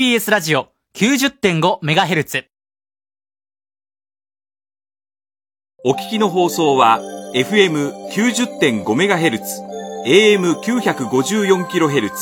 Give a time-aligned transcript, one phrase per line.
[0.00, 2.44] TBS ラジオ 90.5MHz。
[5.84, 7.00] お聞きの放送は
[7.34, 9.40] FM90.5MHz、
[10.06, 12.12] AM954kHz、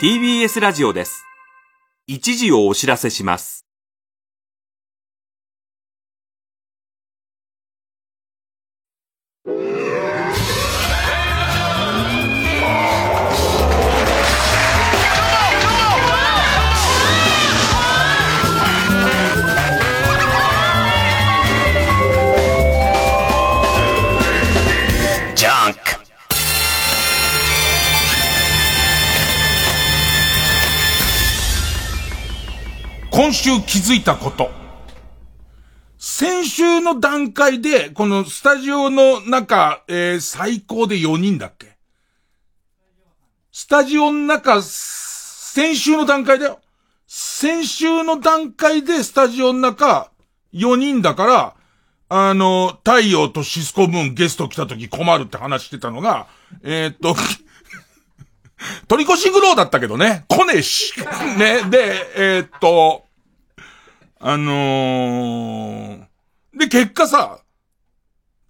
[0.00, 1.22] TBS ラジオです。
[2.08, 3.65] 一時をお知らせします。
[33.26, 34.52] 今週気づいたこと。
[35.98, 41.76] 先週の段階で、このスタジオの中、えー最高で4人だっけ？
[43.50, 46.60] スタジオの中、先週の段階だよ。
[47.08, 50.12] 先週の段階でスタジオの中、
[50.54, 51.54] 4人だから、
[52.08, 56.28] あの、太陽とシスコムーンゲスト来た時困るって話してたのが、
[56.62, 57.16] えーっと、
[58.86, 60.24] 取り越し苦労だったけどね。
[60.28, 60.94] 来ねえし。
[61.36, 61.64] ね。
[61.68, 63.05] で、えーっと、
[64.28, 66.04] あのー、
[66.58, 67.38] で、結果さ、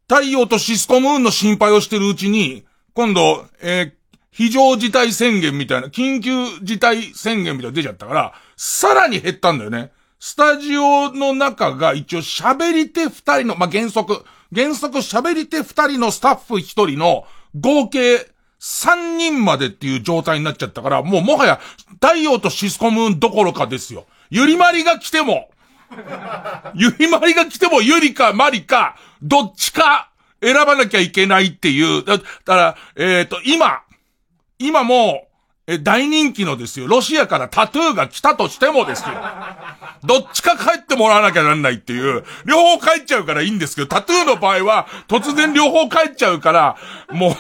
[0.09, 3.97] 太陽とシスコムーンの心配をしてるうちに、今度、えー
[4.31, 9.93] 非常事態宣言みたいな、緊急事態宣言みたいな出ちゃったから、さらに減ったんだよね。
[10.19, 14.23] スタジオの中が一応喋り手二人の、まあ、原則、
[14.55, 17.25] 原則喋り手二人のスタッフ一人の
[17.59, 21.59] 合計三人までっていう状態になっちゃったから、もうもはや
[21.95, 24.05] 太陽とシスコムーンどころかですよ。
[24.29, 25.49] ゆりまりが来ても、
[26.75, 30.11] ゆりまりが来てもゆりかまりか、どっちか
[30.43, 32.05] 選ばなきゃいけないっていう。
[32.05, 33.83] だから、えっ、と、今、
[34.59, 35.23] 今も、
[35.69, 36.87] え、大人気のですよ。
[36.87, 39.09] ロシアからタトゥーが来たとしてもですよ。
[40.05, 42.25] どっちか帰ってもらわなきゃなんないっていう。
[42.45, 46.77] 両方帰っちゃうからいいんですけど、タトゥーの場合は、突然両方帰っちゃうから、
[47.11, 47.34] もう、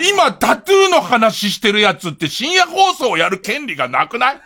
[0.00, 4.40] 今タトゥーの話してるやつって深夜放送をやる権利がなくない？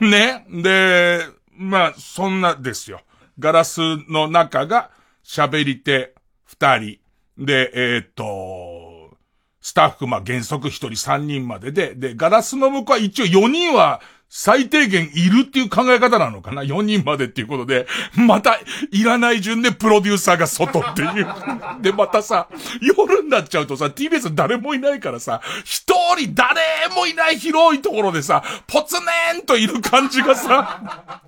[0.00, 0.44] ね？
[0.50, 1.20] で、
[1.68, 3.00] まあ、そんなですよ。
[3.38, 4.90] ガラスの中が
[5.24, 6.14] 喋り手
[6.44, 6.98] 二人。
[7.38, 9.16] で、えーっと、
[9.60, 18.58] スタッフ、まあ、原則一人三人までで、で、ガラスの向こうは一応4人は最低限いるっていう考え方なのかな ?4 人までっていうことで、また、
[18.90, 21.26] いらない順でプロデューサーが外っていう。
[21.80, 22.48] で、またさ、
[22.80, 25.86] 夜になっちゃうとさ、TBS 誰もいないからさ、一
[26.16, 26.56] 人誰
[26.94, 31.22] もいない広いところでさ、ポツネーンといる感じがさ、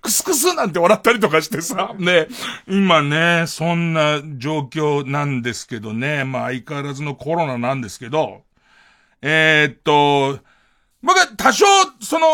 [0.00, 2.28] クスクスなんて笑ったりとかしてさ、ね、
[2.68, 8.42] 今ね、そんな状況なんですけどね、まあ相変わらずのコロナなんですけど、
[9.22, 10.40] えーっと、
[11.02, 11.64] 僕は多少、
[12.00, 12.26] その、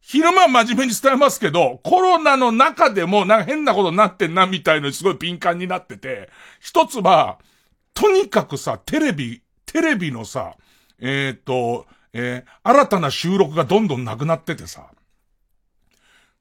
[0.00, 6.30] 昼間真面目に伝えますけど、コロナの中でもなんか変なことになってんなみたいのにすごい敏感になってて、
[6.60, 7.38] 一つは、
[7.92, 10.54] とにかくさ、テレビ、テレビのさ、
[11.00, 14.86] えーっと、えー新たな収録がどんどんなくなっててさ、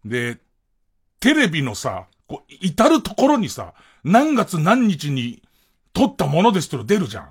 [0.05, 0.37] で、
[1.19, 3.73] テレビのさ、こう、至るところにさ、
[4.03, 5.41] 何月何日に
[5.93, 7.29] 撮ったものですと出るじゃん。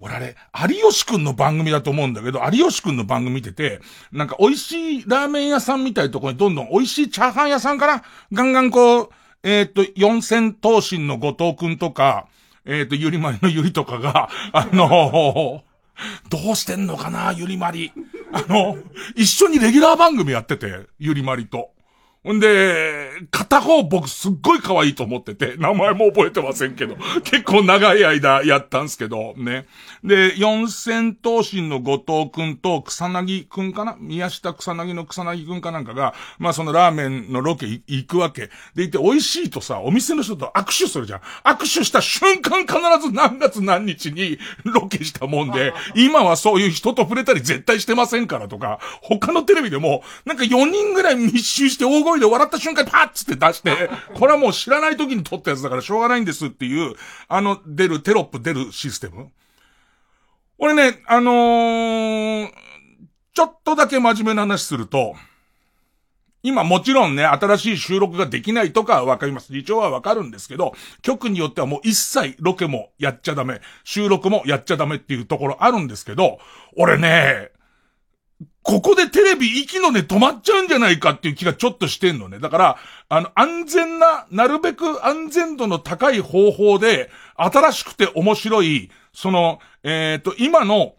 [0.00, 0.36] 俺あれ、
[0.68, 3.80] 有吉くんの番組だと思うんだけど、有吉くんの番組見てて、
[4.12, 9.08] なんか美味しいラーメン屋さんみたいなところにどんどん美味しいチャーハン屋さんかなガンガンこう、
[9.42, 12.26] えっ、と、四千頭身の後藤くんとか、
[12.64, 15.62] えっ、と、ゆりまりのゆりとかが、あの
[16.28, 17.92] どうしてんのかなゆりまり。
[18.32, 18.76] あの、
[19.14, 21.70] 一緒にレギュラー番組やってて、ゆりまりと。
[22.26, 29.66] ほんで、片方僕すっごい可愛いと思ってて、名前も覚えてませんけど、結構長い間やったんすけど、ね。
[30.02, 33.96] で、四千頭身の後藤くんと草薙くんかな？
[34.00, 38.50] 宮下草薙の草薙くんかなんかが、まあそのラーメンのロケい行くわけ。
[38.74, 41.20] で、行って美味しいとさ、お店の人と握手するじゃん。
[41.44, 42.74] 握手した瞬間必
[43.06, 56.94] ず何月何日に ロケしたもんで、今はそういう人と触れたり絶対してませんからとか、他のテレビでも、なんか4人ぐらい密集して大声で笑った瞬間にパッつって出して、これはもう知らない時に撮ったやつだからしょうがないんですっていう、
[57.28, 59.30] あの出る、テロップ出るシステム。
[60.58, 62.50] 俺ね、あのー、
[63.34, 65.14] ちょっとだけ真面目な話すると、
[66.42, 69.52] 今もちろんね、新しい収録ができないとかはわかります。
[69.52, 76.38] 理長はわかるんですけど、局によってはもう一切ロケもやっちゃダメ、収録もやっちゃダメっていうところあるんですけど、
[76.76, 77.50] 俺ね、
[78.66, 82.40] ここでテレビ息の根止まっちゃうんじゃないかっていう気がちょっとしてんのね。
[82.40, 82.78] だから、
[83.08, 90.96] あの、安全な、なるべく安全度の高い方法で、新しくて面白い、その、えっ、と、今の、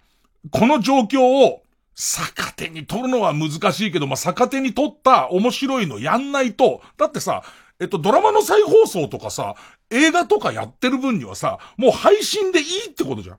[0.50, 1.62] この状況を、
[1.94, 7.44] 逆手に取るのは難しいけど、まあ、逆手に取った面白いのやんないと、だってさ、
[7.81, 9.56] えっと、ドラマの再放送とかさ、
[9.90, 13.38] 映画とかやってる分にはさ、もう配信でいいってことじゃん。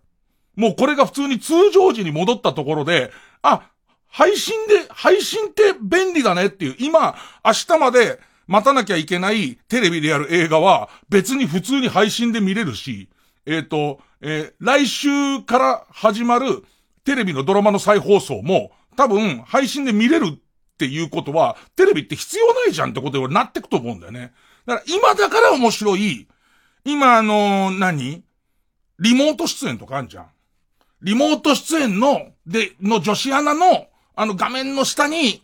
[0.55, 3.11] もうこれが普通に通常時に戻ったところで、
[3.41, 3.71] あ、
[4.09, 13.09] 配信で、配信って便利だねっていう、今、明日まで待たなきゃいけないテレビでやる映画は別に普通に配信で見れるし、
[13.47, 16.65] えっ、ー、と、えー、来週から始まる
[17.05, 20.39] テレビのドラマの再放送も多分配信で見れるっ
[20.79, 24.33] ていうことは、テレビって必要ないじゃんってことになってくと思うんだよね。
[24.67, 26.29] だから今だから面白い、
[26.85, 28.25] 今あのー、何？
[28.99, 30.27] リモート出演とかあんじゃん。
[31.03, 33.87] リモート出演の、で、の女子アナの、
[34.19, 35.43] あの画面の下に、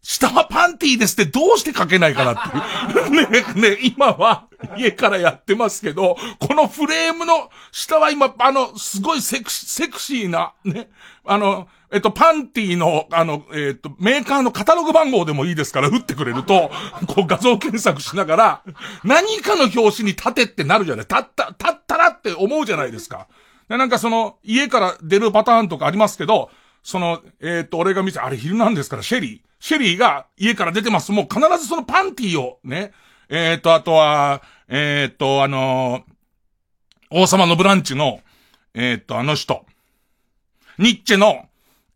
[0.00, 3.10] 下はパンティーですってどうして書けないかなっていう。
[3.58, 4.44] ね、ね、今は
[4.76, 10.90] 家からやってますけど、このフレームの下は今、あの、すごいセクシセクシーな、ね、
[11.24, 16.70] あの、えっと、パンティーの、あの、えっと、メーカーのカタログ番号でもいいですから打ってくれると、
[17.08, 18.62] こう画像検索しながら、
[19.02, 21.06] 何かの表紙に立てってなるじゃない。
[21.08, 23.26] 立った、立ったらって思うじゃないですか。
[23.68, 26.50] で、なんかその、家から出るパターンとかありますけど、
[26.84, 29.40] その、えっと、俺が見て、あれ昼なんですから、シェリー。
[29.58, 31.10] シェリーが家から出てます。
[31.10, 32.92] もう必ずそのパンティーをね、
[33.30, 36.04] えっ、と、あとは、えっ、と、あの、
[37.10, 38.20] 王様のブランチの、
[38.74, 39.64] えっ、と、あの人。
[40.78, 41.46] ニッチェの、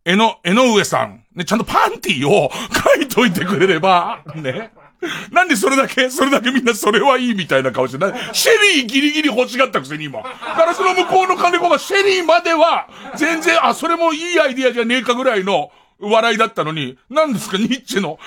[0.07, 1.27] えの、えの上さん。
[1.35, 2.51] ね、ちゃんとパンティーを
[2.97, 4.71] 書いといてくれれば、ね。
[5.31, 8.35] なんでそれだけ、それだけみんなそれはいいみたいな顔してない。
[8.35, 10.23] シェリーギリギリ欲しがったくせに今。
[10.23, 18.19] ガラスの向こうの金子がシェリーまでは、全然、あ、それもいいアイディアじゃねえかぐらいの、笑いだったのに、何ですか、ニッチェの、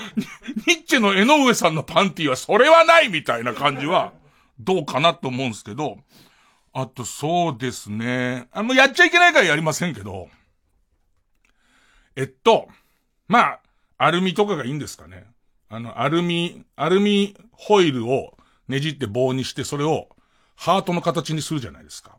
[0.67, 4.13] ニッチェの江上さんのパンティはそれはないみたいな感じは、
[4.59, 5.97] どうかなと思うんですけど、
[6.73, 8.47] あとそうですね。
[8.51, 10.29] あの、やっちゃいけないからやりませんけど、
[12.15, 12.67] えっと、
[13.27, 13.59] まあ、
[13.97, 15.25] アルミとかがいいんですかね。
[15.71, 18.37] あの、アルミ、アルミホイルを
[18.67, 20.09] ねじって棒にして、それを
[20.57, 22.17] ハートの形にするじゃないですか。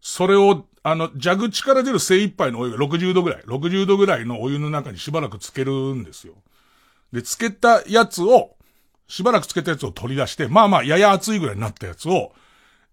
[0.00, 6.32] それを、あの、蛇口から出る精一杯のお湯が60度ぐらい、60度ぐらいのお湯の中にしばらくつけるんですよ。
[7.12, 8.56] で、つけたやつを、
[9.06, 12.32] しばらくつけたやつを取り出して、まあまあ、やや熱いぐらいになったやつを、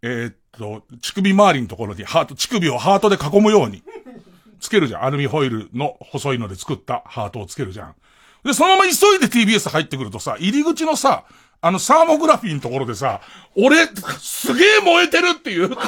[0.01, 3.81] えー、っと、乳首周りのところにハート、乳首をハートで囲むように、
[4.59, 5.05] つけるじゃん。
[5.05, 7.95] アルミホイルの細いので作ったハートをつけるじゃん。
[8.45, 11.25] で、そのまま急いで TBS 入ってくるとさ、入り口のさ、
[11.61, 13.21] あの、サーモグラフィーのところでさ、
[13.55, 13.87] 俺、
[14.19, 15.75] すげえ燃えてるっていう。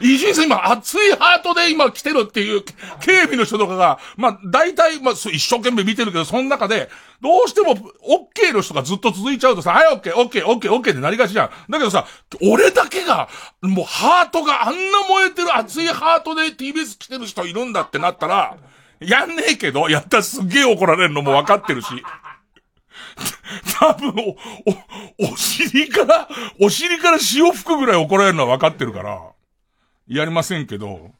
[0.00, 2.62] イジンさん今熱いハートで今来てるっていう
[3.00, 6.90] 警備の人とかが、まあ大体、まあ一生懸命見てるけど、その中で、
[7.22, 11.50] どうしても OK の人がずっと続いちゃうとさ、はい OK、OK、OK、OK ってなりがちじゃん。
[11.70, 12.06] だけどさ、
[12.42, 13.30] 俺だけが、
[13.62, 18.56] もうハートがあんな燃えてる熱いハートで TBS 来てる人いるんだってなったら、
[19.00, 21.88] やんねえけど、やったらすげえ怒られるのも分かってるし。
[23.78, 24.14] 多分、
[25.18, 26.28] お、お尻から、
[26.60, 29.32] お尻から潮吹くぐらい怒られるのは分かってるから、
[30.08, 31.12] やりませんけど、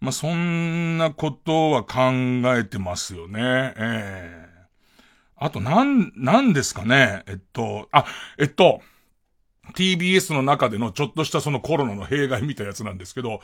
[0.00, 2.12] まあ、そんなことは考
[2.56, 3.40] えてますよね。
[3.40, 7.22] ええー、あと、なん、なんですかね。
[7.26, 8.04] えっと、あ、
[8.38, 8.82] えっと、
[9.74, 13.40] TBS の中でのちょっとしたそのコロナの弊害みたいなやつなんですけど、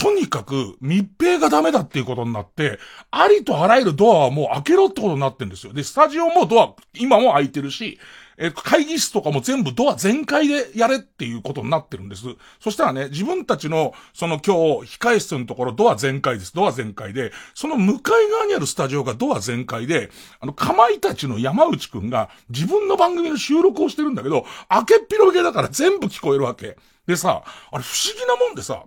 [0.00, 2.78] とにかく密閉がダメだっていうことになって、
[3.10, 5.74] ありとあらゆるドアはもう開けろってことになってんですよ。
[5.74, 7.98] で、スタジオもドア、今も開いてるし、
[8.38, 12.24] え、会議室とかも全部ドア全開でやれっていうことになってるんです。
[12.60, 16.54] そしたらね、自分たちの、その今日、控室のところドア全開です。
[16.54, 20.08] ドア全開で、その向かい側にあるスタジオがドア全開で、
[20.40, 26.78] あの、かまいたちの山内くんが自分の番組の収録をしてるんだけど、開けっ広げだから全部聞こえるわけ。
[27.06, 28.84] でさ、あれ不思議なもんでさ、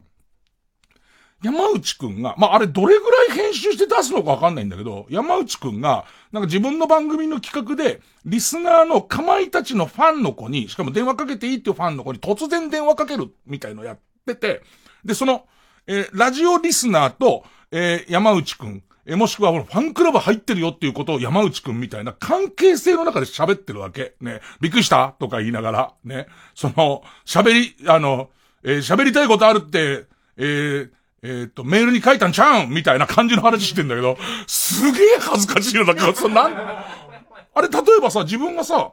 [1.43, 14.62] 山内くんが、まあ、あれどれぐらい編集して出すのかわかんないんだけど、山内くんが、なんか自分の番組の企画で、リスナーのかまいたちのファンの子に、しかも電話かけていいっていうファンの子に突然電話かけるみたいのやってて、
[15.03, 15.45] で、その、
[15.85, 24.15] えー、ラジオリスナーと、えー、山内くん、えー、もしくは、ファンクラブ入ってるよっていうことを山内くんみたいな関係性の中で喋ってるわけ。
[24.21, 24.39] ね。
[24.62, 25.13] びっくりした？
[25.19, 26.27] とか言いながら、ね。
[26.55, 28.29] その、喋り、あの、
[28.63, 30.05] えー、喋りたいことあるって、
[30.38, 30.89] えー、
[31.24, 38.92] えっ、ー、と、メールに書いたんちゃうんみたいな感じの話してんだけど、すげえ恥ずかしいのだから、そなん、あれ、例えばさ、自分がさ、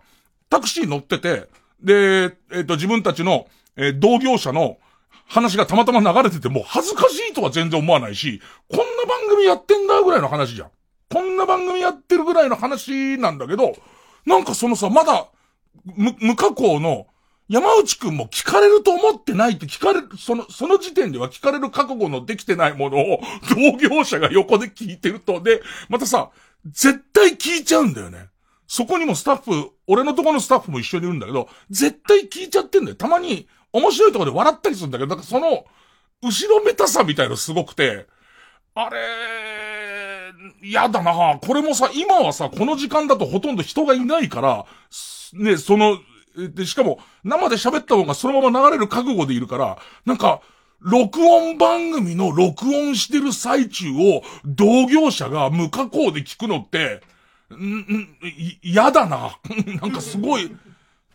[0.49, 1.49] タクシー乗ってて、
[1.83, 4.79] で、えっ、ー、と、自分たちの、えー、同業者の
[5.27, 10.71] 話がたまたま流れてても、恥ずかしいとは全然思わないし、こんな番組やってんだぐらいの話じゃん。
[11.13, 13.75] こんな番組やってるぐらいの話なんだけど、
[14.25, 15.29] なんかそのさ、まだ、
[15.85, 17.07] 無、無加工の、
[17.51, 26.31] 山内くんも聞かれると思ってないって聞かれる、その、その時点では聞かれる覚悟のできてないものを、 同業者が横で聞いてると、で、またさ、
[26.65, 28.29] 絶対聞いちゃうんだよね。
[28.69, 32.97] そこにもスタッフ、俺のところのスタッフも一緒にいるんだけど、絶対聞いちゃってんだよ。
[32.97, 35.65] たまに、面白いとこで笑ったりするんだけど、なんかその、
[36.23, 38.07] 後ろめたさみたいのすごくて、
[38.77, 38.97] あれ、
[40.63, 44.67] 嫌だなこれもさ、今はさ、この時間だとほとんど人がいないから、
[45.33, 45.99] ね、その、
[46.37, 50.41] で、しかも、生で喋った方がそのまま流れる覚悟でいるから、なんか、
[50.81, 57.03] 録音番組の録音してる最中を同業者が無加工で聞くのって、
[57.55, 58.09] ん、ん、
[58.63, 59.39] 嫌だな。
[59.83, 60.51] なんかすごい、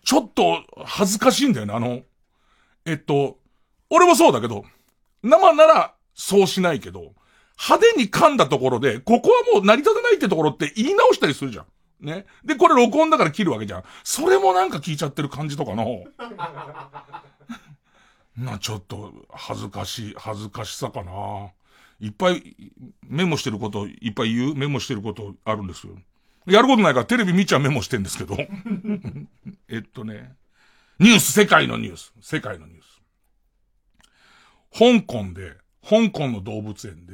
[0.03, 2.01] ちょっと恥ずかしいんだよね、あの、
[2.85, 3.39] えっと、
[3.89, 4.65] 俺もそうだけど、
[5.23, 7.13] 生ならそうしないけど、
[7.57, 11.65] 派手に噛んだところで、ここはもう成り立たないってところって言い直したりするじゃん。
[11.99, 12.25] ね。
[12.43, 13.83] で、これ録音だから切るわけじゃん。
[14.03, 16.03] それもなんか聞いちゃってる感じとかの。
[18.37, 21.51] な、ちょっと、恥ずかしい、恥ずかしさかな。
[22.01, 22.55] いっぱい、
[23.07, 25.93] メモしてること、いっぱい言うメモしてることあるんですよ。
[26.45, 28.37] やることないからテレビ見ちゃメモしてんですけど。
[29.69, 30.35] えっとね。
[30.99, 32.13] ニュース、世界のニュース。
[32.21, 32.95] 世界のニュース。
[34.77, 37.13] 香港で、香港の動物園で、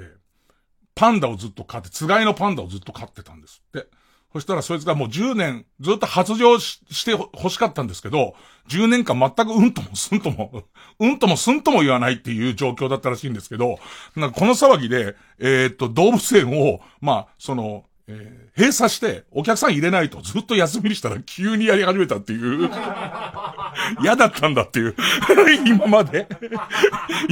[0.96, 3.88] パンダをずっと飼って、つがいのパンダをずっと飼ってたんですって。
[4.34, 8.36] そしたらそいつがもう10年ずっと発情して欲しかったんですけど、
[8.70, 10.64] 10年間全くうんともすんとも、
[11.00, 13.80] うんともすんとも言わないっていう状況だったらしいんですけど、
[14.16, 22.70] なんかこの騒ぎで、えー、っと、動物園を、まあ、その、えー、閉鎖してお客さん入れないとずっと休みにしたら急にやり始めたっていう。
[24.02, 24.96] 嫌だったんだっていう。
[25.66, 26.28] 今まで。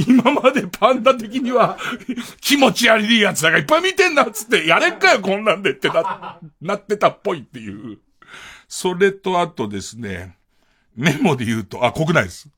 [0.06, 1.78] 今までパンダ的には
[2.40, 7.98] 気持ち悪いやつらがいっぱい見てんなっつってやれっかよこんなんでってな、なってたっぽいっていう。
[8.68, 10.36] それとあとですね、
[10.96, 12.48] メモで言うと、あ、国内です。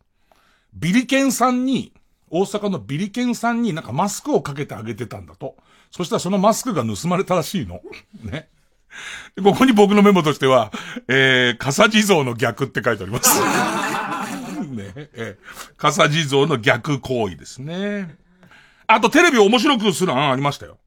[0.75, 1.92] ビリケンさんに、
[2.28, 5.57] 大阪のビリケンさんになんかマスクをかけてあげてたんだと。
[5.92, 7.80] そしたらそのマスクが盗まれたらしいの。
[8.25, 8.49] ね。
[9.42, 10.72] ここに僕のメモとしては、
[11.06, 13.40] えー、笠地蔵の逆って書いてあります。
[14.72, 18.16] ね、えー、笠地蔵の逆行為ですね。
[18.87, 20.78] あとテレビ面白くする案ありましたよ。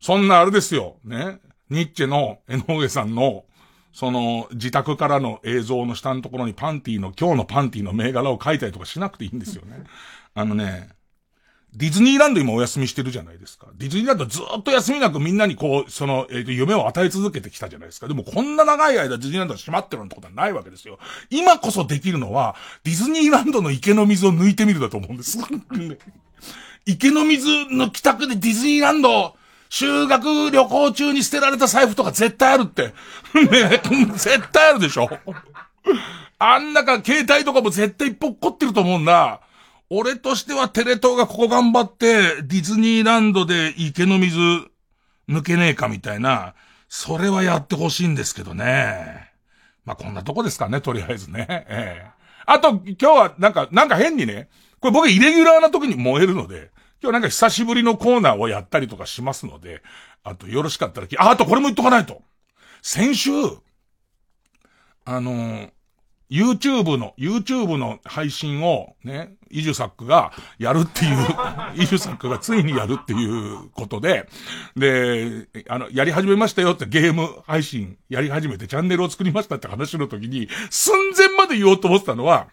[0.00, 0.96] そんなあれですよ。
[1.04, 1.38] ね。
[1.70, 3.44] ニッチェの江上さんの、
[3.92, 9.84] その、自宅からの映像の下のところにパンティの、今日のパンティの銘柄を書いたりとかしなくていいんですよね。
[10.34, 10.88] あのね、
[11.76, 13.66] ディズニーランド今お休みしてるじゃないですか。
[13.74, 18.06] ディズニーランドずっと休みなくみんなにこう、その、えっ、ー、と、夢を与え続けてきたじゃないですか。
[18.06, 20.98] でもこんな長い間ディズニーランドが閉まってるなんてことはないわけですよ。
[21.30, 22.54] 今こそできるのは、
[22.84, 25.36] ディズニーランドの池の水を抜いてみるだと思うんです。
[26.86, 29.34] 池の水の帰宅でディズニーランド、
[29.68, 32.94] 修学旅行中に捨てられた財布とか絶対あるって。
[33.34, 33.82] ね、
[34.14, 35.10] 絶対あるでしょ。
[36.38, 39.40] あん中携帯とかも絶対ぽっこってると思うんだ。
[39.90, 44.38] 俺としてはテレ東がここ頑張って、ディズニーランドで池の水
[45.28, 46.54] 抜けねえかみたいな、
[46.88, 49.30] それはやってほしいんですけどね。
[49.84, 51.46] まあ、こんなとこですかね、とりあえずね。
[51.48, 54.48] ええあと、今日はなんか、なんか変にね、
[54.80, 56.70] これ僕イレギュラーな時に燃えるので、
[57.02, 59.82] 今日なんか久しぶりのコーナーをやったりとかしますので、
[60.22, 62.22] あとよろしかったら、あ、あとこれも言っとかないと。
[62.82, 63.30] 先週、
[65.06, 65.70] あのー、
[66.30, 71.18] YouTube の、YouTube の配信をね、イジュサックがやるっていう、
[71.76, 74.28] イジュサックがついにやるっていうことで、
[74.76, 82.48] で、あの、やり始めましたよってゲーム配信やり始めてチャンネルを作りましたって話の時に、寸前まで言おうと思ってたのは、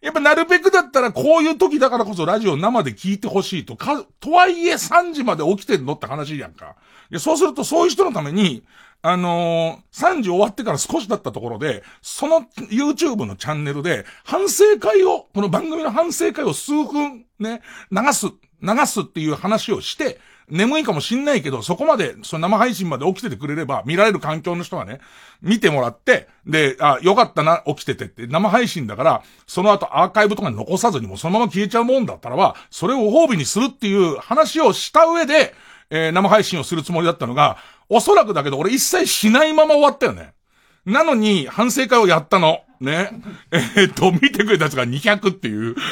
[0.00, 6.76] やっぱなるべくだったらこういう時だからこそラジオ生で聞いてほしいとか、とはいえ3時まで起きてんのって話やんか。
[7.18, 8.62] そうするとそういう人のために、
[9.02, 18.26] あのー、3時終わってから少しだったところで、その YouTube のチャンネルで、反省会を、この番組の反省会を数分ね、流す、
[18.62, 20.18] 流すっていう話をして、
[20.50, 25.00] 眠いかもしんないけど、そこまで、その生配信まで起きててくれれば、見られる環境の人がね、
[25.40, 35.54] 見てもらって、で、あ、よかったな、起きててって、生配信だから、その後アーカイブとか残さずにもそのまま消えちゃうもんだったらば、それをご褒美にするっていう話をした上で、
[35.90, 37.58] えー、生配信をするつもりだったのが、
[37.90, 40.32] おそらくだけど俺一切しないまま終わったよね。
[40.86, 42.60] なのに、反省会をやったの。
[42.80, 43.10] ね。
[43.76, 45.74] え、っと、見てくれたやつが200っていう。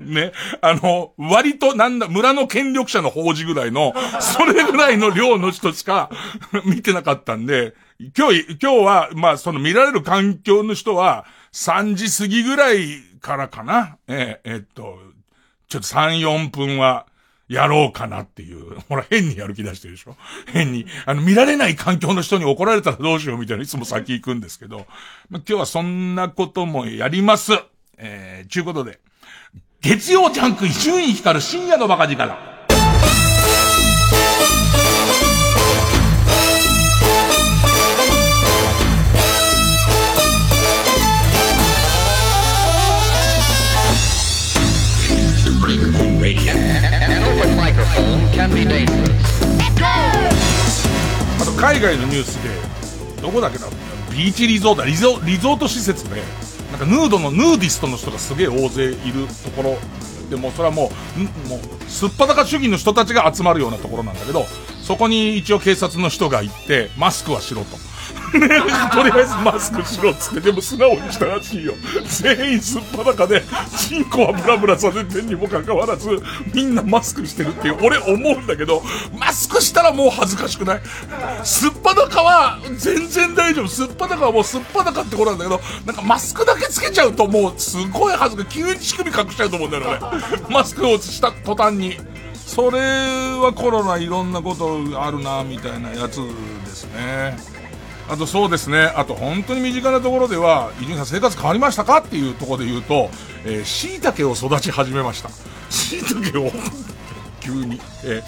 [0.00, 0.32] ね。
[0.60, 6.10] あの、割となんだ、村の権力者の法事ぐらいの、それぐらいの量の人しか
[6.64, 7.74] 見てなかったんで、
[8.16, 13.98] 今日、今日は、まあ、その見られる環境の人は、3時過ぎぐらいからかな。
[14.08, 14.98] えー、えー、っと、
[15.68, 17.06] ちょっと3、4分は、
[17.50, 18.78] やろうかなっていう。
[18.88, 20.16] ほら、変にやる気出してるでしょ
[20.46, 20.86] 変に。
[21.04, 24.86] あの、見られない環境の人に怒られたらどうしようみたいないつも先行くんですけど、
[25.28, 27.52] まあ、今日はそんなこともやります。
[27.98, 29.00] えー、ちゅうことで、
[29.80, 32.49] 月曜ジャンク伊集院光る深夜のバカ力。
[51.60, 53.66] 海外のニュースで、どこだっけな、
[54.10, 56.22] ビーチリゾート、リゾリゾート施設で、
[56.70, 59.78] なんかヌードの、ヌーディストの人がすげえ大勢いるところ、
[60.30, 60.90] でもそれはも
[61.46, 64.46] う、もう、すっぱだか主義の人たちが集まるようなところなんだけど、
[64.82, 67.89] そこに一応警察の人が行って、マスクはしろと。
[68.92, 71.74] とりあえずマスクしろっつって、でも素直にしたらしいよ。
[72.06, 73.42] 全員すっぱだかで、
[73.76, 76.22] チンコはブラブラさせてんにもかかわらず、
[76.54, 78.82] みんなマスクしてるっていう、俺思うんだけど、
[79.18, 80.82] マスクしたらもう恥ずかしくない
[81.42, 83.68] すっぱだかは全然大丈夫。
[83.68, 88.62] すっぱだかはもうすっぱだかってことなんだけど、なんかマスクだけつけちゃうともうすごい恥ずかしい。
[88.62, 89.98] 急に乳首隠しちゃうと思うんだよね。
[90.48, 91.98] マスクをした途端に。
[92.34, 97.36] それはコロナいろんなことあるな、みたいなやつですね。
[98.10, 101.98] あとそうですね、あと本当に身近なところでは、伊集院さん生活変わりましたか？
[101.98, 103.08] っていうところで言うと、
[103.44, 105.30] えー、椎茸を育ち始めました。
[105.70, 106.52] 椎茸を
[107.40, 108.20] 急に、え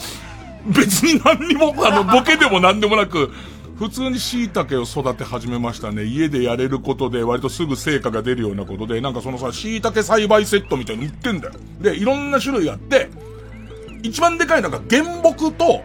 [0.69, 3.33] ー、別に何にも、あの、ボケでも何でもなく、
[3.77, 6.05] 普通に椎茸を育て始めましたね。
[6.05, 11.55] 家でやれることで割とすぐ成果が出るようなことで、なんかそのさ、椎茸栽培セットみたいに売ってんだよ。
[11.81, 13.11] で、いろんな種類あって、
[14.05, 15.83] 一番でかいのが原木と、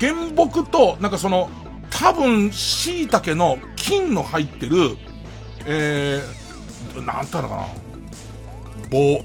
[0.00, 1.50] 原木と、なんかその、
[1.90, 4.96] 多分、椎茸の金の入ってる、
[5.66, 7.66] えー、なんていうのかな。
[8.90, 9.24] 棒。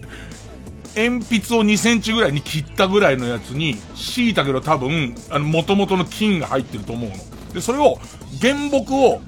[0.95, 7.15] 鉛筆を2センチぐらいに切ったぐらいのやつに、椎茸の多分、あの、元々の金が入ってると思うの。
[7.53, 7.99] で、それを、
[8.41, 9.21] 原木を、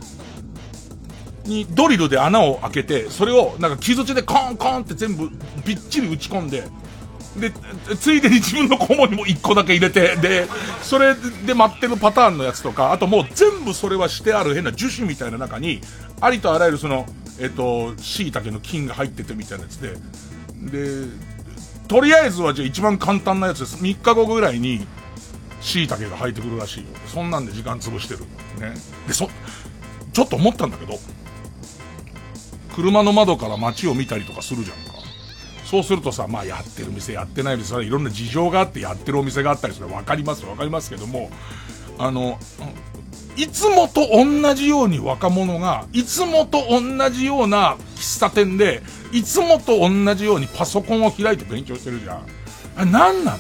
[1.46, 5.30] にドリルで穴を開けて、それをなんか木槌でコンコンって全部
[5.64, 6.64] びっちり打ち込んで、
[7.40, 7.52] で、
[7.98, 10.48] ついでに自分の顧問にも1個だけ入れて、で、
[10.82, 11.16] それ
[11.46, 15.82] で待ってるパターンのやつとか、あともう全部それはしてある変な樹脂みたいな中に、
[16.22, 17.06] ありとあらゆるその、
[17.40, 19.96] えっと、椎茸の菌が入っててみたいなやつで、
[20.72, 21.08] で、
[21.88, 23.78] とりあえずはじゃあ一番簡単なやつです。
[23.84, 24.88] 3日後ぐらいに、
[25.62, 26.86] 椎茸が生えてくるらしいよ。
[27.08, 28.22] そんなんで時間潰してる。
[28.60, 28.76] ね。
[29.08, 29.30] で、そ、
[30.14, 30.98] ちょっと思ったんだけど、
[32.76, 34.78] 車の窓から街を見たりとかするじゃん。
[35.76, 39.90] そうするとさ、まあやってる店やってない店、いろんな事情があってやってるお店があったりする。
[39.90, 41.30] わかりますわかりますけども、
[41.98, 42.40] あの、
[43.36, 52.26] いつもと同じように若者が、いつもと同じような喫茶店で、いつもと同じようにパソコンを開いて勉強してるじゃん。
[52.78, 53.38] あ、なんなの？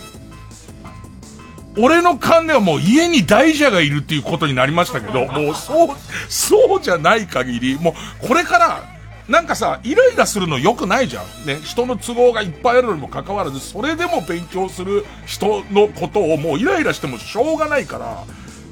[1.77, 5.95] 俺の勘ではもう家に大蛇がいるっていうことになりましたけど、もうそう、
[6.27, 8.94] そうじゃない限り、もうこれから
[9.27, 11.47] なんかさ、イライラするの良くないじゃん。
[11.47, 18.23] ね、人の都合がいっぱいあるのにもかかわらず、それでも勉強する人のことをもうイライラしてもしょうがないから、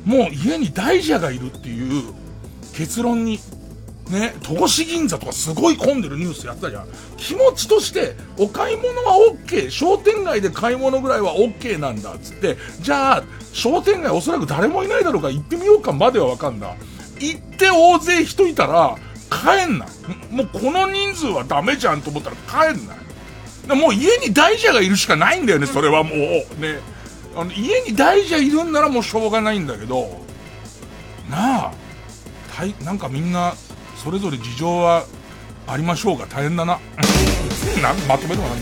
[0.06, 2.14] もう家に大蛇がいるっていう
[2.76, 3.40] 結論に、
[4.12, 6.88] ね、戸越銀座とかすごい混んでるニュースやったじゃん。
[7.18, 9.72] 気持ちとして、お買い物は OK。
[9.72, 12.16] 商店街で買い物ぐらいは OK なんだ。
[12.22, 16.76] つって、じゃあ、商店街おそらく誰もいないだろうから行ってみようかまではわかんだ。
[17.20, 18.98] 行って大勢人いたら、
[19.42, 19.90] 帰んない。
[20.32, 22.98] もうこの人数はダメじゃんと思ったら帰んない。
[23.78, 26.16] もう家に大蛇がいるしかないんだよね、それはもう。
[26.62, 26.80] ね。
[27.36, 30.22] あの、家に大蛇いるんならもうしょうがないんだけど、
[31.30, 31.72] なあ、
[32.56, 33.54] たい、なんかみんな、
[34.04, 35.06] それぞれ事情は
[35.66, 36.80] ありましょうが大変だな。
[37.82, 38.58] なまとめてもなん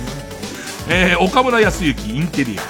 [0.87, 2.61] えー、岡村康之、インテリア。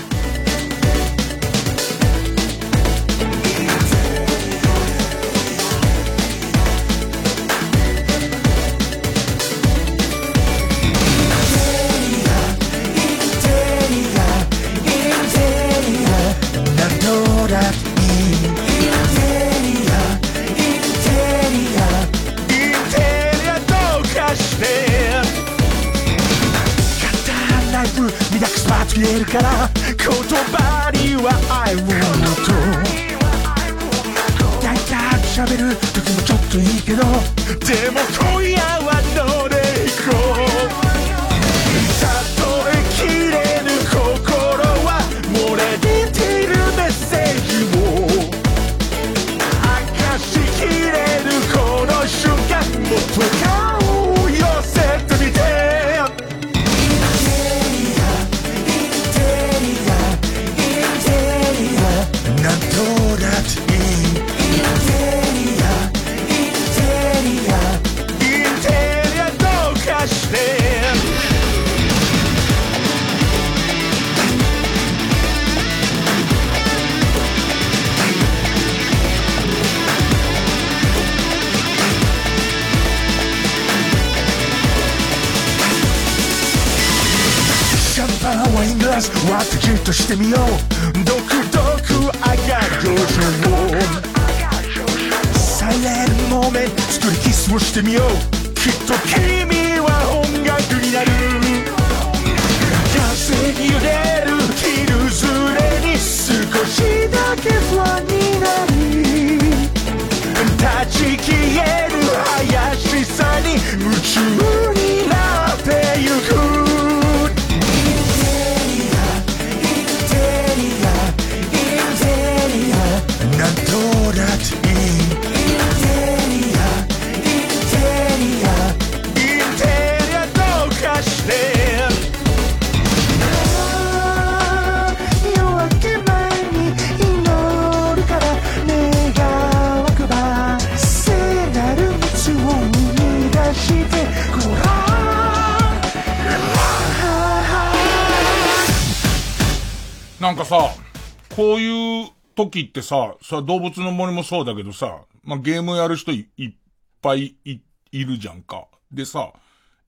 [152.52, 156.54] 時ってさ、さ、動物の森もそうだけどさ、まあ、ゲームやる人いいっ
[157.02, 157.60] ぱいい、
[157.92, 158.66] いるじゃんか。
[158.92, 159.34] でさ、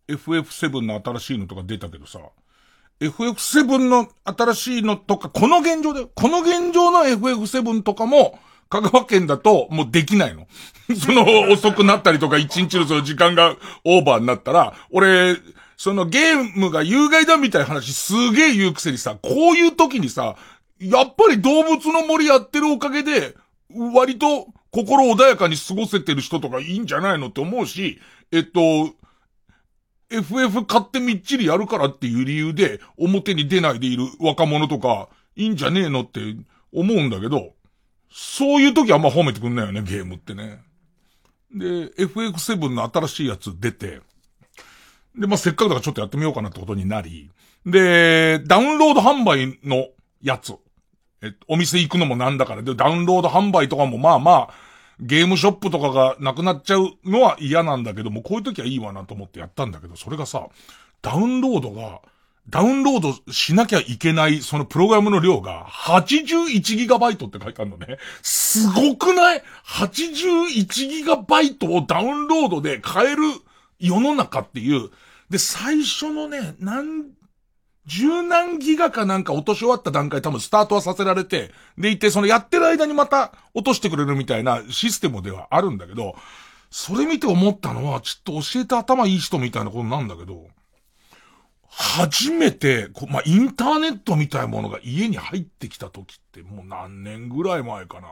[0.08, 2.20] FF7 の新しいのとか出たけどさ、
[3.00, 10.48] FF7 の新しいのとか、この現状で、この現状の FF7 とかも、香川県だともうできないの。
[11.00, 15.38] その遅くなったりとか一日のその時間がオーバーになったら、俺、
[15.78, 20.36] そのゲームが有害だみたいな話すげえ言うくせにさ、こういう時にさ、
[20.90, 23.36] やっぱり動物の森やってるおかげで、
[23.94, 28.00] 割と心穏やかに過ごせてる人とかいいんじゃないのって思うし、
[28.32, 28.94] えっと、
[30.10, 36.20] FF 買ってみっちりやるからっていう理由で表に出ないでいる若者とかいいんじゃねえのって
[36.72, 37.54] 思うんだけど、
[38.12, 40.60] そういう時はあんま褒めてくんないよね、ゲームってね。
[41.52, 44.02] で、FF7 の新しいやつ出て、
[45.16, 47.32] で、まあ、せっかくだからちょっとやってみようかなってことになり、
[47.66, 49.88] で、ダウンロード販売の
[50.22, 50.56] やつ。
[51.24, 54.54] えっと、お店行くのもなんだから、で、ダウンロード販売とかもまあまあ、
[55.00, 60.48] ゲームショップとかがなくなっちゃうのは嫌なんだけども、こういう時はいいわなと思ってやったんだけど、それがさ、
[61.02, 62.02] ダウンロードが、
[62.50, 67.98] ダウンロードしなきゃいけない、そのプログラムの量が 81GB って書いてあるのね。
[68.22, 73.24] すごくない ?81GB をダウンロードで買える
[73.80, 74.90] 世の中っていう。
[75.30, 77.06] で、最初のね、何、
[77.86, 86.16] 十何ギガかなんか落とし終わった段階多分スタートはさせられて、でいてそのやってる間にまた落としてくれるみたいなシステムではあるんだけど、
[86.70, 90.48] それ見て思ったのは、ちょっと教えて頭いい人みたいなことなんだけど、
[91.70, 98.08] 初めて、こまあ、インターネットみたいなものが家に入ってきた時ってもう何年ぐらい前かな。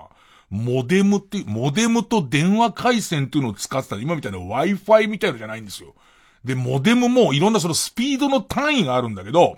[0.49, 5.95] モデムって、モデムと電話回線っていうのを使ってた今みたいな Wi-Fi みたいのじゃないんですよ。
[6.43, 9.57] で、モデムもいろんなそのスピードの単位があるんだけど、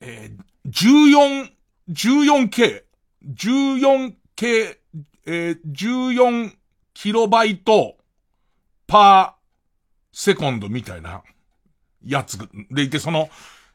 [0.00, 1.50] えー、14、
[1.90, 2.82] 14K、
[3.34, 4.78] 14K、
[5.26, 6.52] えー、14
[6.94, 7.96] キロバイト
[8.86, 11.22] パーセコンドみたいな
[12.04, 12.38] やつ。
[12.70, 13.28] でいて、その、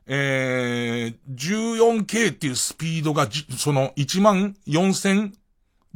[0.05, 5.33] えー、14K っていうスピードがじ、その1万4000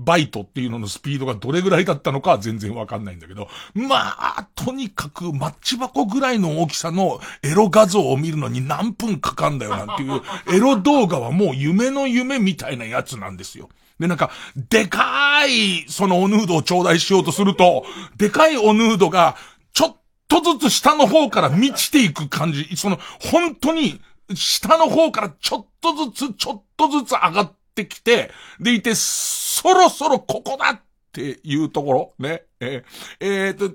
[0.03, 10.21] バイトっていうののスピードがどれぐらいだったのかは全然わかんないんだけど、まあ、とにかくマッチ箱ぐらいの大きさのエロ画像を見るのに何分かかんだよなんていう、
[10.53, 13.69] エロ動画はもう夢の夢みたいなやつなんですよ。
[13.99, 14.31] で、なんか、
[14.69, 17.85] でかい、そのおヌードを頂戴しようとすると、
[18.17, 19.35] でかいおヌードが、
[19.73, 24.01] ちょっとずつ下の方から満ちていく感じ、その、本当に、
[24.33, 30.81] 下の方からちょっとずつ、ちょっとずつ上がってきて、でいて、そろそろここだっ
[31.11, 32.43] ていうところ、ね。
[32.59, 33.71] えー、えー、と、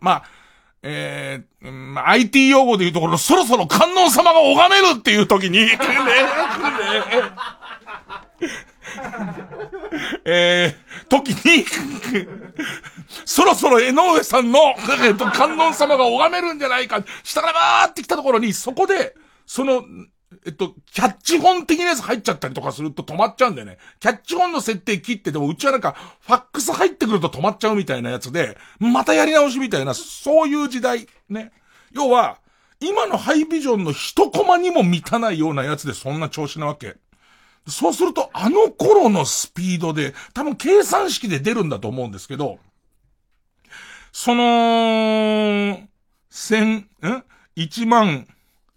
[0.00, 0.24] ま、あ、
[0.82, 5.76] えー、まあ、IT 用語で言うところ、そろそろ観音様が拝めるっていう時に、ね、ね、
[10.24, 11.64] えー、時に、
[13.24, 14.58] そろそろ江上さんの、
[15.04, 19.14] えっと、観音様が拝めるんじゃないか、下からバーって来たところに、そこで、
[19.46, 19.82] その、
[20.46, 23.78] えっと、キャッチ本的なやつ入っちゃったりとかすると止まっちゃうんだよね。
[23.98, 31.50] キャッチ本の設定切ってでもうちはなんか、ファックス入ってくると止まっちゃうみたいなやつで、またやり直しみたいな、そういう時代、ね。
[31.90, 32.38] 要は、
[32.78, 36.96] 今のハイビジョンの一コマにも満たないようなやつでそんな調子なわけ。
[37.66, 42.60] そうすると、あの頃のスピードで、多分計算式で出るんだと思うんですけど、
[44.12, 45.80] その、
[46.30, 46.88] 千、ん
[47.56, 48.28] ?1 万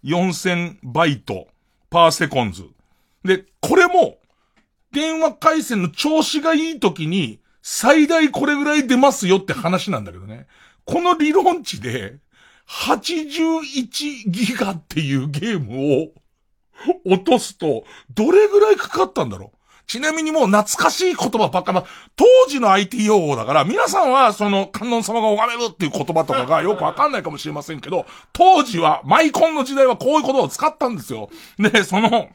[0.02, 1.46] 4000バイト
[1.90, 2.64] per seconds。
[3.24, 4.18] で、これも、
[4.92, 10.46] 電話回線の調子がいい時に、最大これぐらい出ますよって話なんだけどね。
[10.84, 12.16] この理論値で、
[12.66, 16.12] 81ギガっていうゲームを、
[17.04, 19.56] 落とすと、どれぐらいかかったんだろう？
[19.90, 21.80] ちなみにもう懐かしい言葉ばっかり、
[22.14, 31.28] 当時の IT 用語だから、皆さんはその観音様が拝めるっていう言葉とかがよくわかんないかもしれませんけど、当時は、マイコンの時代はこういう言葉を使ったんですよ。
[31.58, 32.28] で、その、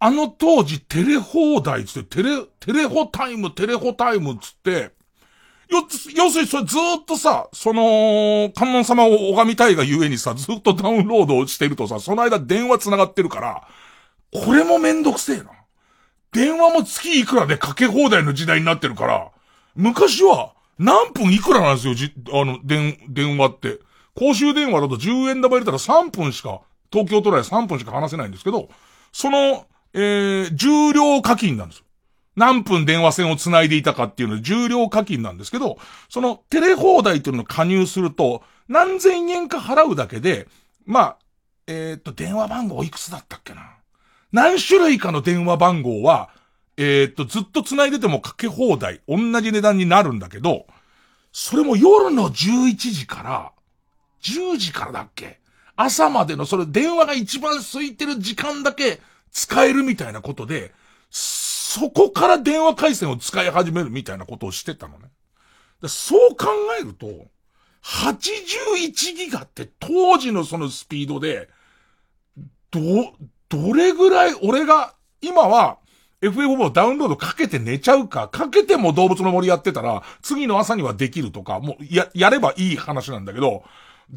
[0.00, 4.90] あの当時テレ放題つって、テレ、テレホタイム、テレホタイムつって、
[5.70, 13.66] よ、要するにそれずっとさ、その、観音様を拝みたいがゆえにさ、ずっとダウンロードしてるとさ、その間電話繋がってるから、
[14.30, 15.59] これもめんどくせえな。
[16.32, 19.30] 電話も月いくらでかけ放題の時代になってるから、
[19.74, 23.80] 昔は何分いくらなんですよ、じ、あの、電、電話って。
[24.14, 26.62] 公衆電話だと10円玉入れたら3分しか、
[26.92, 28.68] 東京都内3分しか話せないんですけど、
[29.12, 31.84] その、えー、重量課金なんですよ。
[32.36, 40.48] 何分電話線を繋いでいたかっていうのは重量課金なんですけど、そのテレ放題っていうのを加入すると、何千円か払うだけで、
[40.86, 41.18] まあ、
[41.66, 43.79] えー、っと、電話番号いくつだったっけな。
[44.32, 46.30] 何種類かの電話番号は、
[46.76, 50.66] えー、っと、ずっと繋いでてもかけ放題、同じ値段になるんだけど、
[51.32, 53.52] それも夜の11時から、
[54.22, 55.40] 10時からだっけ？
[55.76, 60.72] 朝までの、それ電話が一番空いてる時間だけ使えるみたいなことで、
[61.10, 65.08] そこから電話回線を使い始めるみたいなことをしてたのね。
[65.88, 67.06] そう考えると、
[67.82, 71.48] 81ギガって当時のそのスピードで、
[72.70, 72.80] ど、
[73.50, 75.76] どれぐらい俺が、今は
[76.22, 83.64] FF をダウンロードかけて寝ちゃうか、かけても動物の森やってたら、次の朝にはできるとか、もうや、やればいい話なんだけど、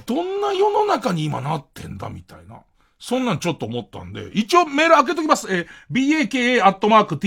[0.06, 2.62] どんな世の中に今なってんだみたいな。
[3.00, 5.54] そんなんちょっと思ったんで、一応メール開けときます。
[5.54, 7.18] えー、baka.tbs.co.jp、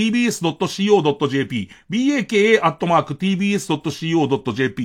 [1.90, 2.54] baka.tbs.co.jp。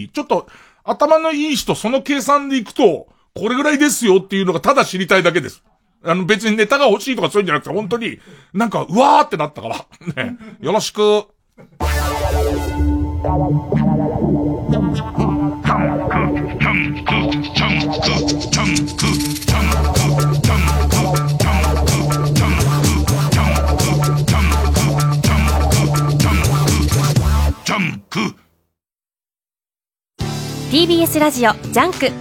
[0.09, 0.47] ちょっと、
[0.83, 5.63] 頭のいい人、その計算でいくと、これぐらいですよっていうのがただ知りたいだけです。
[6.03, 8.19] あの別にネタが欲しいとかそういうんじゃなくて、本当に、
[8.53, 9.85] なんか、うわーってなったから。
[10.15, 10.37] ね。
[10.59, 11.27] よろしく。
[30.71, 32.11] TBS ラジオジャンク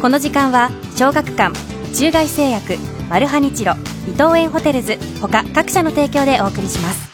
[0.00, 1.56] この時間は小学館
[1.94, 3.74] 中外製薬マルハニチロ
[4.08, 7.10] 伊藤園ホテルズ他各社の提供でお送りします。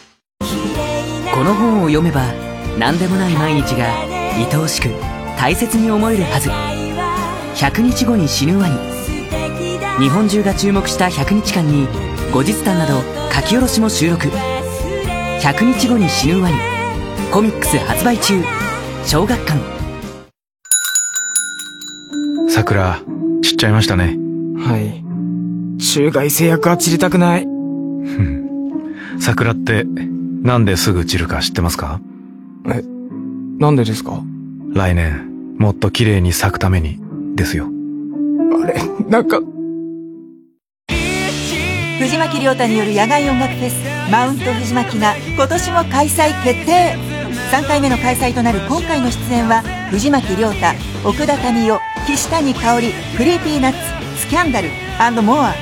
[1.35, 2.23] この本を読めば
[2.79, 3.85] 何でもない毎日が
[4.37, 4.91] 愛おしく
[5.37, 6.51] 大切に思えるはず。
[7.61, 8.77] 100日後に死ぬワニ
[9.99, 11.89] 日本中が注目した100日間に
[12.33, 13.03] 後日談など
[13.35, 14.29] 書き下ろしも収録。
[15.41, 16.55] 100日後に死ぬワニ
[17.33, 18.41] コミックス発売中。
[19.05, 19.61] 小学館。
[22.49, 23.01] 桜
[23.43, 24.17] 散っちゃいましたね。
[24.65, 25.08] はい
[25.79, 27.47] 中外製薬は散りたくない。
[29.21, 32.01] 桜ってなんですぐ散るか知ってますか？
[32.67, 32.83] え、
[33.59, 34.23] なんでですか？
[34.75, 37.01] 来年もっと綺麗に咲くために
[37.35, 37.69] ですよ。
[38.63, 38.75] あれ、
[39.09, 39.41] なんか。
[41.99, 43.75] 藤巻亮太による野外音楽フェス
[44.11, 46.97] マウント藤巻が今年も開催決定
[47.51, 50.67] 3回目の開催となる今回の出演は藤巻亮太
[51.05, 53.79] 奥田民生岸谷香織クリーピーナッツ
[54.21, 54.69] スキャンダル
[55.23, 55.53] モア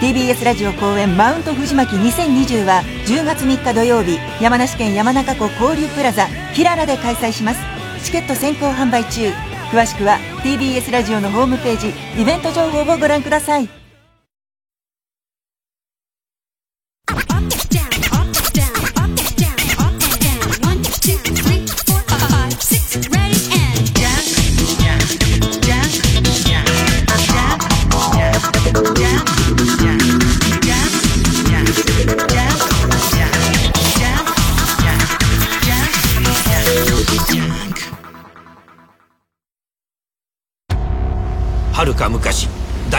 [0.00, 7.60] TBS ラジオ公演マウント藤巻2020は10月3日土曜日山梨県山中湖交流プラザキララで開催します。
[8.04, 9.30] チケット先行販売中。
[9.70, 13.83] 詳しくは TBS ラジオのホームページイベント情報をご覧ください。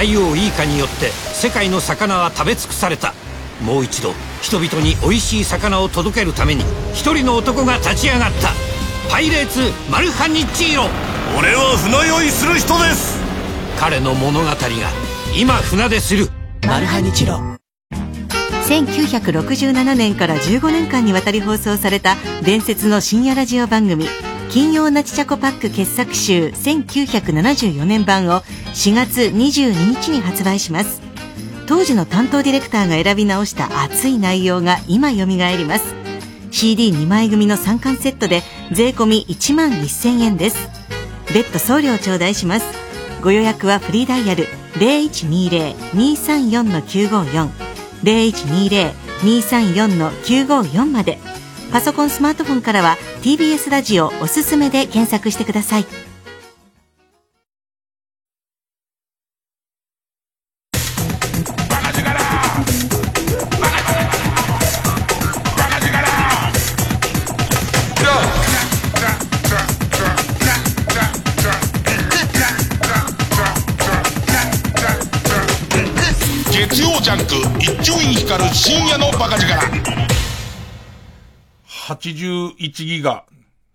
[0.06, 3.14] イーカによって世界の魚は食べ尽くされた。
[3.62, 6.64] もう一度人々に美味しい魚を届けるために
[6.94, 8.50] 一人の男が立ち上がった。
[9.10, 10.90] パイレーツマルハニッチーロ。
[11.38, 13.20] 俺は船酔いする人です。
[13.80, 14.56] 彼の物語が
[15.38, 16.30] 今船出する。
[16.68, 17.40] マルハニチロ。
[18.68, 24.08] 1967年から15年間にわたり放送された伝説の深夜ラジオ番組
[24.50, 28.42] 金曜ナチチャコパック傑作集1974年版を
[28.74, 31.02] 4月22日に発売します。
[31.68, 35.96] 当時の担当ディレクターが選び直した熱い内容が今蘇ります。
[36.52, 40.70] CD2 枚組の3巻セットで税込1万1000円です。
[41.34, 42.66] 別途送料頂戴します。
[43.22, 47.50] ご予約はフリーダイヤル0120-234-954
[48.04, 51.20] 0120-234-954まで。
[51.76, 56.05] パソコンスマートフォンからは TBS ラジオおすすめで検索してください。
[82.60, 83.26] 11ギガ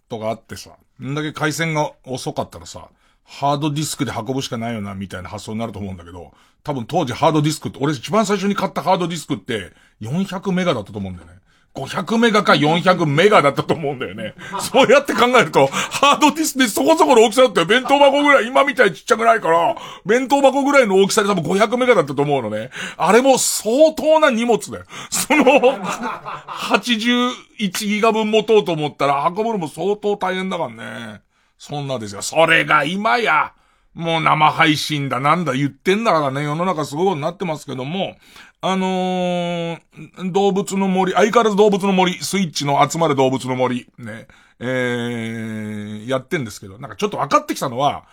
[0.09, 0.71] とかあってさ、
[1.03, 2.89] んだけ回線が遅かったらさ、
[3.25, 11.35] ハードディスクで運ぶしかないよな、みたいな発想になると思うんだけど、多分当時ハードディスクって、俺一番最初に買ったハードディスクって400メガだったと思うんだよね。
[11.75, 14.35] 500メガか400メガだったと思うんだよね。
[14.61, 17.67] そうやって考えると、ハードディスクでそこそこの大きさだったよ。
[17.67, 22.71] 弁当箱ぐらい、今みたいにちっちゃくないから、弁当箱ぐらいの大きさで多分500メガだったと思うのね。
[22.97, 24.85] あれも相当な荷物だよ。
[25.11, 31.21] その、81ギガ分持とうと思ったら運ぶのも相当大変だからね。
[31.57, 32.23] そんなですよ。
[32.23, 33.53] それが今や、
[33.95, 38.17] もう生配信だなんだ言ってんだからね、世の中すごいことになってますけども、
[38.63, 48.05] あのー、動物の森、相変わらず動物の森、スイッチの集まる動物の森、ね、えー、やってんですけど、なんかちょっと分かってきたのは、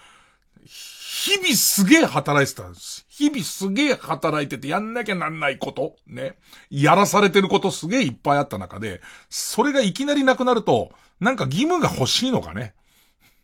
[0.65, 3.05] 日々すげえ働いてたんです。
[3.09, 6.37] 日々すげえ働いててやんなきゃなんないこと、ね。
[6.69, 12.73] やらされてることすげえいっぱいあった中で、それがいきなりなくなると、なんか義務が欲しいのかね。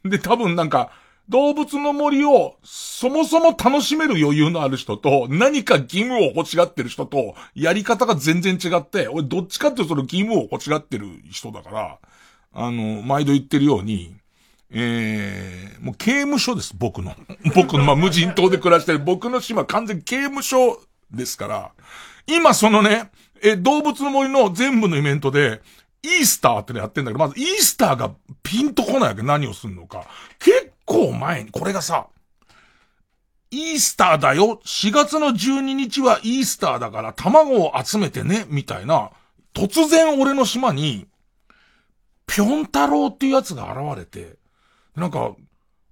[0.06, 0.92] で、多分なんか、
[1.30, 12.00] 動物の森をそもそも楽しめる余裕のある人と、何か義務を欲しがってる人と、やり方が全然違って、俺どっちかっていうとその義務を欲しがってる人だから、
[12.54, 14.16] あの、毎度言ってるように、
[14.72, 17.16] えー、もう刑務所です、僕の。
[17.56, 20.82] 僕の、まあ、無人島で暮らしてる僕の島完全刑務所
[21.12, 21.72] ですから、
[22.28, 25.62] 今そのね、え、動物の森の全部のイベントで、
[26.02, 30.06] イースターってのやってんだけど、まずイースターがピンとこないわけ何をすんのか。
[30.40, 32.08] 結構前に、これがさ、
[33.52, 39.12] イースターだよ !4 月の12日はイースターだから卵を集めてねみたいな、
[39.54, 41.08] 突然俺の島に、
[42.26, 44.38] ぴょん太郎っていうやつが現れて、
[44.96, 45.36] なんか、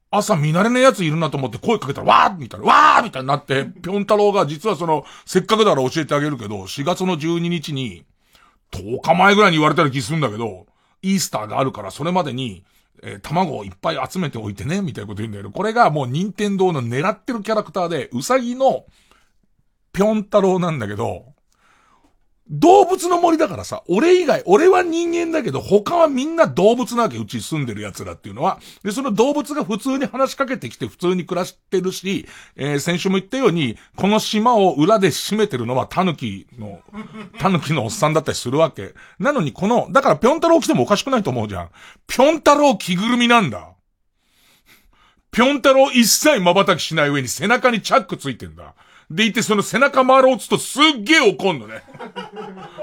[0.09, 8.03] 朝見慣れないやついるなと思って声かけたら、わーみたいな、わーみたいになって、ぴょん太郎が実はその、せっかくだから教えてあげるけど、4月の12日に、
[8.71, 10.65] 10日前ぐらいに言われたら気するんだけど、
[11.01, 12.63] イースターがあるからそれまでに、
[13.03, 18.85] えー、卵をいっぱい集めておいてね、みたいなこと言うんだけど、これがもう任天堂の狙ってるキャラクターで、うさぎの、
[19.93, 21.33] ぴょん太郎なんだけど、
[22.49, 28.59] 動物の森だからさ、俺以外、俺は人間だけど、他はみんな動物なわけ、うち住んでる奴らっていうのは。
[28.83, 32.27] で、その動物が普通に話しかけてきて普通に暮らしてるし、
[32.57, 36.81] えー、先週も言ったように、この島を裏で占めてるのは狸の、
[37.39, 38.95] 狸のおっさんだったりするわけ。
[39.17, 41.69] なのにこの、だからぴょん太郎来てもおかしくないと思うじゃん。
[42.07, 43.69] ぴょん太郎着ぐるみなんだ。
[45.31, 48.75] ぴょん太郎一切瞬きしない上に背中にチャックついてんだ。
[49.13, 51.83] でいてその背中回ろうつとすっげえ怒んのね。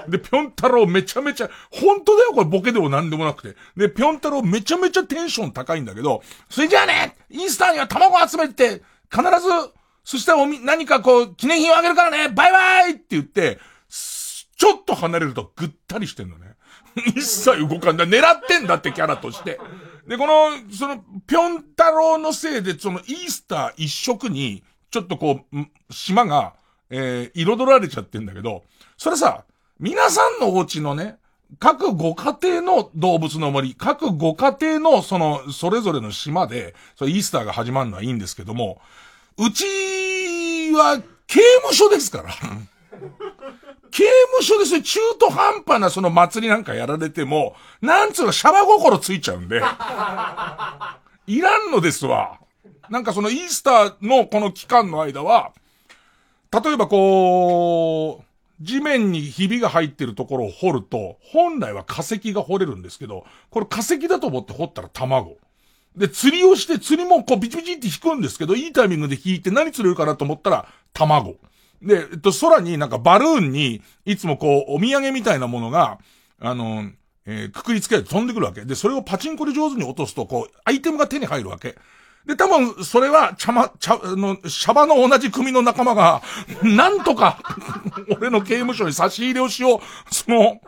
[0.09, 3.57] で、ぴょん太郎めちゃめちゃ、本当だよこれボケでもなんでもなくて。
[3.77, 9.73] で、ぴょん太郎めちゃめちゃテンション高いんだけど、それじゃあね、インスターには卵集めて、必ず、
[10.05, 16.57] そしたらおみ、何かこう、記念品をあげるからね、バイバイって言って、ちょっと離れるとぐったりしてんのね。
[17.15, 18.07] 一切動かんだ。
[18.07, 19.59] 狙ってんだってキャラとして。
[20.07, 25.57] で、この、その、ぴょん太郎のせいで、そのイースター一色に、ちょっとこう、
[25.91, 26.55] 島が、
[26.91, 28.65] えー、彩られちゃってんだけど、
[28.97, 29.45] それさ、
[29.79, 31.19] 皆さんのお家のね、
[31.59, 38.81] 各ご家庭の動物の森、各ご家庭のその、それぞれの島で、そイースターが始まるのはいいんですけども、
[39.39, 39.65] うち
[40.73, 42.31] は刑務所ですから。
[43.91, 44.05] 刑
[44.37, 44.83] 務所ですよ。
[44.83, 49.63] 中途半端なその祭りなんかやられても、なんつうの、シャバ心ついちゃうんで。
[51.27, 52.39] いらんのですわ。
[52.91, 55.53] なんかそのイースターのこの期間の間は、
[56.53, 58.25] 例えばこう、
[58.61, 65.37] 地面にひびが入ってるところを掘ると、本来は化石が掘れるんですけど、これ化石だと思って掘ったら卵。
[65.97, 71.37] で、釣りをして、釣りもこうビチビチって引くんですけど、いいタイミングで引いて何釣れるかなと思ったら、卵。
[71.83, 75.99] で、えっと、空になんかバルーンに、いつもこう、お土産みたいなものが、
[76.41, 76.91] あの、
[77.27, 78.65] えー、くくりつけて飛んでくるわけ。
[78.65, 81.77] で、それをパチンコで上手に落とすと、こう、アイテムが手に入るわけ。
[82.29, 86.23] で、多分、それは、茶ま、茶、の、シャバの同じ組の仲間が、
[86.63, 87.39] なんとか、
[88.21, 89.81] 俺の刑務所に差し入れをしよう、
[90.15, 90.61] その、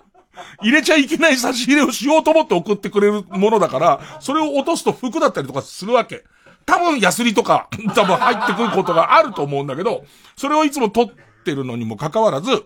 [0.63, 6.25] 入れちゃいけない差し入れをしようと思って送ってくれるものだから、それを落とすと服だったりとかするわけ。
[6.65, 10.07] 多分ヤスリとか、多分入ってくることがあると思うんだけど、
[10.37, 11.13] それをいつも取っ
[11.45, 12.65] てるのにもかかわらず、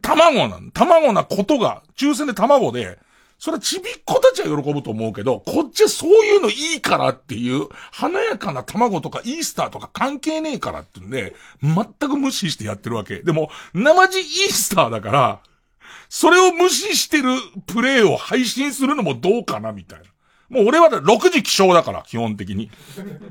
[0.00, 0.70] 卵なの。
[0.70, 2.98] 卵なことが、抽選で卵で、
[3.42, 13.18] それはちびっ子たちは喜ぶと思うけど、こっちはそういうのいいからっていう、華やかな卵とかイースターとか関係ねえからってんで、全く無視してやってるわけ。
[13.18, 15.40] でも、生地イースターだから、
[16.08, 17.30] それを無視してる
[17.66, 20.04] プレイを配信するのもどうかなみたいな。
[20.48, 22.70] もう俺は6時起床だから、基本的に。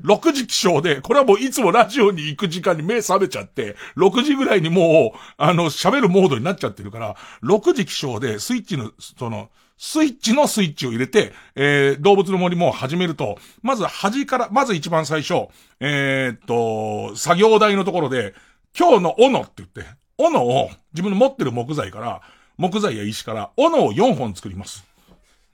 [0.04, 9.52] 6時起床で、これはもういつもラジオに行く時間に目覚めちゃって、6時ぐらいにもう、あの、喋るモードになっちゃってるから、6時起床でスイッチの、その、
[9.84, 15.48] スイッチのスイッチを入れて、えー、動物の森も始めると、まず端から、まず一番最初、
[15.80, 18.36] えー、っと、作業台のところで、
[18.78, 19.84] 今日の斧って言って、
[20.20, 22.22] 斧を自分の持ってる木材から、
[22.58, 24.86] 木材や石から、斧を4本作ります。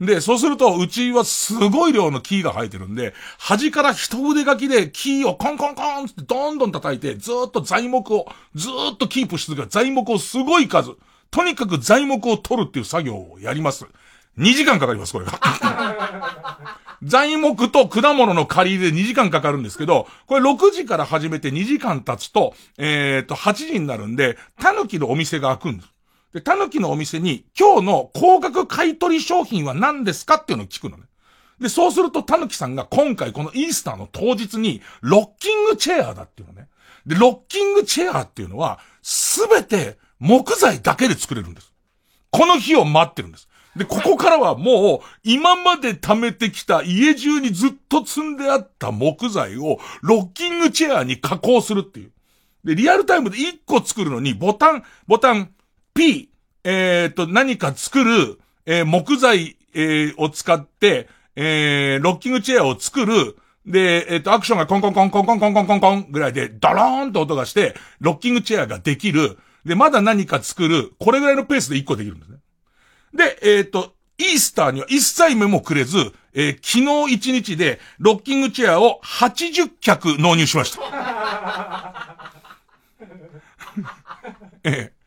[0.02, 9.70] で、そうすると、うちはすごい量のキーが生えてるんで、端から一腕書きでキーをコンコンコンってどんどん叩いて、ずっと材木を、ずっとキープし続ける。
[9.70, 10.98] 材木をすごい数。
[11.32, 13.86] とにかく材木を取るっていう作業をやります。
[14.38, 15.40] 2時間かかります、これが。
[17.04, 25.94] 材木と果物の借りで2時間かかるんですけど、これ6時から始めて2時間経つと、えっ、と、8時になるんで、タヌキのお店が開くんです。
[26.34, 31.04] で、タヌキのお店に、今日の高額買取商品は何ですかっていうのを聞くのね。
[31.60, 36.68] で、そうするとタヌキさんが今回このイースターの当日に、ロッキングチェアだっていうのね。
[37.06, 41.74] で、ロッキングチェアっていうのは、すべて木材だけで作れるんです。
[42.30, 43.47] この日を待ってるんです。
[43.78, 52.12] で、ここからはもう、今まで貯めてきた家中にずっと積んであった木材を、ロッキングチェアに加工するっていう。
[52.64, 55.52] で、リアルタイムで1個作るのに、ボタン、ボタン、
[55.94, 56.30] P、
[56.64, 63.38] えっ、ー、と、何か作る、えー、木材、えー、を使って、えー、ロッキングチェアを作る。
[63.66, 69.38] で、えっ、ー、と、アクションがコンコンコンコンコンコンコンコンコンぐらいで、ドローンと音がして、ロッキングチェアができる。
[69.66, 70.94] で、まだ何か作る。
[71.00, 72.37] これぐらいのペースで1個できるんですね。
[73.14, 80.82] で、えっ、ー、と、イースターには一切目もくれず、えー、昨日1日で、ロッキングチェアを80脚納入しました。
[84.64, 84.98] ええ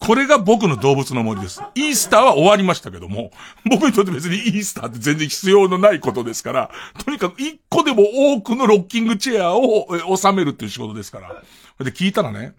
[0.00, 1.62] これが僕の動物の森です。
[1.74, 3.30] イースターは終わりましたけども、
[3.70, 6.70] 僕にとって別にイースターって全然必要のないことですから、
[7.04, 11.42] とにかく一個でも多くのロッキングチェアを収めるっていう仕事ですから。
[11.84, 12.54] で、聞いたらね、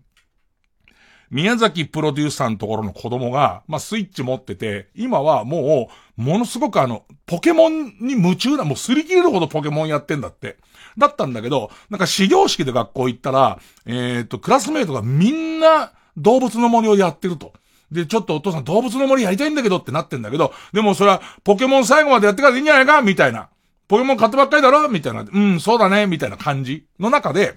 [1.32, 10.58] 宮崎プロデューサーのところの子供が、まあ、スイッチ持ってて、今はもう、ものすごくあの、ポケモンに夢中な、もう擦り切れるほどポケモンやってんだって。
[10.98, 17.54] だったんだけど、なんか始業式で学校行ったら、えっ、ー、と、クラスメイトがみんな、動物の森をやってると。
[17.90, 23.02] で、ちょっとお父さん動物の森やりたいんだけどってなってんだけど、でもそれはポケモン最後までやってからいいんじゃないか？
[23.02, 23.50] みたいな。
[23.88, 24.88] ポケモン買ってばっかりだろ？
[24.90, 25.26] みたいな。
[25.30, 27.56] うん、そうだねみたいな感じの中で、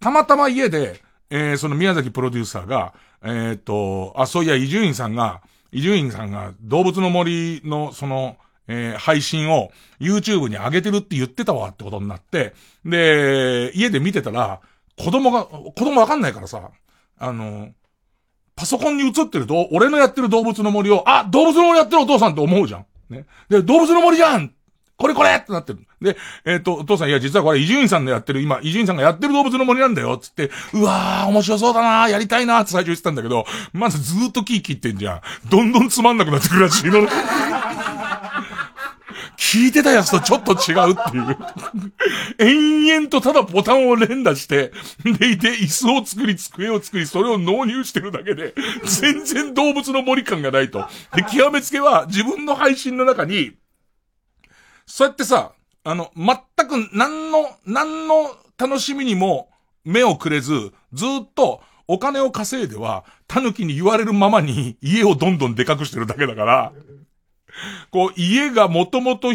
[0.00, 1.00] たまたま家で、
[1.30, 8.36] えー、その宮崎プロデューサーが、えー、っと、あ、そういや、伊集院さんが、伊集院さんが動物の森の、その、
[8.68, 12.54] えー、配信を YouTube に上げてるって言ってたわってことになって、
[12.84, 14.60] で、家で見てたら、
[14.96, 16.70] 子供が、子供わかんないからさ、
[17.18, 17.70] あの、
[18.56, 22.86] パソコンに映ってると、俺のやってる動物の森を、あ、動物の森やってるお父さんって思うじゃん。
[23.08, 23.24] ね。
[23.48, 24.52] で、動物の森じゃん
[24.96, 25.86] これこれってなってる。
[26.00, 35.20] で、えっ、ー、と、お父さん、いや、実はこれ、伊集院さんのやってる、今、伊集院さんがやってる動物の森なんだよ、つって、うわー、面白そうだなやりたいなって最初言ってたんだけど、まずずーっとキー切ってんじゃん。
[35.50, 37.08] どんどんつまんなくなってくるらしいの。
[39.36, 41.36] 聞いてたやつとちょっと違うっていう。
[42.38, 44.72] 延々とただボタンを連打して、
[45.04, 50.86] でいて椅子を作り、机を作り、それを納入してるだけで、全然動物の森感がないと。
[51.14, 53.52] で、極めつけは自分の配信の中に、
[54.84, 55.52] そうやってさ、
[55.84, 59.50] あの、全く何の、何の楽しみにも
[59.84, 66.72] 目をくれず、ずっとお金を稼いでは、狸に言われるままに 家をどんどんでかくしてるだけだから、
[67.90, 69.32] こう、家がもともと、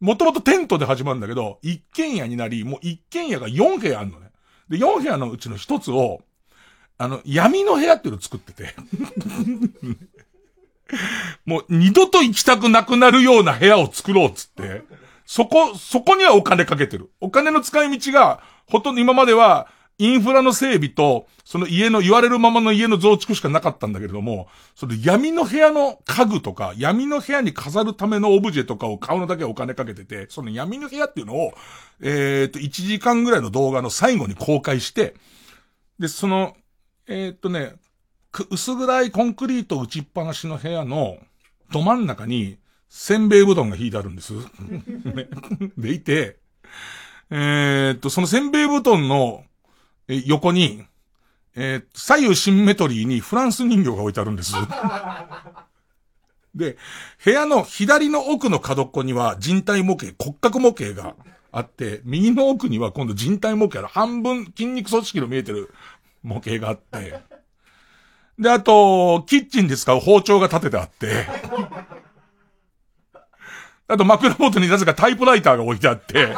[0.00, 4.30] もともとテントで始まるんだけど、一軒家になり、もう一軒家が4部屋あるのね。
[4.68, 6.22] で、4部屋のうちの一つを、
[6.98, 8.74] あの、闇の部屋っていうのを作ってて。
[11.46, 14.84] もう二度と行きたくなくなるような部屋を作ろうっつって。
[15.26, 17.10] そこ、そこにはお金かけてる。
[17.20, 19.68] お金の使い道が、ほとんど今までは、
[19.98, 31.52] インフラの整備と、その家の、言われるままの家の増築しかなかったんだけれども、その闇の部屋の家具とか、闇の部屋に飾るためのオブジェとかを買うのだけお金かけてて、その闇の部屋っていうのを、
[32.00, 35.14] えっ、と、1時間ぐらいの動画の最後に公開して、
[35.98, 36.56] で、その、
[37.06, 37.74] えっ、とね、
[38.50, 41.18] 薄暗いコンクリート打ちっぱなしの部屋の
[41.70, 42.58] ど真ん中に、
[42.94, 44.34] せんべい布団が引いてあるんです。
[45.78, 46.36] でいて、
[47.30, 49.44] えー、っと、そのせんべい布団の
[50.08, 50.84] 横に、
[51.56, 54.52] えー、左右シンメトリーにフランス人形が置いてあるんです。
[56.54, 56.76] で、
[57.24, 61.16] 部屋の左の奥の角っこには人体模型、骨格模型が
[61.50, 65.72] あって、右の奥には今度人体模型の半分筋肉組織の見えてる
[66.22, 67.20] 模型があって、
[68.38, 71.26] で、あと、キッチンで使う包丁が立ててあって、
[73.88, 76.28] あと枕元になぜかタイプライターが置いてあって、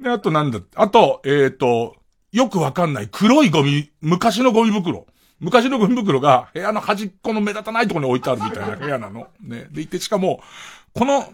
[0.00, 1.96] で、あとなんだ、あと、えっ、ー、と、
[2.32, 5.06] よくわかんない黒いゴミ、昔のゴミ袋。
[5.40, 9.28] 昔のゴミ袋が部屋の端っこの目立たないところに置いてあるみたいな部屋なの。
[9.40, 9.68] ね。
[9.70, 10.42] でいて、しかも、
[10.94, 11.32] この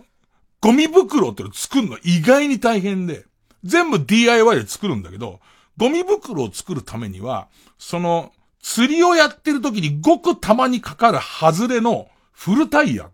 [0.60, 3.24] ゴミ袋っての作るの意外に大変で、
[3.64, 5.40] 全部 DIY で作るんだけど、
[5.76, 7.48] ゴミ袋を作るためには、
[7.78, 13.10] その、釣りをやってる時にごくたまにかかる外れのフルタイヤ。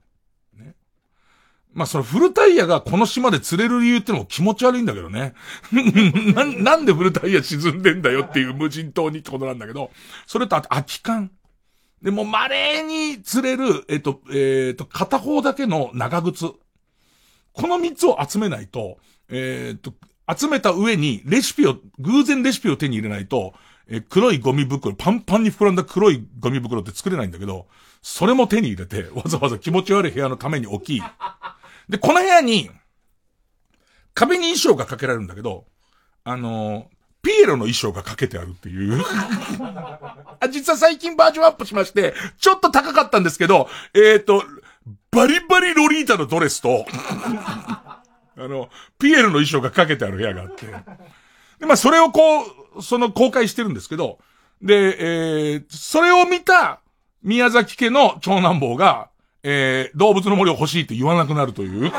[1.75, 5.35] まあ、そのフルタイヤがこの島で釣れる理由ってのも気持ち悪いんだけどね。
[6.35, 9.91] な、なんでフルタイヤ沈んでんだよっていう無人島にってことなんだけど、
[10.27, 11.31] それとあと空き缶。
[12.03, 16.47] でも稀に釣れる、えっと、えっと、片方だけの長靴。
[17.53, 18.99] この三つを集めないと、
[19.29, 19.95] えっと、
[20.35, 23.55] 集めた上にレシピを、偶然レシピを手に入れないと、
[23.89, 27.67] え黒いゴミ袋、パンパンに膨らんだ黒いゴミ袋って作れないんだけど、
[28.01, 31.03] それも手に入れて、わざわざ気持ち悪い部屋のために置き、
[31.93, 32.71] で、この部屋に、
[34.15, 35.67] 壁に衣装がかけられるんだけど、
[36.25, 36.85] あのー、
[37.23, 39.05] ピエロの衣装がかけてあるっていう
[40.41, 40.49] あ。
[40.51, 44.43] 実は最近バージョンアップしまして、ちょっと高かったんですけど、えっ、ー、と、
[45.11, 48.03] バリバリロリータのドレスと あ
[48.37, 50.67] の、ピエロの衣装がかけてある部屋があって。
[51.61, 52.43] で、まあ、それをこ
[52.77, 54.19] う、その公開してるんですけど、
[54.63, 56.81] で、えー、それを見た
[57.23, 59.12] 宮崎家の長男坊が、
[59.43, 61.93] えー、動物の森を欲しいって言わなくなるという。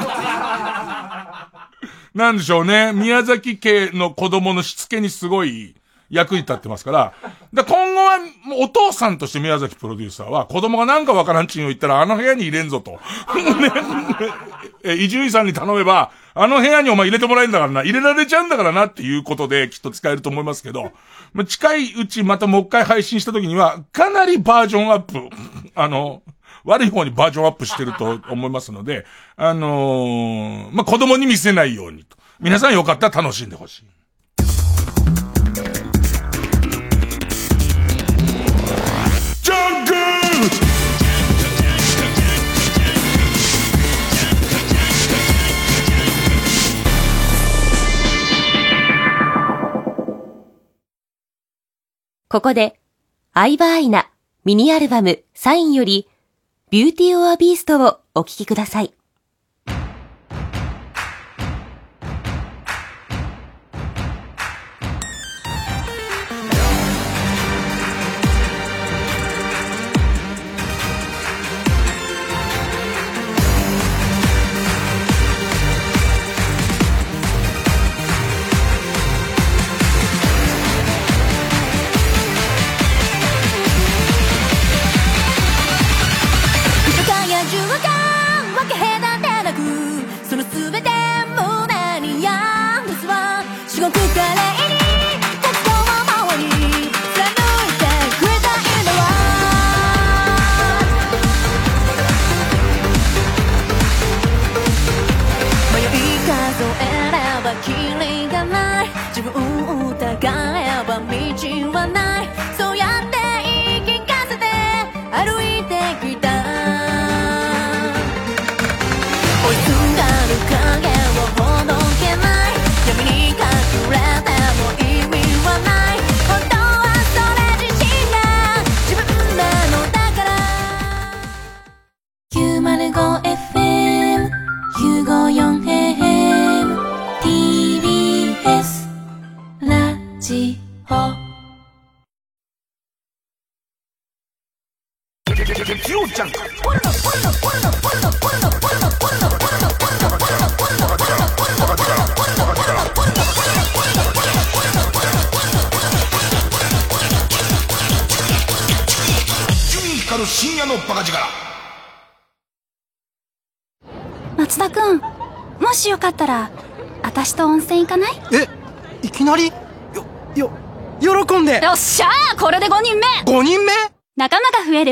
[2.14, 2.94] なんでしょうね。
[2.94, 5.76] 宮崎家の子供のしつけにすごい
[6.10, 7.14] 役に立ってますから。
[7.52, 8.20] で今後は、
[8.60, 13.00] お父さんとして宮崎プロデューサーは、子供がなんかわからんちんを言ったら、あの部屋に入れんぞと。
[14.84, 20.92] ね、伊集院さんに頼めば、あの部屋にお前入れてもらえんだからな、入れられちゃうんだからなっていうことできっと使えると思いますけど、
[21.48, 25.30] 近いうちまたもう一回配信した時には、かなりバージョンアップ、
[25.74, 26.22] あの、
[26.64, 29.06] 悪い方にバージョンアップしてると思いますので、
[29.36, 32.18] あのー、まあ、子供に見せないようにと。
[32.40, 33.86] 皆さんよかったら楽しんでほしい。
[52.30, 52.80] ここで、
[53.34, 54.10] アイバーアイナ
[54.44, 56.08] ミニアルバムサインより、
[56.74, 58.96] ビューティーオアビーストをお聴きください。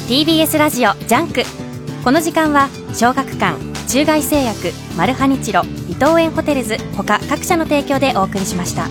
[0.09, 1.43] TBS ラジオジャンク。
[2.05, 8.87] この時間は小学館中外製薬マルハニチロ伊藤園ホテルズ他各社の提供でお送りしました。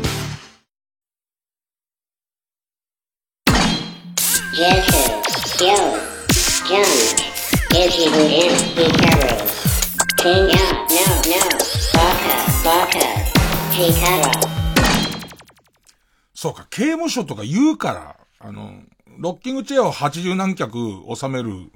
[16.33, 18.73] そうか、刑務所とか言うから、あの、
[19.17, 20.77] ロッキングチェアを80何脚
[21.15, 21.71] 収める、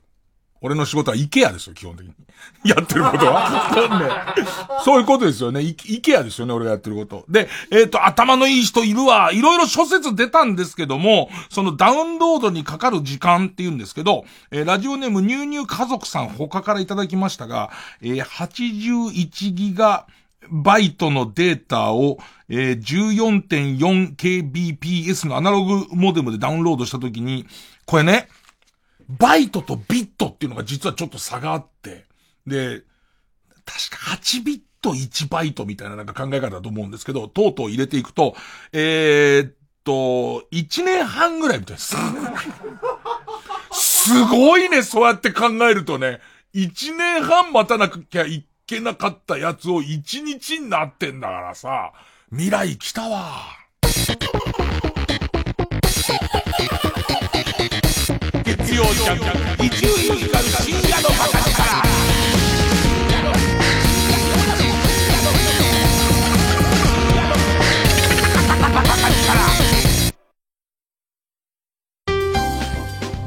[0.62, 2.14] 俺の仕事はイケアですよ、基本的に。
[2.66, 4.36] やってることは。
[4.36, 4.44] ね
[4.84, 5.62] そういうことですよね。
[5.62, 7.26] イイケアですよね、俺がやってること。
[7.30, 9.32] で、えっ、と、頭のいい人いるわ。
[9.32, 17.72] いろいろ諸説出たんですけども、そのダウンロードにかかる時間って言うんですけど、えーラジオネームニューニュー家族さん他からいただきましたが、
[18.02, 20.06] えー81ギガ、
[20.50, 22.18] バイトのデータを、
[22.48, 27.46] えー 14.4kbps のアナログモデムでダウンロードしたときに、
[27.86, 28.30] これね、
[29.08, 32.06] バイトとビットっていうのが実はちょっと差があって、
[32.46, 32.84] で、
[33.66, 38.36] 確か8ビット1バイトみたいななんか考え方だと思うんですけど、とうとう入れていくと、
[38.72, 41.96] えーっと、1年半ぐらいみたいです。
[43.72, 46.20] すごいね、そうやって考えるとね、
[46.54, 51.91] 1年半待たなきゃいけなかったやつを1日になってんだからさ、
[52.30, 53.45] 未来来たわ。
[58.45, 61.80] 月曜ジャンク、伊集院光る深夜のバカ力。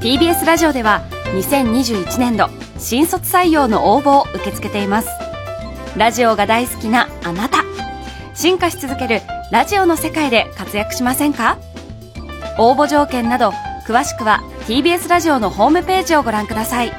[0.00, 1.02] TBS ラジオでは
[1.34, 5.21] 2021年度新卒採用の応募を受け付けています
[5.96, 7.58] ラジオが大好きなあなた。
[8.34, 9.20] 進化し続ける
[9.50, 11.58] ラジオの世界で活躍しませんか？
[12.58, 13.50] 応募条件など
[13.86, 16.92] 詳しくは TBS ラジオのホームページをご覧ください。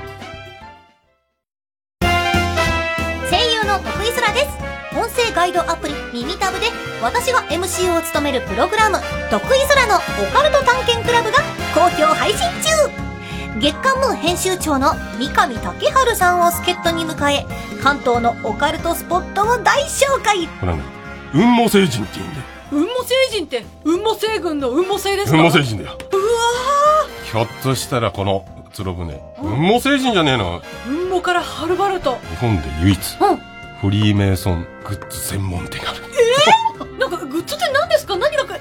[3.29, 4.47] 声優の徳井空です。
[4.95, 6.67] 音声ガイドアプリ耳タブで
[7.01, 8.99] 私が MC を務めるプログラム
[9.31, 9.99] 「徳井空のオ
[10.31, 11.39] カルト探検クラブ」が
[11.73, 13.12] 好評配信中。
[13.59, 17.45] 月刊ムー編集長の三上竹春さんを助っ人に迎え
[17.81, 20.81] 関東のオカルトスポットを大紹介これね、
[21.31, 22.43] 雲母星人って言うんだよ。
[22.71, 25.37] 雲母星人って雲母星群の雲母星ですか？
[25.37, 25.97] 雲母星人だよ。
[26.11, 26.21] うわ
[27.31, 30.61] ひょっとしたらこのつろ船、雲母星人じゃねえの？
[30.61, 30.63] ー
[31.07, 33.39] 雲母からはるばると日本で唯一、うん
[33.83, 35.99] フリーメイソングッズ専門店がある。
[36.79, 38.15] えー、 なんかグッズって何ですか？
[38.15, 38.55] 何がか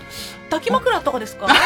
[0.53, 1.47] 抱き枕とかですか？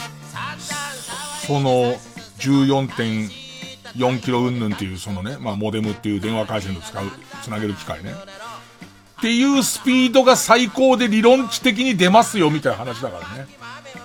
[1.46, 1.94] その
[2.38, 7.04] 14.4キロ云々っていうそのね、まあモデムっていう電話回線と使う、
[7.42, 8.12] つなげる機械ね。
[8.12, 13.48] っていうスピードが最高で理論値的に出ますよ、みたいな話だからね。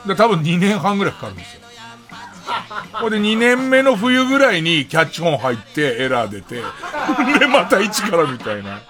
[0.06, 1.62] で、多分2年半ぐらいかかるんですよ。
[3.02, 6.56] これで2年目の冬ぐらいにキャッチ本入ってエラー出て、
[7.40, 8.82] で、また一からみたいな。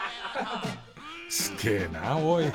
[1.35, 2.45] すげえな、おい。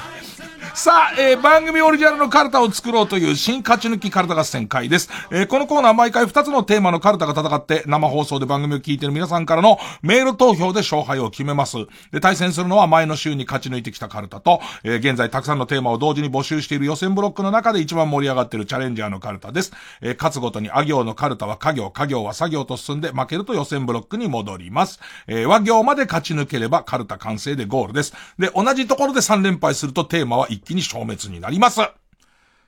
[0.73, 5.11] さあ、えー、番組オリジナルのカルタを作ろうという新勝ち抜きカルタ合戦会です。
[5.31, 11.77] えー、このコーナー毎回2つのテーマのカルタが戦って生放送で番組を聞いている皆さんからのメール投票で勝敗を決めます。
[12.11, 19.73] で、対戦するのは前の週に勝ち抜いてきたカルタと、えー、現在たくさんのテーマを同時に募集している予選ブロックの中で一番盛り上がっているチャレンジャーのカルタです。
[20.01, 25.01] えー、勝つごとにあ行のカルタは家業、家業は作業と進んで負けると予選ブロックに戻ります。
[25.27, 28.15] え、和行まで勝ち抜ければカルタ完成でゴールです。
[28.39, 31.81] で、同同じところで3連敗するとテーマは一気に消滅になります。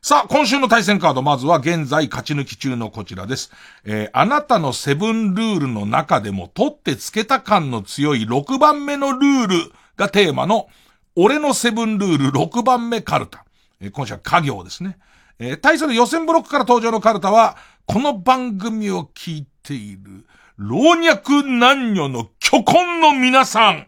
[0.05, 3.53] さあ、今週の対戦カード、まずは現在勝ち抜き中のこちらです。
[3.85, 10.67] えー、あなたのセブンルールの中でも取ってつけた感の強い6番目のルールがテーマの、
[11.15, 13.45] 俺のセブンルール6番目カルタ。
[13.81, 14.99] えー、今週は家業ですね。
[15.39, 20.27] えー、対する予選ブロックから登場のカルタは、この番組を聞いている、
[20.57, 23.87] 老若男女の巨根の皆さん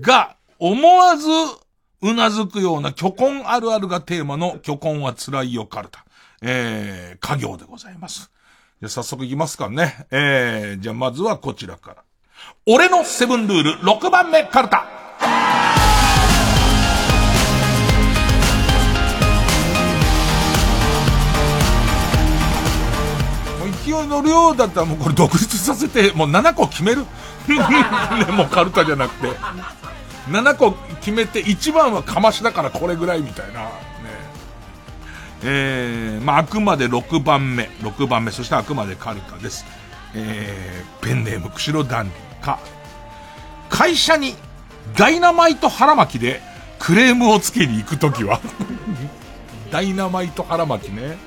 [0.00, 1.26] が、思わず
[2.02, 6.04] うなずくような巨根あるあるがテーマの巨根は辛いよカルタ。
[6.42, 8.30] えー、家業でございます。
[8.80, 10.06] じゃ、早速いきますかね。
[10.10, 12.04] えー、じゃあまずはこちらから。
[12.66, 14.86] 俺のセブンルール6番目カルタ。
[23.84, 27.06] 勢いの量だったらもうこれ独立させて、もう7個決める。
[27.48, 27.56] ね、
[28.32, 29.79] もうカルタじゃなくて。
[30.30, 33.64] 7個決めて、1番はかましだからこれぐらいみたいな。
[33.64, 33.70] ね。
[35.42, 37.64] えー、まあ、あくまで6番目。
[37.80, 38.30] 6番目。
[38.30, 39.64] そしてあくまでカルカです。
[40.14, 42.58] えー、ペンネーム、釧路ダンディか。
[43.68, 44.34] 会社に、
[44.96, 46.40] ダイナマイト腹巻きで、
[46.78, 48.40] クレームをつけに行くときは
[49.70, 51.18] ダイナマイト腹巻きね。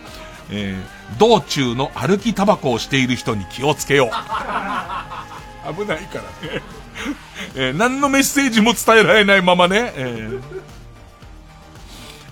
[0.50, 4.10] えー、道中の歩きタバコをしている人に気をつけよう。
[5.74, 6.24] 危ないから
[6.54, 6.62] ね。
[7.56, 10.42] えー、何のメッセージも伝えられないままね、えー、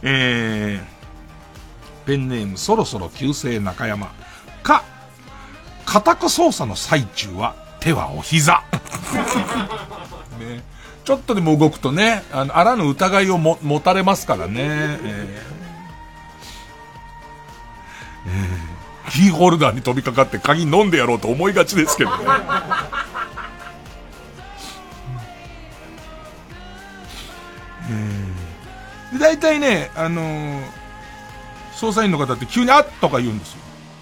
[0.03, 4.11] えー、ペンネームそろそろ旧姓中山
[4.63, 4.83] か、
[5.85, 8.63] 家宅操作の最中は手はお膝。
[10.39, 10.63] ね、
[11.03, 14.53] ちょっとでも動くとね、あの、あらぬ疑いをも持たれますからね。
[14.57, 15.61] えー
[18.27, 22.17] えー、キーホルダーに飛びかかって鍵飲んでやろうと思いがちですけどね。
[29.13, 30.61] で、大体ね、あのー、
[31.73, 33.59] 捜査員の方って急にあっとか言うんですよ。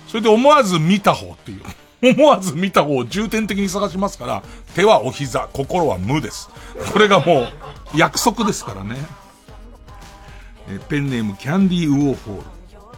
[0.07, 1.61] それで思わず見た方っていう。
[2.17, 6.49] 思わず見た方を重点的に探しますから、手はお膝、心は無です。
[6.93, 7.53] これがもう、
[7.93, 8.95] 約束ですからね。
[10.69, 12.43] えペンネームキャンディーウォーホール。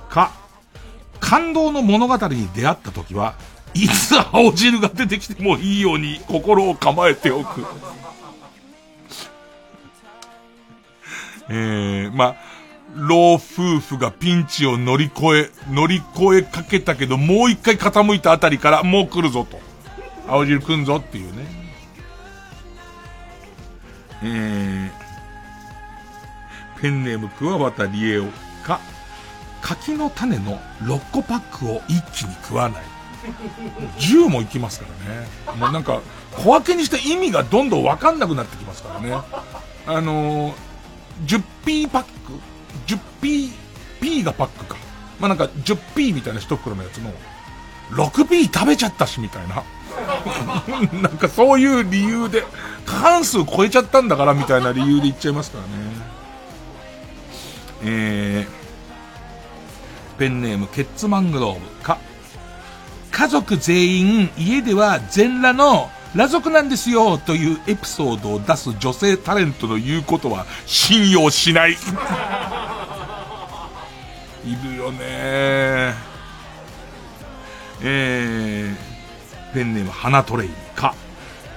[0.09, 0.31] か、
[1.19, 3.33] 感動の物語に出会った時は、
[3.73, 7.65] いつ青汁が出てきてもいいように心を構えておく。
[11.53, 12.35] えー、まあ、
[12.95, 19.59] 老夫婦がピンチを乗り越え、乗り越えかけたけど、もう一回傾いたあたりから、もう来るぞと。
[20.27, 21.45] 青汁来んぞっていうね。
[24.23, 28.27] えー、ペンネーム桑畑理恵を
[28.63, 28.79] か、
[29.61, 32.83] 柿の種の6個パックを一気に食わない。
[33.97, 35.27] 10もいきますからね。
[35.59, 39.13] もうなんか、小分けにした意味がどんどんわかんなくなってきますからね。
[39.85, 40.70] あのー
[41.25, 42.09] 10P パック
[42.87, 43.51] ?10P、
[44.01, 44.77] P がパックか。
[45.19, 47.11] まあ、なんか 10P みたいな一袋のやつの、
[47.91, 49.63] 6P 食べちゃったし、みたいな。
[51.01, 52.43] なんかそういう理由で、
[52.85, 55.71] 過半数超えちゃったんだから、みたいな理由で言っちゃいますからね。
[57.83, 61.97] えー、ペンネーム、ケッツマングローブか。
[63.11, 71.73] 家族全員、家では全裸の裸族なんですよというエピソードを出す女性タレントの言うことは信用しない。
[74.43, 75.93] いるよね
[77.83, 80.93] えー、ペンネーム花トレイか。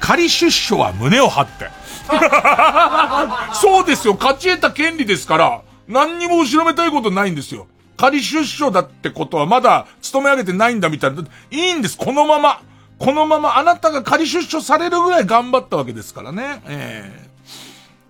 [0.00, 1.70] 仮出所は胸を張って。
[3.54, 7.66] そうですよ、勝ち得た権利ですから、何にも後ろめたいことないんですよ。
[7.96, 11.22] 仮出所だってことはまだ勤め上げてないんだみたいな。
[11.50, 12.60] いいんです、このまま。
[12.98, 16.62] このままあなたが仮出所されるぐらい頑張ったわけですからね。
[16.66, 17.28] え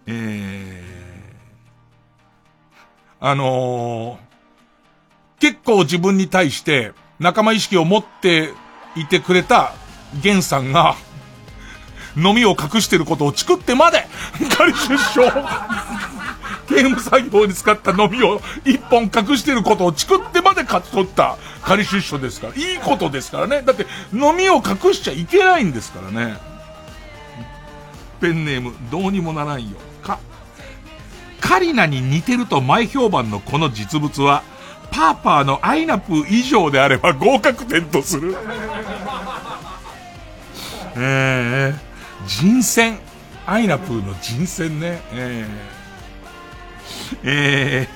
[0.07, 8.51] ー、えー、あのー、結構自分に対して仲間意識を持って
[8.97, 9.75] いてくれた
[10.23, 10.97] ゲンさんが、
[12.17, 14.07] 飲みを隠してることをチクってまで、
[14.57, 15.23] 仮出所。
[16.69, 22.55] 刑務作業に使った飲みを一本隠してることをチクってまで勝ち取った仮出所ですから。
[22.55, 23.63] いいことですからね。
[23.63, 26.37] だって飲みを隠しちゃいけないんですからね。
[28.21, 29.77] ペンネーム、どうにもならんよ。
[30.03, 30.19] か。
[31.41, 34.43] カリナに似てると前評判のこの実物は、
[34.91, 38.37] パーパーのアイナプー以上であれば合格点とする。
[40.97, 42.99] ええー、人選。
[43.47, 45.03] アイナプーの人選ね。
[45.13, 45.47] え
[47.25, 47.89] えー、え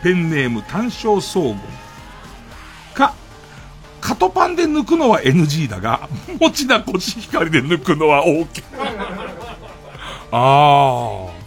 [0.00, 1.81] ー、ペンネーム単勝総合。
[4.02, 6.08] か、カトパンで抜くのは NG だが、
[6.40, 8.62] 持田コシヒカリで抜くのは OK。
[10.32, 11.42] ああ。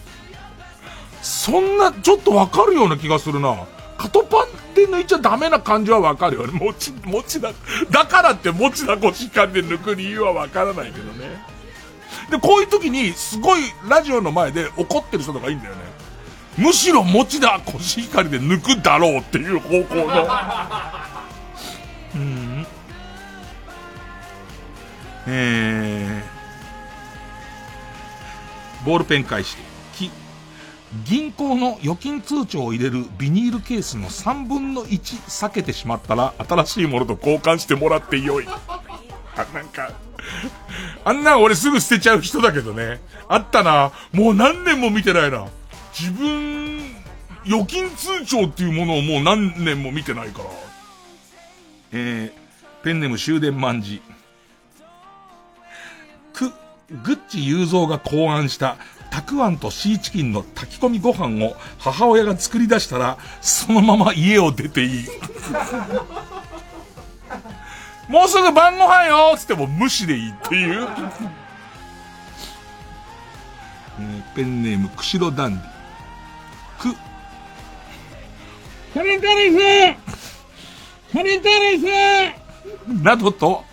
[1.21, 3.55] そんな、ちょっとわかるような気がするな。
[3.97, 6.59] カトパンで抜いちゃダメな感じはわかるよね。
[6.59, 7.51] もち、もちだ、
[7.91, 11.43] だからって持田コシヒカリで抜く理由はわからないけどね。
[12.29, 15.81] で、こういう時に、すごいラジオの前で怒ってる人とかいいんだよね。
[16.57, 20.27] むしろ持田コシヒカリで抜くだろうっていう方向の。
[22.15, 22.65] うん。
[25.27, 29.63] えー、ボールペン返して、
[29.95, 30.11] き、
[31.03, 38.45] 銀行の預金通帳を入れるビニールケースの3分の1避けてしまったら、新しいものと交換してもらってよい。
[38.47, 39.91] あ、 なんか、
[41.03, 43.01] あんな俺すぐ捨てちゃう人だけどね。
[43.27, 43.91] あったな。
[44.13, 45.47] もう何年も見てないな。
[45.97, 46.81] 自分、
[47.45, 50.64] 預金通帳っていうものをもう何年も見てないから。
[51.97, 52.31] えー、
[52.83, 54.01] ペンネーム終電万事。
[56.33, 56.51] く、
[57.03, 58.75] グッチ雄三が考案した
[59.09, 65.07] たくあんとシーチキンの炊き込みご飯を母親が作り出したら、そのまま家を出ていい。
[68.11, 70.85] もうすぐ晩ご飯よつっても無視でいいっていう。
[73.97, 75.69] えー、ペンネーム、釧路ダンディ。
[76.93, 76.97] く、
[78.93, 79.55] カリンタリス
[81.15, 81.85] カリンタリス
[83.01, 83.63] などと、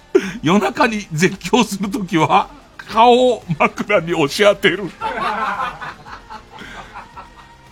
[0.44, 4.84] 夜中に絶叫するときは、顔を枕に押し当てる。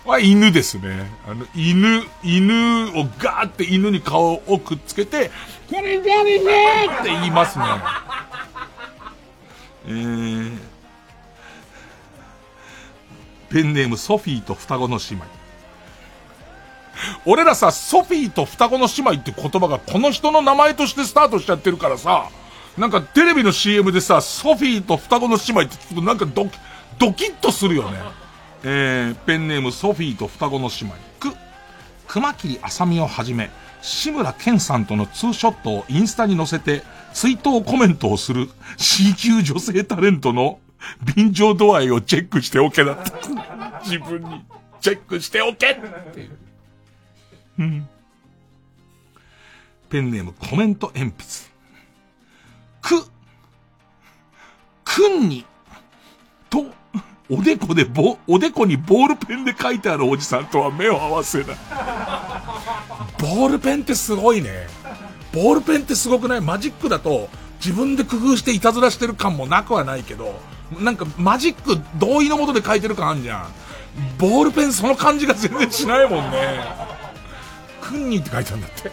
[0.04, 1.08] は犬ですね。
[1.24, 5.30] あの、犬、犬をガーって犬に顔をくっつけて、
[5.70, 7.64] これ誰ねって言いますね。
[9.86, 10.58] えー、
[13.50, 15.39] ペンネームソフィーと双子の姉妹。
[17.26, 22.28] 俺らさ、ソフィーと双子の姉妹って言葉がこの人の名前としてスタートしちゃってるからさ、
[22.78, 26.58] なんかテレビの CM でさ、ソフィーと双子の姉妹って聞くとなんかドキ、
[26.98, 27.98] ドキッとするよね。
[28.62, 30.94] えー、ペンネームソフィーと双子の姉妹。
[31.18, 31.36] く、
[32.06, 33.50] 熊切あさみをはじめ、
[33.82, 36.82] 志村けんさんとのツーショットをインスタに載せて、
[37.12, 40.58] 追悼コメントをする C 級女性タレントの
[41.14, 43.80] 便乗度合いをチェックしておけだった。
[43.84, 44.44] 自分に
[44.80, 45.80] チェックしておけっ
[46.12, 46.38] ていう。
[49.88, 51.50] ペンネームコメント鉛筆。
[52.82, 53.10] く、
[54.84, 55.44] くんに、
[56.48, 56.64] と、
[57.28, 61.46] おでこでぼ、おでこにボールペンで書いてあるおじさんとは目を合わせない。
[63.18, 64.66] ボールペンってすごいね。
[65.32, 66.40] ボールペンってすごくない？
[66.40, 67.28] マジックだと、
[67.64, 70.40] 自分で工夫していたずらしてる感もなくはないけど、
[70.80, 73.46] なんかマジック同意のもとで書いてる感あんじゃん。
[74.18, 76.98] ボールペンその感じが全然しないもんね。
[77.90, 78.90] クンニって書いてあるんだって。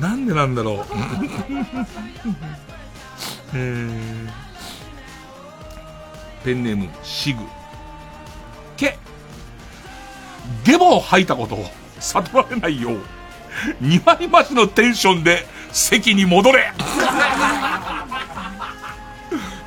[0.00, 0.76] なんでなんだろう。
[3.54, 4.30] えー、
[6.44, 7.40] ペンネーム、シグ。
[8.76, 8.98] け、
[10.64, 11.64] ゲボを吐いたことを
[12.00, 13.00] 悟られないよう、
[13.82, 16.72] 2割増しのテンションで席に戻れ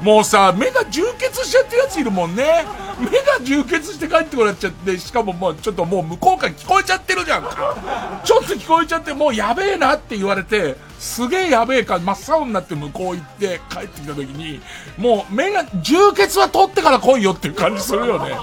[0.02, 2.66] もうさ、目が充血しちゃってるやついるもんね。
[3.00, 8.22] 目が充血して帰ってこられちゃって、しかももうちょっともう向こうから聞こえちゃってるじゃんか。
[8.24, 14.62] ちょっと聞こえちゃって、もうやべえなって言われて、すげえやべえか、真っ青になって向こう行って帰ってきた時に、
[14.98, 18.38] もう目が、充血は取ってから来いよっていう感じするよね。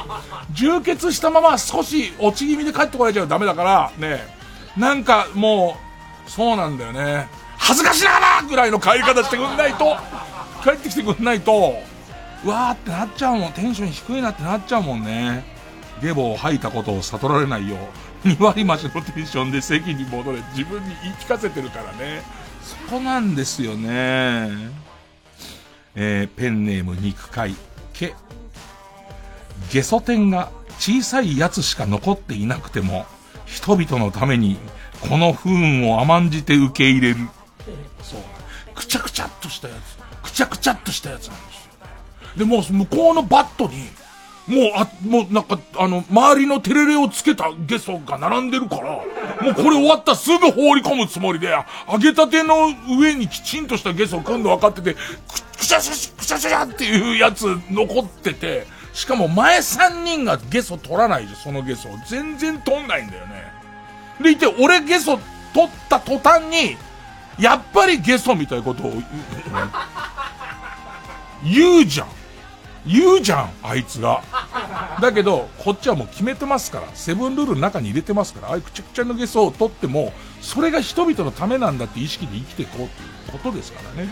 [0.52, 4.26] 充血したまま少し落ち気味で帰ってこられちゃうとダメだから、ね。
[4.76, 5.78] なんかも
[6.26, 7.28] う、そうなんだよね。
[7.58, 9.96] 恥ずかしながらぐらいの帰り方してくんないと、
[10.66, 11.76] 帰ってきてくんないと、
[12.44, 13.52] うわーってなっちゃうもん。
[13.52, 15.44] テンション低いなってなっちゃうもんね。
[16.02, 17.76] ゲボを吐いたことを悟られないよ
[18.24, 22.22] う、2割増しのテンションで席に戻れ、自分に言い聞かせてるからね。
[22.62, 24.50] そこなんですよね。
[25.94, 27.54] えー、ペンネーム肉塊、
[27.92, 28.14] け。
[29.70, 33.06] ゲソ天が小さいやつしか残っていなくても、
[33.46, 34.58] 人々のために
[35.00, 37.16] この不運を甘んじて受け入れる。
[38.02, 38.20] そう。
[38.74, 39.95] くちゃくちゃっとしたやつ。
[40.26, 41.70] くちゃくちゃっとしたやつなんですよ。
[42.36, 43.88] で、もう向こうのバットに、
[44.46, 51.48] もう、あ、もうなんか、あの、周りのテレレをつけたゲソが並んでるから、もうこれ終わったらすぐ放り込むつもりで、
[51.90, 52.68] 揚げたての
[52.98, 54.98] 上にきちんとしたゲソ組んで分かってて、く、
[55.58, 61.88] くしゃくしゃしくしゃしゃっていうやつ残ってて、しかも前3人がゲソ取らないで、そのゲソ。
[62.08, 63.52] 全然取んないんだよね。
[64.20, 65.18] でいて、俺ゲソ
[65.52, 66.76] 取った途端に、
[67.38, 69.02] やっぱりゲソみたいなことを言う
[71.44, 72.08] 言うじゃん。
[72.86, 74.22] 言うじゃん、あいつが。
[75.00, 82.88] だけど、こっちはもう決めてますから、セブンルールの中に入れてますから、ああいうくちゃくちゃのゲソを取っても、それが人々のためなんだって意識で生きていこうという
[83.32, 84.08] ことですからね。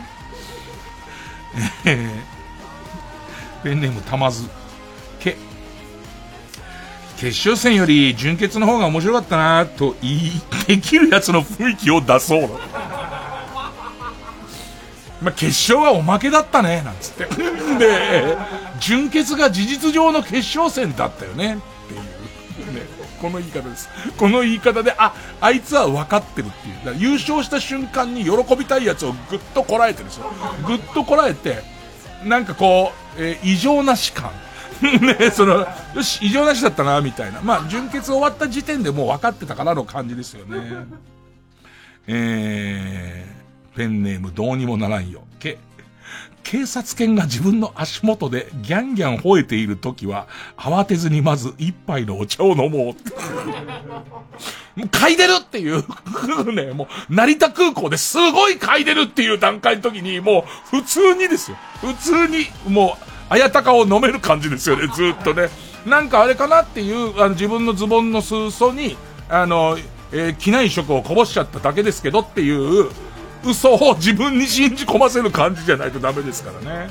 [1.84, 4.48] えー、ペンネームたまず。
[5.20, 5.36] け。
[7.16, 10.32] 決勝戦より準決の方が面白かったなと言い、
[10.66, 12.48] できるやつの雰囲気を出そうだ。
[15.24, 17.24] まあ、決勝はおまけだったね、なんつって。
[17.78, 18.36] で、
[18.78, 22.74] 準決が事実上の決勝戦だったよね、っていう。
[22.74, 22.82] ね、
[23.20, 23.88] この言い方です。
[24.18, 26.96] この言い方で、あ、あいつは分かってるっていう。
[26.98, 30.30] 優勝した瞬間に喜びたいやつをぐっとこらえてるんですよ。
[30.66, 31.62] ぐっとこらえて、
[32.24, 34.30] なんかこう、えー、異常なし感。
[34.82, 37.40] ね、その、よし、異常なしだったな、みたいな。
[37.40, 40.86] まあ、準決終わった時点でもう分かってたからの感じですよね。
[42.06, 43.43] えー、
[43.76, 45.22] ペンネームどうにもならんよ。
[45.38, 45.58] け、
[46.42, 52.94] 警察犬が自分の足元でギャンギャン吠えている時は、慌てずにまず一杯のお茶を飲もう。
[54.76, 55.84] もう嗅いでるっていう
[56.52, 61.56] ね、もう、成田空港ですごい嗅いでるっていう段階の時に、もう、普通にですよ。
[61.80, 65.48] 普通に、もう、あやたかを飲める感じですよね、ずっとね。
[65.86, 68.96] なんかあれかなっていう、あの、自分のズボンの裾に、
[69.28, 69.78] あの、
[70.12, 72.90] えー、機内食をこぼしちゃっただけですけどっていう、
[73.44, 76.90] 嘘を自分に信じ込ませる感じじゃないとダメですからね。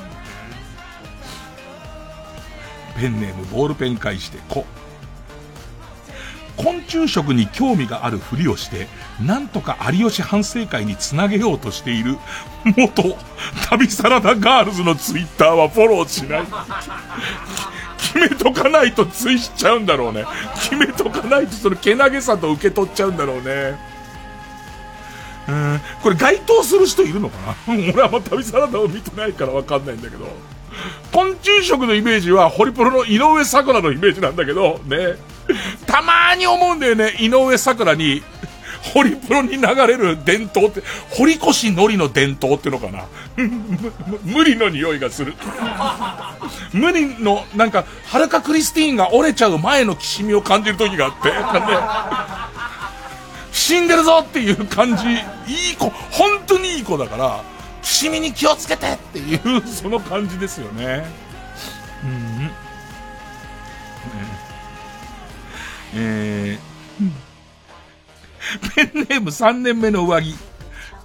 [2.98, 4.64] ペンネームボールペン返してこ。
[6.56, 8.86] 昆虫食に興味があるふりをして、
[9.20, 12.16] なんとか有吉反省会につなげようとしている、
[12.76, 13.16] 元、
[13.68, 16.46] 旅サラダガールズのツイッターはフォローしない。
[17.98, 20.24] 決めとかないとツイしちゃうんだろうね。
[20.54, 23.76] 決めとかないとそのけなげさと受け取っちゃうんだろうね。
[25.48, 27.36] うん、これ該当する人いるのか
[27.66, 27.74] な？
[27.74, 30.26] 俺はま旅サラダを見てないからわかんないんだけど。
[31.12, 35.14] 昆虫食のイメージは、ホリプロの井上桜のイメージなんだけど、ね。
[35.86, 38.22] たまに思うんだよね、井上桜に、
[38.92, 43.04] ホリプロに流れる伝統って、堀越のりの伝統ってのかな？
[44.24, 45.34] 無理の匂いがする。
[46.72, 51.36] 無理の、なんか、はるかクリスティーンが折れちゃう前のきしみを感じる時があって、ね、
[53.64, 57.42] 死んでるぞっていう感じ、いい子、本当にいい子だから、
[57.80, 61.06] きしみに気をつけてっていう、その感じですよね。
[62.04, 62.50] うん。
[65.94, 70.34] えー、ペンネーム3年目の上着。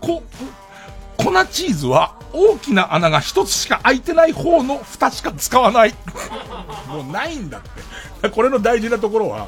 [0.01, 0.21] こ、
[1.15, 5.95] 粉チーズは大きな穴が一つしか開いてない方の蓋しか使わない。
[6.89, 7.61] もうないんだっ
[8.21, 8.29] て。
[8.29, 9.47] これの大事なところは、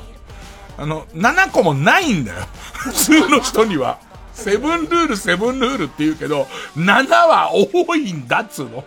[0.82, 2.40] あの、7個もないんだよ。
[2.74, 4.00] 普通の人には。
[4.34, 8.78] セブンルール、セブンルールって言うけど、7は多いんだっつうの。
[8.78, 8.86] ね。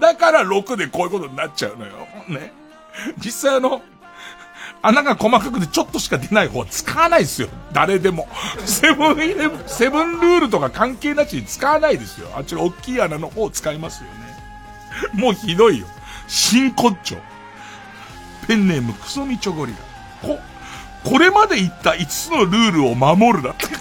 [0.00, 1.92] だから6でこういうことになっちゃうのよ。
[2.28, 2.52] ね。
[3.24, 3.80] 実際あの、
[4.82, 7.48] 穴が細かくてちょっとしか出ない方は使わないですよ。
[7.72, 8.28] 誰でも。
[8.66, 12.28] セブンイレブン、セブンルールとか関係なしに使わないですよ。
[12.34, 15.22] あっちの大きい穴の方を使いますよね。
[15.22, 15.86] もうひどいよ。
[16.28, 17.16] 真骨頂。
[18.46, 19.78] ペンネームクソミチョゴリラ。
[20.28, 20.38] こ、
[21.04, 23.66] これまで言った5つのルールを守るだって。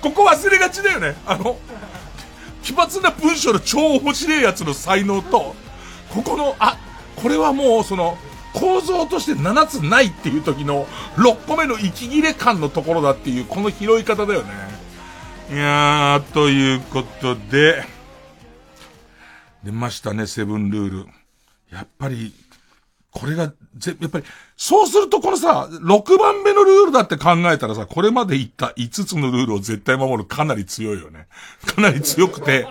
[0.00, 1.16] ここ忘れがちだよね。
[1.26, 1.58] あの、
[2.62, 5.56] 奇抜な文章の超面白いやつの才能と、
[6.10, 6.76] ここの、あ、
[7.16, 8.16] これはもうその、
[8.54, 10.86] 構造として7つないっていう時の
[11.16, 14.50] 6個目の息切れ感のところだっていう、この拾い方だよね。
[15.50, 17.84] いやー、ということで、
[19.64, 21.17] 出ましたね、セブンルール。
[21.70, 22.32] やっぱり、
[23.10, 24.24] これが、ぜ、やっぱり、
[24.56, 31.26] そうするとこのさ、6番目のルールだって考えたらさ、これまで言った5つのルールを絶対守るかなり強いよね。
[31.64, 32.66] かなり強くて、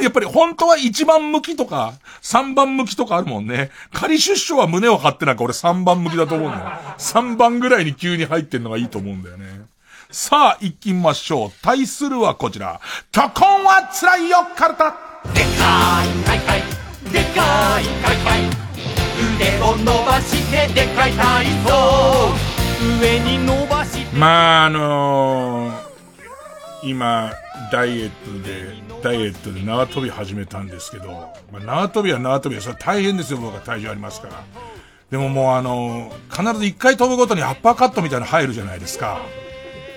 [0.00, 3.70] やっぱり本当は1番向きとか、3番向きとかあるもんね。
[3.92, 6.64] 仮出所は胸を張ってなんか俺3番向きだと思うんだよ。
[6.98, 9.62] 3番ぐらいに急に入ってんのがいいと思うんだよね。
[10.10, 11.50] さあ、行きましょう。
[11.62, 12.80] 対するはこちら。
[13.10, 14.94] トコンは辛いよ、カルタ
[15.34, 16.77] でかい、かいかい。
[17.12, 18.40] でかいかいかい
[19.36, 22.48] 腕を伸ばしてでかい体操
[23.00, 27.32] 上に伸ばしてまあ、あのー、今、
[27.72, 31.08] ダイエットで、ダイエットで縄跳び始めたんですけど、
[31.52, 34.44] まあ、縄跳びは縄跳びは、それ大変ですよ、僕は体重ありますから。
[35.10, 39.20] でももうあの、必ず一回飛ぶごとにアッパーカットみたいなの入るじゃないですか。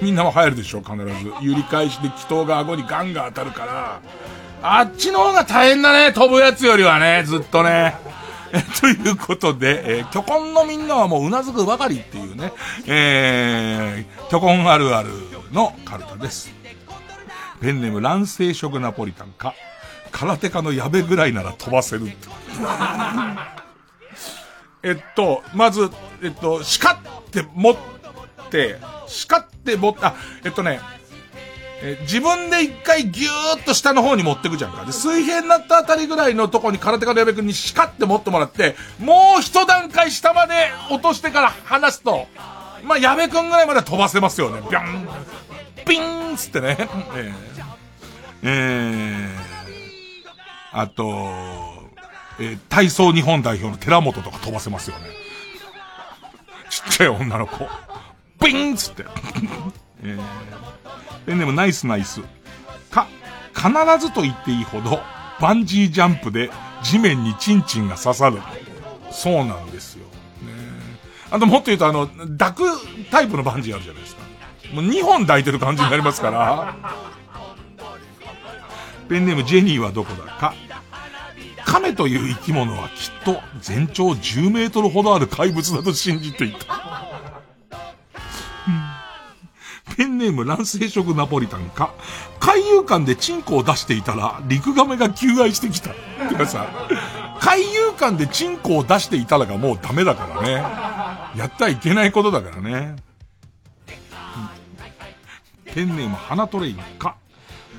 [0.01, 1.05] みんなも入るでしょ、必ず。
[1.41, 4.01] 揺り返しで気筒が顎にガンガン当たるから。
[4.61, 7.95] あっちの方が大変だね、飛ぶやつよりはね、ずっとね。
[8.81, 12.51] ということで、えー、巨根のみんなはもううなずくばかりっていうね、
[12.85, 15.09] えー、巨根あるある
[15.51, 16.51] のカルタです。
[17.61, 19.53] ペンネーム卵性食ナポリタンか、
[20.11, 22.11] 空手家の矢部ぐらいなら飛ばせる。
[24.83, 25.89] えっと、まず、
[26.23, 26.97] えっと、叱っ
[27.29, 27.75] て持っ
[28.49, 30.81] て、叱って持って、あ、えっとね、
[31.83, 34.85] えー、自分で一回ギューッと下の方に持ってくじゃんか。
[34.85, 40.53] で、水平になったあたりぐらいのとこに空手家の矢部君に叱って持ってもらって、もう一段階下まで
[40.91, 42.27] 落としてから離すと、
[42.83, 44.61] まあ、矢部君ぐらいまで飛ばせますよね。
[44.69, 45.07] ビャン
[45.85, 46.77] ピンつってね。
[46.79, 47.33] えー、
[48.43, 51.03] えー、あと、
[52.39, 55.07] えー、体操日本代表の寺本とか飛ばせますよね。
[56.69, 57.67] ちっちゃい女の子。
[58.43, 59.05] ピンつって。
[60.03, 60.21] えー
[61.25, 62.21] ペンネームナイスナイス。
[62.89, 63.07] か、
[63.53, 63.69] 必
[63.99, 65.01] ずと言っていいほど、
[65.39, 66.49] バンジージャンプで
[66.83, 68.39] 地面にチンチンが刺さる。
[69.11, 70.05] そうなんですよ。
[70.05, 70.11] ね
[71.29, 72.07] あともっと言うとあの、
[72.37, 74.21] 抱くタイプのバンジーあるじゃないですか。
[74.73, 76.75] もう2本抱いてる感じになりますから。
[79.09, 80.53] ペンネームジェニーはどこだか。
[81.65, 87.10] 亀という生き物はきっと全長10メートルほどある怪物だと信じていた。
[89.97, 91.93] ペンネーム卵生食ナポリタンか、
[92.39, 95.89] 海遊館でチンコを出していたら、陸亀が求愛してきた。
[96.29, 96.67] てかさ、
[97.39, 100.51] 海遊館でチンコを出していたらがもうダメだからね。
[101.35, 102.95] やったらいけないことだからね。
[105.65, 107.15] ペンネーム花トレインか、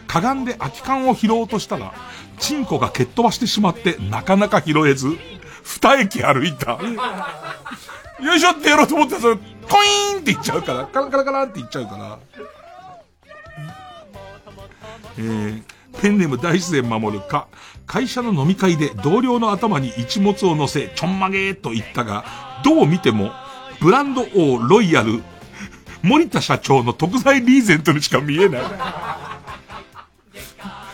[0.06, 1.92] かがんで空き缶を拾おうとしたら、
[2.38, 5.08] チンコが蹴っ飛ばしてしまってなかなか拾えず、
[5.62, 6.78] 二駅歩いた。
[8.22, 12.18] よいしょってやろうと思ったら、それ、コイーンって言っちゃうから、カラカラカラって言っちゃうから。
[15.18, 15.62] えー、
[16.00, 17.48] ペンネーム大自然守るか、
[17.86, 22.24] 会社の飲み会で同僚の頭に一物を乗せ、ちょんまげーと言ったが、
[22.64, 23.32] どう見ても、
[23.80, 25.22] ブランド王ロイヤル、
[26.02, 28.62] 森田社長の特大リーゼントにしか見えない。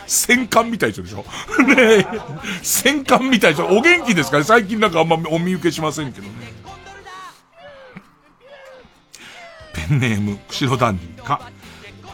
[0.05, 1.23] 戦艦みたいでしょ？
[1.63, 2.05] ね。
[2.63, 3.67] 戦艦みたいでしょ？
[3.67, 4.43] お元気ですかね？
[4.43, 6.33] 最近なんかあんまお見受けしませんけどね。
[9.93, 11.51] ンネーム、釧路ダンディか、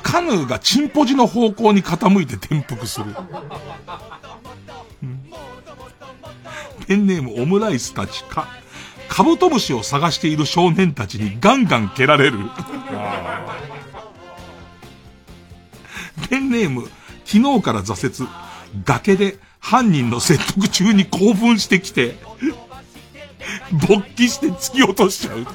[0.04, 3.06] カヌーがチンポジの方向に傾いて転覆する。
[6.88, 8.48] ペンネームオムライスたちか、
[9.10, 12.40] カブトムシを探している少年たちにガンガン蹴られる。
[16.30, 16.90] ペンネーム、
[17.26, 18.30] 昨日から挫折。
[18.84, 22.16] 崖で犯人の説得中に興奮してきて、
[23.72, 25.46] 勃起して突き落としちゃう。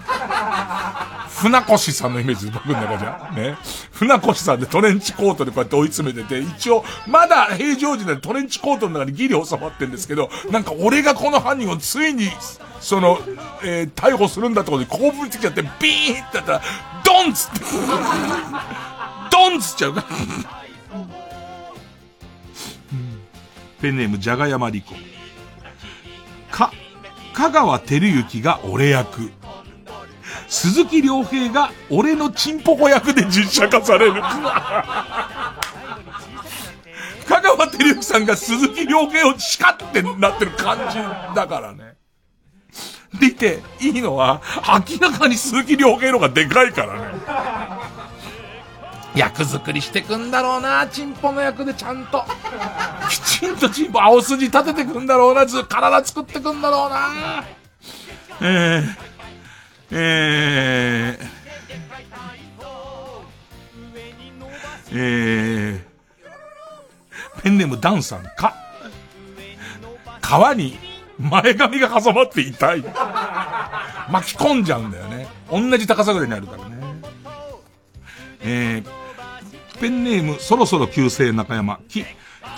[1.41, 3.33] 船越さんのイメージ僕の中じゃ。
[3.35, 3.57] ね。
[3.93, 12.31] 船越さんでトレンチコートでこうやって追い詰めてて、一応、まだ平常時でトレンチコートの中にギリ収まってんですけど、なんか俺がこの犯人をついに、
[12.81, 13.19] その、
[13.65, 16.63] えー、逮捕するんだってことで興奮してきちゃって、ビーンってやったら、
[17.05, 17.61] ドンつって、
[19.33, 20.07] ドンつっちゃうから。
[23.81, 24.95] ペンネーム、じゃがやまりこ。
[26.51, 26.71] か、
[27.33, 29.31] 香川照之が俺役。
[30.51, 34.21] 鈴木亮平が俺のチンポコ役で実写化される。
[37.27, 40.97] 香川照之さんが鈴木亮平を叱ってなってる感じ
[41.37, 41.95] だからね。
[43.21, 44.43] でいて、いいのは、
[44.89, 47.01] 明らかに鈴木亮平のがでかいからね。
[49.15, 52.25] 役作りしてくんだろうな、チンポの役でちゃんと。
[53.09, 57.45] きちんとチンポ、青筋立ててくんだろうな、ず、体作ってくんだろうな。
[58.43, 59.10] えー、
[59.93, 61.29] えー、
[64.93, 68.55] えー、ペンネームダンさんか、
[70.21, 70.79] 川に
[71.19, 72.85] 前髪が挟まって痛い。
[74.11, 75.29] 巻き込んじゃうんだよね。
[75.51, 76.77] 同じ高さぐらいになるからね。
[78.43, 78.85] えー、
[79.81, 82.05] ペンネームそろそろ旧姓中山、き、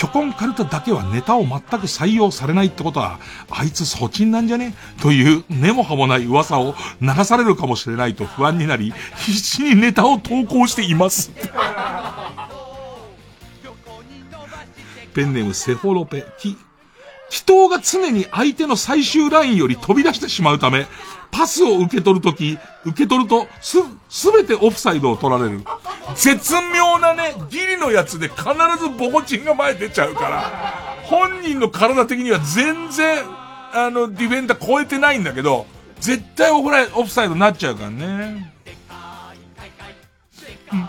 [0.03, 3.20] 巨根カルタだけはネタを全く採用されないってことは、
[3.51, 4.74] あいつ粗沈なんじゃね？
[5.01, 11.31] という根も葉もない噂を流されるかもしれないと不安になり、必死にネタを投稿しています。
[15.15, 16.57] ペンネームセホロペ、き、
[17.31, 20.89] 人が常に相手の最終ラインより飛び出してしまうため、
[21.33, 23.79] パスを受け取るとき、受け取ると、す、
[24.11, 25.65] すべてオフサイドを取られる。
[26.15, 28.45] 絶妙なね、ギリのやつで必
[28.79, 30.41] ずボコチンが前出ちゃうから、
[31.05, 33.25] 本人の体的には全然、
[33.73, 35.67] あの、ディフェンダー超えてないんだけど、
[36.01, 38.53] 絶対オフライ、オフサイドになっちゃうからね。
[40.73, 40.89] うん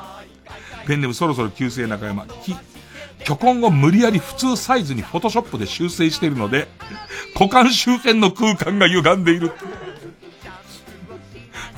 [0.85, 2.25] ペンネムそろそろ旧姓中山。
[2.25, 2.55] き、
[3.23, 6.67] 巨根を無理やり普通サイズにフォトショップで修正しているので、
[7.35, 9.51] 股間周辺の空間が歪んでいる。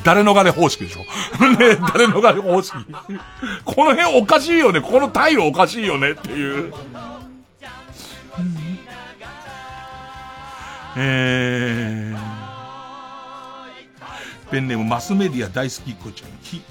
[0.06, 1.00] 誰逃れ方式でしょ？
[1.60, 2.74] ね誰逃れ方式？
[3.66, 4.80] この辺おかしいよね。
[4.80, 6.74] ここのタイルおかしいよねっていう。
[10.98, 12.20] えー、
[14.52, 16.30] ペンネームマスメディア大好きっ子ちゃん。
[16.44, 16.62] き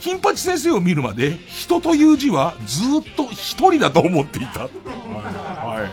[0.00, 4.62] 金八先生を見るまで、人という字はずっと一人だと思っていた。
[4.62, 4.70] はい。
[5.80, 5.90] はい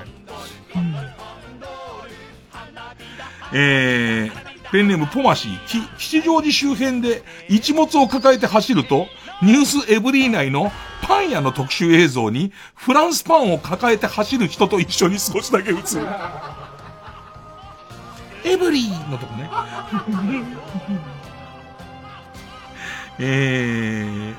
[3.52, 9.08] えー、ペンネームポマシー、き吉祥寺周辺で一物を抱えて走ると、
[9.42, 10.72] ニュースエブリー内の
[11.02, 15.82] パン屋の特集映像に、フランスパンを抱えて走る人と一緒に少しだけ映る。
[18.46, 19.50] エブリーのとこね。
[23.22, 24.36] えー、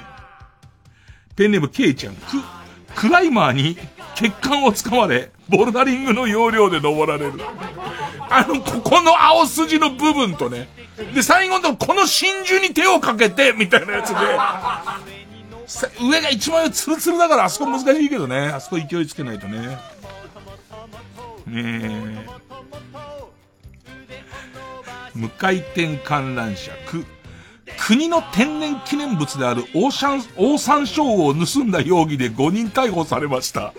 [1.35, 2.21] ペンネームケイちゃん、く、
[2.95, 3.77] クライマーに
[4.21, 7.41] 血管をつかまれ、ボルダリングの要領で登られる。
[8.29, 10.69] あの、ここの青筋の部分とね。
[11.15, 14.17] で、最後のこの真珠に手をかけて、みたいなやつで。
[16.05, 18.49] 上が一番ツルツルだからあそこ難しいけどね。
[18.49, 19.79] あそこ勢いつけないとね。
[21.47, 22.27] ねえ。
[25.15, 27.07] 無回転観覧車、く、
[27.79, 33.73] 国の天然記念物であるオーシャン、オーサンショウを盗んだ容疑で5人逮捕されました。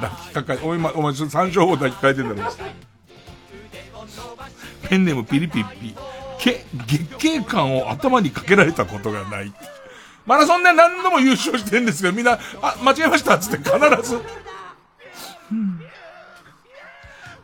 [0.00, 2.52] 抱きかかえ、お前、お前、山椒を抱きかえてんだろ。
[4.88, 5.94] ペンネームピリピッピ。
[6.38, 9.52] け、月経感を頭にかけられたことがない。
[10.26, 14.20] マラソンで何度も優勝してるんですが、みんな、あ、間違えましたっつって必ず。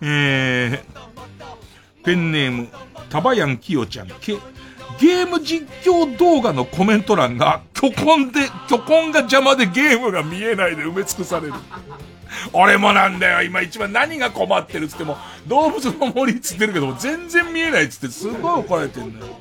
[0.00, 2.68] えー、ペンネーム、
[3.08, 4.36] タバヤンキヨちゃん、け、
[5.00, 11.54] ゲーム実況動画のコメント欄が、巨根で、巨根が邪魔でゲームが見えないで埋め尽くされる。
[12.52, 15.16] 俺もなんだよ、今一番何が困ってるっつっても、
[15.46, 19.32] 動物の森っつってるけど、全然見えないっつってすごい怒られてんだよ。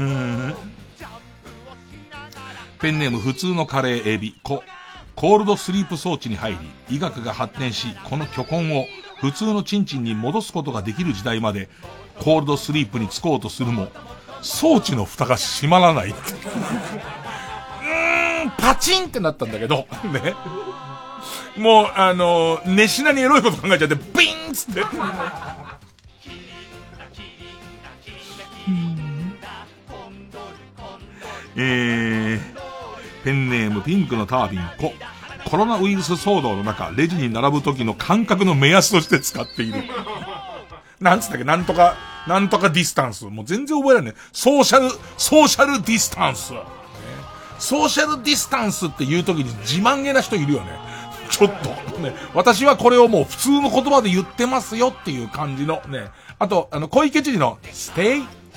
[0.00, 0.54] うん。
[2.80, 4.62] ペンネーム普通のカレーエビ、コ。
[5.14, 6.58] コールドスリープ装置に入
[6.88, 8.86] り、医学が発展し、この巨根を
[9.20, 11.68] 普通のチンチンに戻すことができる時代まで、
[12.20, 13.88] コールドスリープにつこうとするも、
[14.42, 16.10] 装置の蓋が閉まらない。
[16.10, 16.16] うー
[18.46, 20.34] ん、パチンってなったんだけど、ね。
[21.56, 24.82] もう、あのー、寝しなにエロいこと考えちゃって、ビーンっつって。
[31.56, 32.42] えー、
[33.22, 34.92] ペンネームピンクのタービンコ。
[35.48, 39.84] コロナウイルス騒動の中、レジに並ぶ時の間隔の目安として使っている。
[41.04, 41.44] なんつったっけ？
[41.44, 43.26] なんとか、なんとかディスタンス。
[43.26, 44.14] もう全然覚えられない。
[44.32, 46.54] ソーシャル、ソーシャルディスタンス。
[46.54, 46.60] ね
[47.58, 50.70] ソーシャルディスタンスって言う時に自慢げな人いるよね。
[51.30, 52.14] ちょっと、ね。
[52.34, 56.08] 私はこれをもう普通の言葉で言ってますよっていう感じのね。
[56.38, 57.92] あと、あの、小池知事の、ス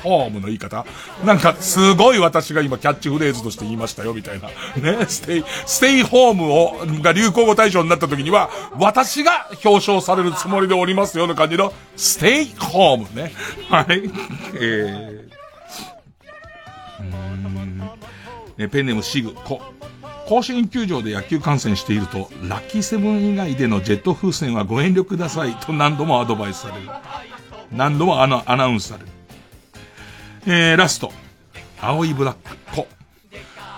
[0.04, 0.86] ホームの言い方
[1.26, 4.50] なんか、すごい私が今キャッチフレーズとして言いましたよ、みたいな。
[4.82, 13.32] ね、ステイ、ステイホームを、が流行語大賞になった時には、私が表彰されるつもりでおりますよ、の感じの、ステイホームね。
[13.70, 14.04] はい。
[14.60, 19.62] えー、ペンネームシグ、こ、
[20.28, 26.90] 甲子園球場で野球観戦していると、ラッキーセブン以外でのジェット風船はご遠慮くださいと何度もアドバイスされる。
[27.72, 29.17] 何度もアナアナウンスされる。
[30.50, 31.12] えー、ラスト。
[31.82, 32.88] 青いブラック、こ。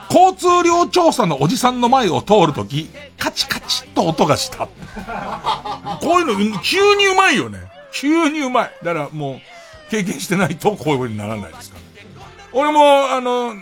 [0.07, 4.67] 交通量調査のおじさんの前を通るとき、カチカチっと音がした。
[4.67, 7.59] こういうの、急にうまいよね。
[7.91, 8.71] 急にうまい。
[8.83, 9.39] だからもう、
[9.89, 11.81] 経験してないとこういう風にならないですから。
[12.53, 13.55] 俺も、あの、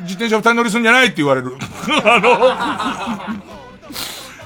[0.00, 1.56] 自転車二人乗りするんじゃないって言われる。
[2.04, 3.54] あの、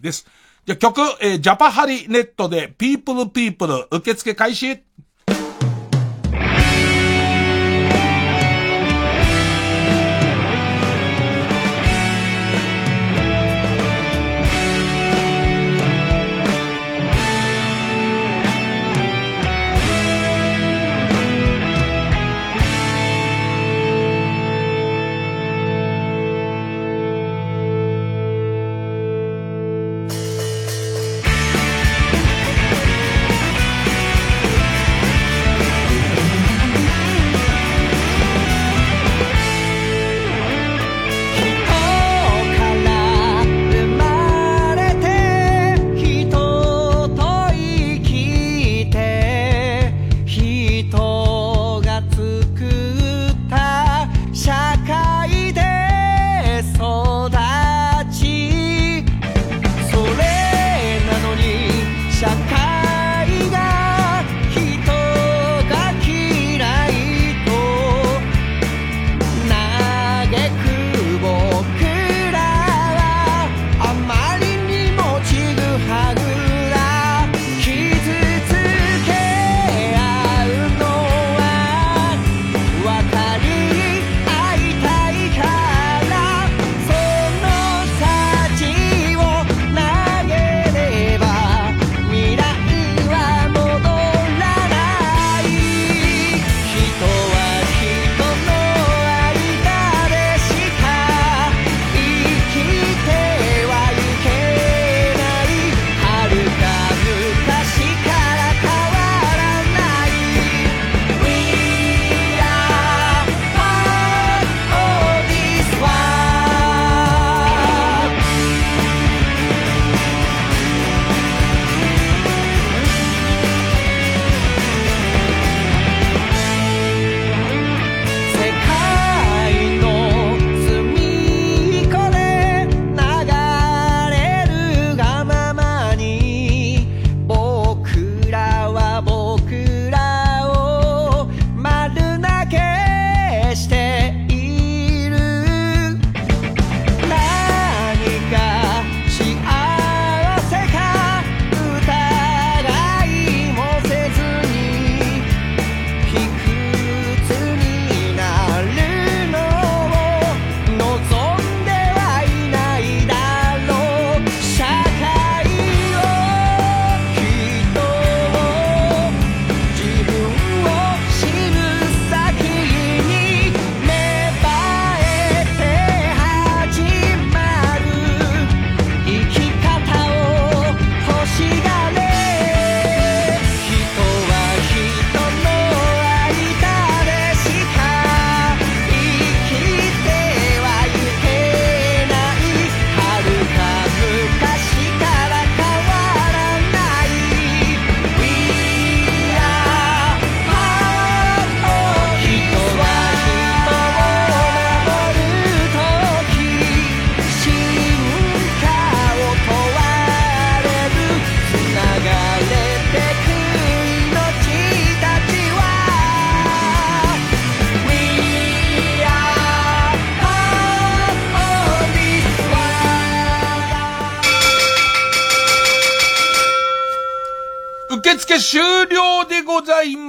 [0.00, 0.26] です。
[0.66, 4.82] じゃ曲、えー、ジャパハリネットで People People 受付開始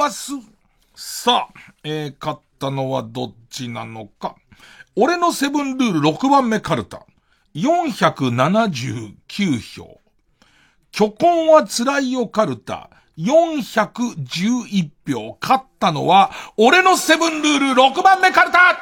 [0.06, 0.34] ます。
[0.95, 1.53] さあ、
[1.84, 4.36] えー、勝ったのはどっちなのか。
[4.95, 7.07] 俺のセブンルール6番目カルタ。
[7.56, 9.99] 479票。
[10.91, 12.91] 巨根は辛いよカルタ。
[13.18, 15.38] 411票。
[15.41, 18.77] 勝ったのは、俺のセブンルール6番目カルタ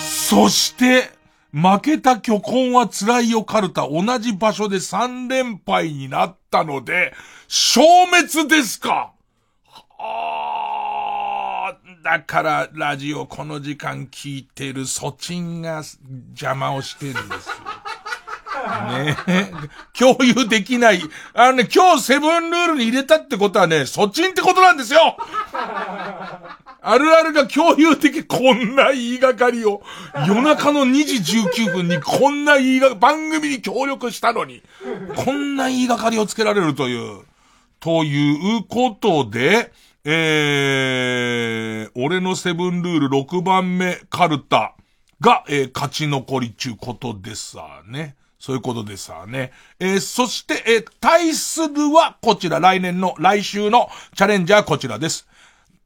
[0.00, 1.19] そして、
[1.52, 7.12] 負けた巨根は辛いよカルタ同じ場所で3連敗になったので、
[7.48, 9.12] 消滅ですか？
[9.98, 15.82] あ、だからラジオこの時間聞いてるソチンが
[16.30, 17.54] 邪魔をしてるんですよ。
[18.90, 19.16] ね。
[19.98, 21.02] 共有できない。
[21.34, 25.16] あのね、今日セブンルールに入れたってことはね、そっちんってことなんですよ。
[26.82, 29.82] あるあるが共有でき、こんな言いがかりを、
[30.26, 34.62] 夜中の2時19分にこんな言いが、番組に協力したのに、
[35.16, 37.22] こんな言いがかりをつけられるという、
[37.80, 39.72] ということで、
[40.04, 44.74] えー、俺のセブンルール6番目カルタ
[45.20, 48.16] が、えー、勝ち残り中ことでさね。
[48.38, 49.52] そういうことでさね。
[49.78, 55.28] えー、そして、えー、対するはこちら、来年の、来週のチャレンジャーこちらです。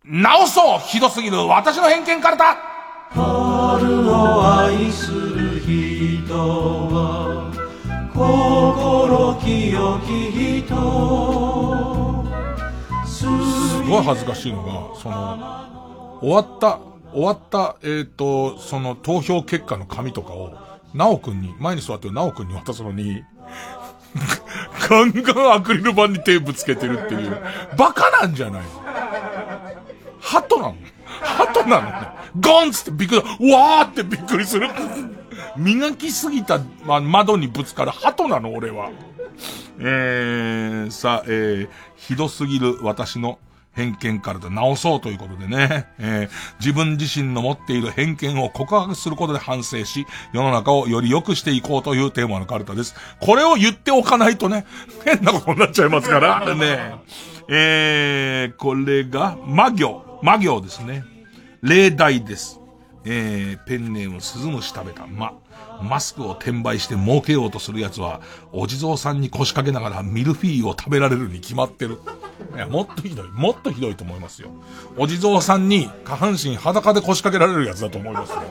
[0.06, 2.56] 直そうひどすぎる私の偏見からだ。
[3.08, 7.50] 春を愛する人は
[8.12, 10.74] 心清き人。
[13.06, 13.26] す
[13.88, 20.52] ごい恥ずかしいのが、その、終わった、終わった、えっ、ー、と、その投票結果の紙とかを、
[20.92, 23.24] なおくんに、前に座ってるなおくんに渡すのに、
[24.90, 27.40] ガンガンアクリル板に手ぶつけてるっていう、
[27.78, 28.83] バカなんじゃないの？
[30.24, 32.08] 鳩なの鳩なのね。
[32.40, 34.68] ゴンつってびっくり、わーってびっくりする。
[35.56, 38.90] 磨きすぎた、ま、窓にぶつかる鳩なの俺は。
[39.78, 43.38] えー、さあ、えー、ひどすぎる私の
[43.72, 46.30] 偏見からで直そうということでね、えー、
[46.60, 52.94] 自分自身の持っている偏見を告白することで反省し、世の中をより良くしていこうというテーマのカルタです。
[53.20, 54.64] これを言っておかないとね、
[55.04, 56.94] 変なことになっちゃいますから、ね。
[57.48, 60.03] えー、これが、魔行。
[60.24, 61.04] 魔行ですね。
[61.60, 62.58] 例題です。
[63.04, 65.06] えー、ペンネーム鈴虫食べた。
[65.06, 65.34] ま、
[65.82, 72.00] マスクを転売して儲けようとする奴は、お地蔵さんに腰掛けながらミルフィーユを食べられるに決まってる。
[72.54, 73.28] いや、もっとひどい。
[73.32, 74.48] もっとひどいと思いますよ。
[74.96, 78.42] お地蔵さんに下半身裸で腰掛けられるやつだと思いますよ。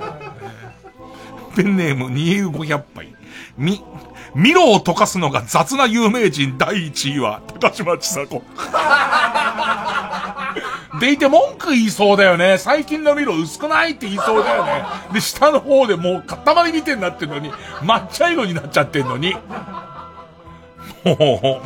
[1.56, 3.16] ペンネーム2500杯。
[3.58, 3.84] み、
[4.36, 8.44] ミロを溶かすのが雑な有名人第1位は、高島千佐子。
[11.00, 12.58] でいて文句言いそうだよね。
[12.58, 14.84] 最近のミロ薄くないって言いそうだよね。
[15.12, 17.52] で、下の方でもう塊みてになってんのに、
[17.82, 19.36] 抹茶色になっちゃってんのに。
[21.04, 21.62] も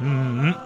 [0.00, 0.56] う、うん。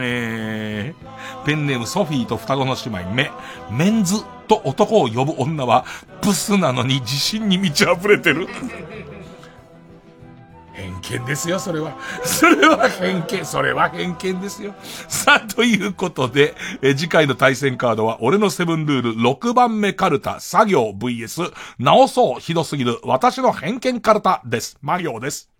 [0.00, 3.30] えー、ペンネームソフィーと双子の姉妹、メ、
[3.70, 5.84] メンズと男を呼ぶ女は、
[6.20, 8.48] ブスなのに自信に満ち溢れてる。
[10.78, 11.96] 偏見ですよ、それは。
[12.24, 14.74] それは偏見、それは偏見ですよ。
[15.08, 24.78] さあ、ということで、え次回の対戦カードは、俺のセブンルール6番目カルタ、作業 VS、直そうひどすぎる私の偏見カルタです。
[24.80, 25.50] マリオです。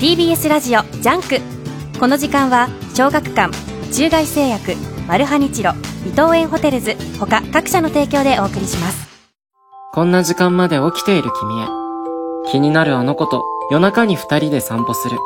[0.00, 1.42] TBS ラジオジャンク。
[2.00, 3.54] この時間は小学館
[3.92, 4.72] 中外製薬
[5.06, 5.72] マルハニチロ
[6.06, 9.10] 伊藤園ホテルズ他各社の提供でお送りします。
[9.92, 11.66] こんな時間まで起きている君へ。
[12.50, 15.18] 気になるあの子と夜中に二人で散歩する。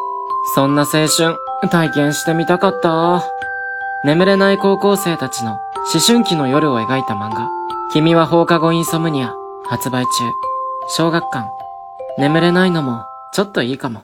[0.57, 1.37] そんな青春
[1.71, 3.23] 体験してみたかった。
[4.03, 7.49] 眠れない高校生たちの思春期の夜を描いた漫画。
[7.93, 9.37] 君は放課後インソムニア
[9.67, 10.09] 発売中。
[10.89, 11.49] 小学館。
[12.19, 14.03] 眠れないのもちょっといいかも。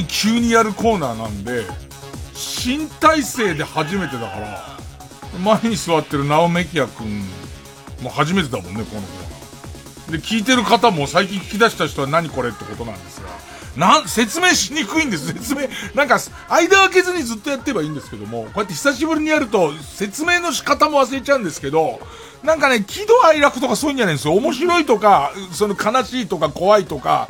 [0.01, 1.64] に急にやるコーナーなんで、
[2.35, 4.78] 新体制で初めてだから、
[5.44, 7.24] 前に座ってるナオメキヤくん
[8.02, 10.12] も初めてだもんね、このコーナー。
[10.12, 13.28] で、聞いてる方も最近聞き出した人は何これってことなんですが、
[13.77, 15.68] なん、説明しにくいんです、説明。
[15.94, 16.18] なんか、
[16.48, 22.01] 間開けずにずっとやってればいいんですけども、こうやって久しぶりにやると、説明の仕方も忘れちゃうんですけど、
[22.43, 24.35] なんかね、喜怒哀楽とかそういうんじゃないんですよ。
[24.35, 27.28] 面白いとか、その悲しいとか怖いとか、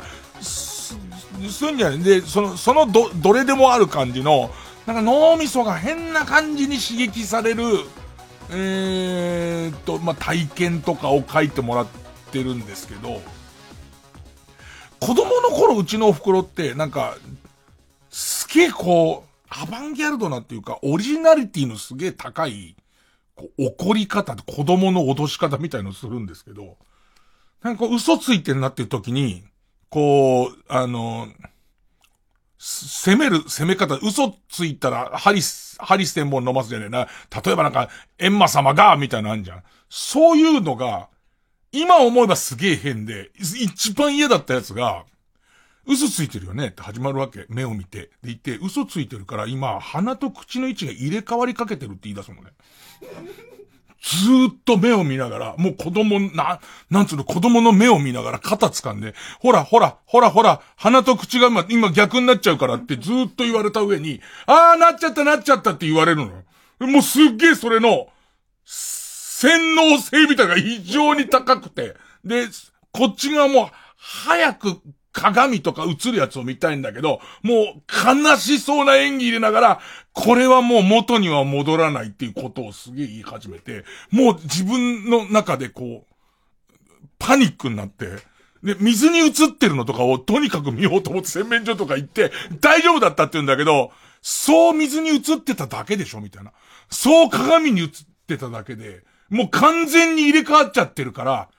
[1.49, 1.99] すそういうんじゃない。
[1.99, 4.51] で、その、そのど、どれでもある感じの、
[4.85, 7.63] なんか脳みそが変な感じに刺激される、
[8.49, 11.87] えーっと、まあ、体験とかを書いてもらっ
[12.31, 13.21] てるんですけど、
[14.99, 17.15] 子供の頃うちのお袋って、なんか、
[18.09, 22.75] すげえこう、アバンギャルドなっていうか、オリジナリティのすげえ高い、
[23.35, 26.77] こう怒り方、子供の脅し方みたいのするんですけど、
[27.61, 29.43] なんか嘘ついてるなっていう時に、
[29.91, 31.27] こう、あの、
[32.57, 37.07] 攻める攻め方、嘘ついたら、ハリス、ハリステンボン飲ますじゃねえな。
[37.43, 39.63] 例えばなんか、エンマ様が、みたいなのあんじゃん。
[39.89, 41.09] そういうのが、
[41.73, 45.03] 今思えばすげえ変で、一番嫌だったやつが、
[45.85, 47.45] 嘘ついてるよねって始まるわけ。
[47.49, 47.99] 目を見て。
[47.99, 52.51] で言って、嘘ついてるから今、鼻と口の位置が入れ替わりかけてるって言い出すのね。
[54.01, 56.59] ずーっと目を見ながら、もう子供、な、
[56.89, 66.87] なんつうの、子供の目を見ながら肩掴んで、ほら、ほら、ほら、ほら、鼻と口が今、今逆になっちゃうからってずーっと言われた上に、あー、なっちゃった、なっちゃったって言われるの。
[66.87, 68.07] もうすっげえそれの、
[68.65, 71.95] 洗脳性みたいなが異常に高くて、
[72.25, 72.47] で、
[72.91, 74.81] こっち側も、早く
[75.13, 79.79] 鏡とか映るやつを見たいんだけど、もう悲しそうな演技入れながら、
[80.13, 88.07] これはもう元には戻らないっていうことをすげえ言い始めて、もう自分の中でこう、パニックになって、
[88.63, 96.51] で、水に映ってるのとかをとにかく見ようと思って洗面所とか行って、大丈夫だったって言うんだけど、そう水に映ってただけでしょみたいな。
[96.89, 97.89] そう鏡に映っ
[98.27, 101.49] てただけで、もう完全に入れ替わっちゃってるから、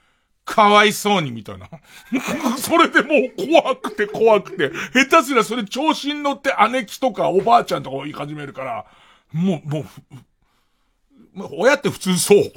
[0.44, 1.68] かわいそうにみたいな。
[2.58, 8.86] それでもう怖くて怖くて、下手すりゃそれ調子に乗って姉貴とかおばあちゃんとか言い始めるから、
[9.32, 9.84] もう、もう、
[11.34, 12.38] まあ親って普通そう。
[12.42, 12.52] ね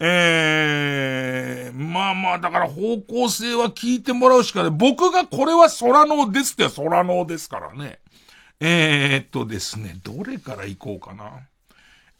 [0.00, 1.66] え。
[1.66, 4.70] えー、まあまあ、だから方向性は聞いてもらうしかない。
[4.72, 8.00] 僕がこれは空脳ですって空脳ですからね。
[8.60, 11.30] えー、っとですね、どれから行こうかな。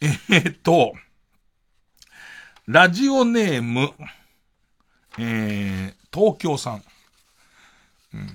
[0.01, 0.93] えー、っと、
[2.67, 3.91] ラジオネーム、
[5.19, 6.83] えー、東京さん。
[8.15, 8.29] うん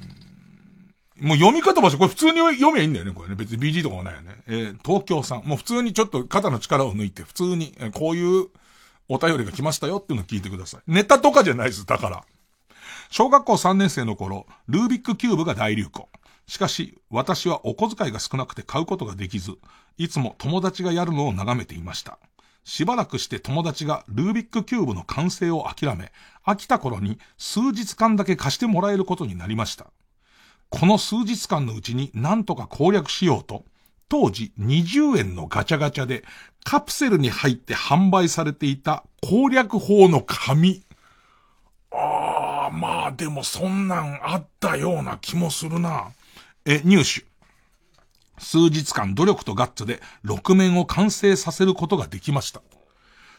[1.22, 3.35] もう読み方ばし、これ普通に読めばいいんだよね、これね。
[3.35, 4.38] 別に BG とかもないよね。
[4.47, 5.43] えー、東京さん。
[5.43, 8.47] もう普通にちょっと肩の力を抜いて、普通に、えーこういう
[9.10, 10.81] お便りが来ましたよっていうのを聞いてください。
[10.88, 12.23] ネタとかじゃないです、だから。
[13.10, 16.07] 小学校3年生の頃、ルービックキューブが大流行。
[16.47, 19.57] しかし、私はお小遣いが少なくて買うことができず、
[19.97, 22.18] いつも友達がやるのを眺めていました。
[22.69, 26.11] しばらくして友達がルービックキューブの完成を諦め、
[26.45, 29.87] 飽きた頃に数日間だけ貸してもらえることになりました。
[30.69, 33.65] この数日間のうちに何とか攻略しようと、
[34.07, 36.23] 当時20円のガチャガチャで
[36.63, 40.83] カプセルに入って販売されていた攻略法の紙。
[41.91, 46.11] ああ、まあでもそんなんあったような気もするな。
[46.65, 47.28] え、入手。
[48.40, 52.61] 数日間努力とガッツで6面を完成させることができました。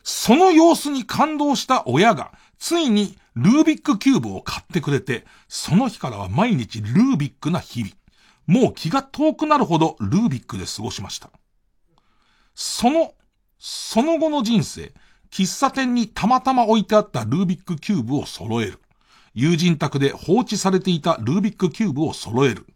[0.02, 7.92] その様子に感動した親が、ついにルービックキューブを買ってくれて、その日からは毎日ルービックな日々。
[8.46, 11.30] もう気が遠くなるほどルービックで過ごしました。
[12.54, 13.14] その、
[13.58, 14.92] その後の人生、
[15.30, 18.80] 喫茶店にたまたま置いてあったルービックキューブを揃える。
[19.34, 22.66] 友人宅で放置されていたルービックキューブを揃える。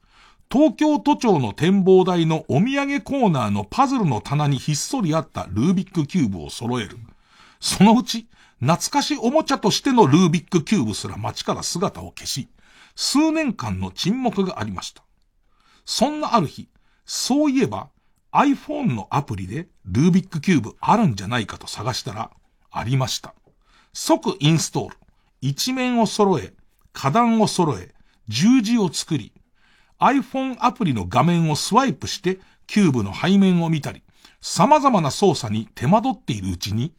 [0.50, 6.98] 東京都庁の展望台のお土産コーナーのパズルの棚にひっそりあったルービックキューブを揃える。
[7.60, 8.28] そのうち、
[8.60, 12.48] 懐かしおもちゃとしてのルービックキューブすら街から姿を消し、
[12.94, 15.02] 数年間の沈黙がありました。
[15.84, 16.68] そんなある日、
[17.04, 17.90] そういえば
[18.32, 22.30] iPhone のアプリでルービックキューブあるんじゃないかと探したら、
[22.70, 23.34] ありました。
[23.92, 24.96] 即インストール。
[25.40, 26.54] 一面を揃え、
[26.92, 27.94] 花壇を揃え、
[28.28, 29.32] 十字を作り、
[30.00, 34.02] iPhone アプリの画面をスワイプして、キューブの背面を見たり、
[34.40, 36.92] 様々な操作に手間取っているうちに、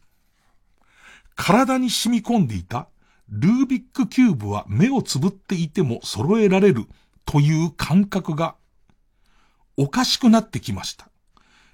[1.36, 2.88] 体に染み込んでいた、
[3.30, 6.88] ルービックキューブは目をつぶっていても揃えられる
[7.26, 8.56] という感覚が、
[9.78, 11.10] おかしくなってきました。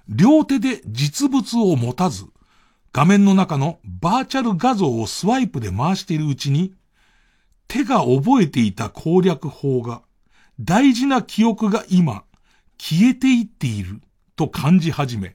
[0.08, 2.26] 両手で実物を持たず、
[2.92, 6.74] 画面の中のバーチャル画像をスワイプで回しているうちに、
[7.68, 10.02] 手が覚えていた攻略法が、
[10.64, 12.22] 大事な記憶が今、
[12.78, 14.00] 消えていっている
[14.36, 15.34] と感じ始め、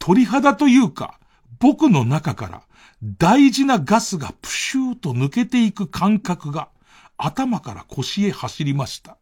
[0.00, 1.20] 鳥肌というか、
[1.60, 2.62] 僕の中から
[3.02, 6.68] 大事なガスがプシューと抜けていく感覚が
[7.16, 9.16] 頭から腰へ走りました。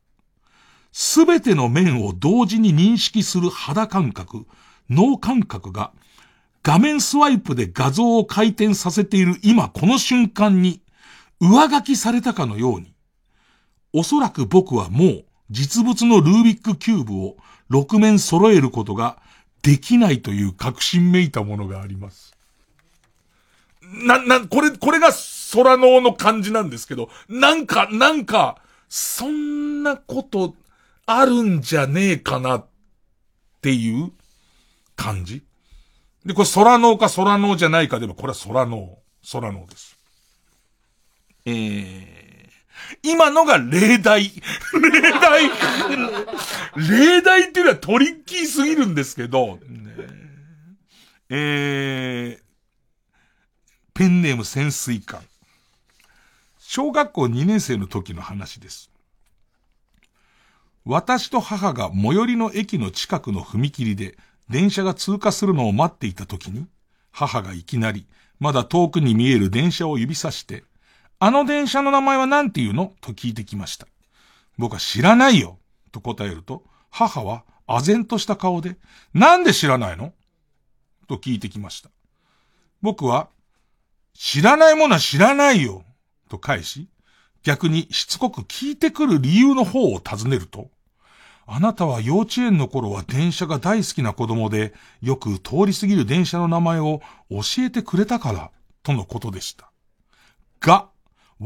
[0.92, 4.46] すべての面を同時に認識する肌感覚、
[4.88, 5.92] 脳感覚が
[6.62, 10.80] 画面スワイプで画像を回転させている今この瞬間に
[11.38, 12.94] 上書きされたかのように、
[13.92, 17.36] おそらく僕はもう実物のルービックキューブを
[17.70, 19.18] 6面揃えることが
[19.62, 22.34] できないという確信めいたものがあります。
[23.82, 25.10] な、な、これ、これが
[25.52, 28.58] 空脳の感じなんですけど、なんか、なんか、
[28.88, 30.54] そんなこと
[31.06, 32.66] あるんじゃねえかなっ
[33.60, 34.12] ていう
[34.96, 35.42] 感じ
[36.24, 38.98] で、これ空脳か空脳じゃないかでも、これは空脳。
[39.30, 39.98] 空脳です。
[41.46, 42.23] えー、
[43.02, 44.30] 今のが例題。
[44.72, 45.50] 例題。
[46.76, 49.58] 例題っていうのはトリッキーすぎるんですけど、
[51.30, 52.42] えー、
[53.94, 55.20] ペンネーム潜水艦。
[56.58, 58.90] 小学校2年生の時の話です。
[60.84, 64.18] 私と母が最寄りの駅の近くの踏切で
[64.50, 66.66] 電車が通過するのを待っていた時に、
[67.10, 68.06] 母がいきなり、
[68.40, 70.64] まだ遠くに見える電車を指さして、
[71.18, 72.92] あの電車の名前は何て言うの？
[73.00, 73.86] と聞いてきました。
[74.58, 75.58] 僕は知らないよ
[75.92, 78.76] と答えると、母は唖然とした顔で、
[79.14, 80.12] なんで知らないの？
[81.08, 81.90] と聞いてきました。
[82.82, 83.28] 僕は、
[84.14, 85.82] 知らないものは知らないよ
[86.28, 86.88] と返し、
[87.42, 90.70] 逆にしつこく聞いてくる理由の方を尋ねると、
[91.46, 94.72] あなたは幼稚園の頃は電車が大好きな子供で、
[95.02, 98.50] よく通り過ぎる電車の名前を教えてくれたから、
[98.82, 99.70] とのことでした。
[100.60, 100.88] が、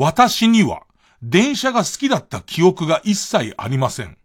[0.01, 0.85] 私には、
[1.23, 4.17] 電車が好きだった記憶が一切ありません。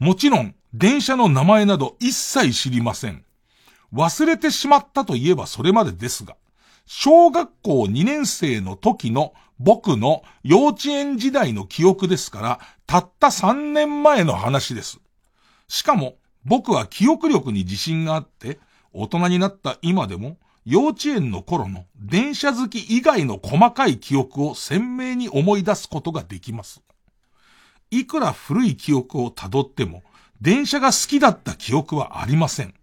[0.00, 3.24] もちろん、電車の名前など一切知りません。
[3.92, 6.34] 忘れてしまったといえばそれまでですが、
[6.84, 14.98] 小学校2年生の時の僕の幼稚園時代の記憶ですから、たった3年前の話です。
[15.68, 18.58] しかも、僕は記憶力に自信があって、
[18.92, 26.82] 大人になった今でも、幼稚園の頃の電車好き以外の細かい記憶を鮮明に思い出すことができます。
[27.90, 30.02] いくら古い記憶をたどっても、
[30.40, 32.74] 電車が好きだった記憶はありません。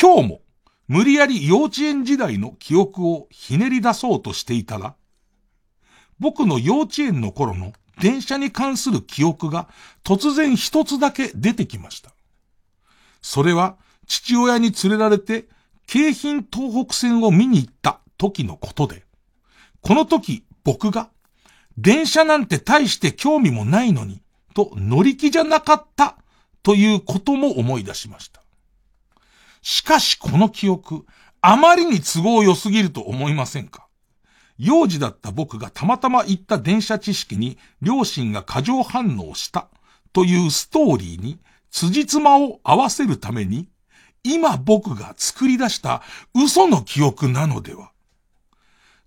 [0.00, 0.40] 今日も、
[0.88, 4.96] 無理やり幼稚園時代の記憶をひねり出そうとしていたら、
[6.18, 9.68] 僕の幼稚園の頃の電車に関する記憶が
[10.02, 12.10] 突然一つだけ出てきました。
[13.22, 13.76] それは
[14.06, 15.46] 父親に連れられて
[15.86, 19.04] 京浜東北線を見に行った時のことで、
[19.80, 21.10] この時僕が
[21.76, 24.22] 電車なんて大して興味もないのに
[24.54, 26.16] と乗り気じゃなかった
[26.62, 28.42] ということも思い出しました。
[29.60, 31.04] しかしこの記憶、
[31.40, 33.86] あまりに都合良すぎると思いませんか？
[34.56, 39.68] 幼児だった僕がたまたま行った電車知識に両親が過剰反応した
[40.12, 41.40] というストーリーに
[41.70, 43.68] 辻褄を合わせるために
[44.24, 46.02] 今僕が作り出した
[46.34, 47.92] 嘘の記憶なのでは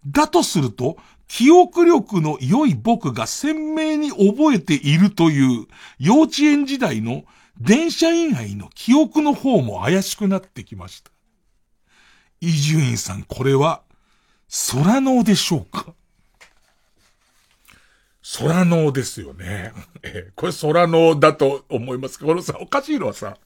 [0.06, 5.68] だとすると記憶力の良い僕が鮮明に覚えているという
[6.00, 7.24] 幼稚園時代の
[7.60, 11.12] 電車以外の記憶の方も怪しくなってきました。
[12.40, 13.82] 伊集院さん、これは
[14.72, 15.88] 空脳でしょうか？
[18.40, 19.74] 空脳ですよね。
[20.36, 23.38] これ空脳だと思いますけど、これさ、おかしいのはさ、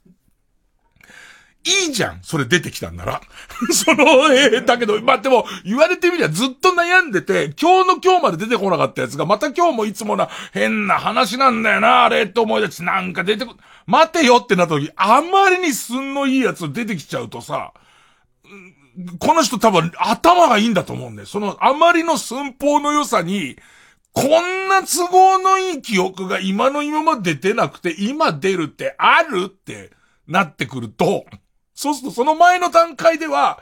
[1.64, 3.22] いいじゃんそれ出てきたんなら。
[3.72, 13.56] その、えー、だけど、まあ、でも、言われてみりゃずっと悩んでて、今日の今日まで出てこなかったやつが、また今日もいつもな、変な話なんだよな、あれって思い出し、なんか出てこ、
[13.86, 17.74] 待てよってなった時、あまりに寸のいいやつ出てきちゃうとさ、
[19.20, 21.28] この人多分頭がいいんだと思うんだよ。
[21.28, 23.58] そのあまりの寸法の良さに、
[24.14, 29.92] こんな都合のいい記憶が今の今まで出てなくて、今出るってあるって
[30.28, 31.26] なってくると、
[31.82, 33.60] そうするとその前の段階では、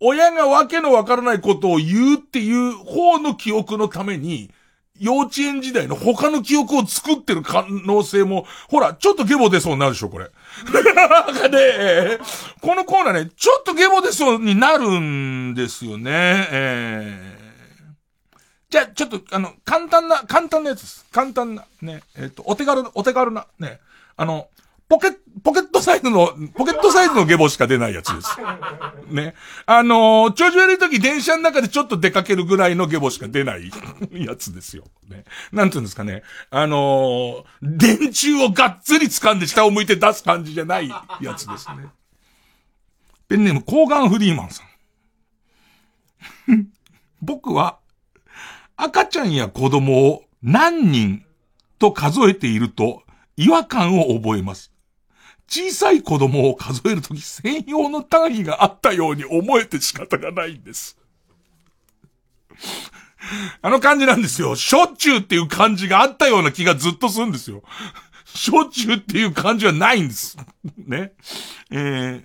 [0.00, 4.50] 親がわけのわからないことを言うっていう方の記憶のために、
[4.98, 10.30] 幼稚園時代の他の記憶を作ってる可能性も、ほら、ちょっとゲボ出そうになるでしょ、これ。
[10.72, 12.18] なんかね、
[12.62, 16.48] このコーナーね、ちょっとゲボ出そうになるんですよね。
[16.50, 21.04] えー、じゃあ、ちょっと、あの、簡単な、簡単なやつです。
[21.12, 23.78] 簡単な、ね、えっ、と、お手軽な、お手軽な、ね、
[24.16, 24.48] あの、
[24.92, 25.10] ポケ、
[25.42, 28.36] ポケットサイズの、ポケットサイズのゲボしか出ないやつです。
[29.08, 29.34] ね。
[29.64, 33.72] あのー、調子悪い時電車の中でちょっと出かけるぐらいのゲボしか出ない
[34.12, 34.84] やつですよ。
[35.08, 35.24] ね。
[35.50, 36.22] なんていうんですかね。
[36.50, 41.86] あのー、電柱をがっつり掴んで下を向いて出す感じじゃないやつですね。
[43.28, 44.62] ペンネーム、コーガン・フリーマンさ
[46.48, 46.68] ん。
[47.22, 47.78] 僕は、
[48.76, 51.24] 赤ちゃんや子供を何人
[51.78, 53.04] と数えていると
[53.38, 54.71] 違和感を覚えます。
[55.52, 60.96] 小さい子供を数えるとき専用の単位があったように思えて仕方がないんです。
[63.60, 64.56] あの感じなんですよ。
[64.56, 67.62] しょっちゅうっていう感じがあったような気がずっとするんですよ。
[68.24, 70.38] しょっちゅうっていう感じはないんです。
[70.78, 71.12] ね。
[71.70, 72.24] え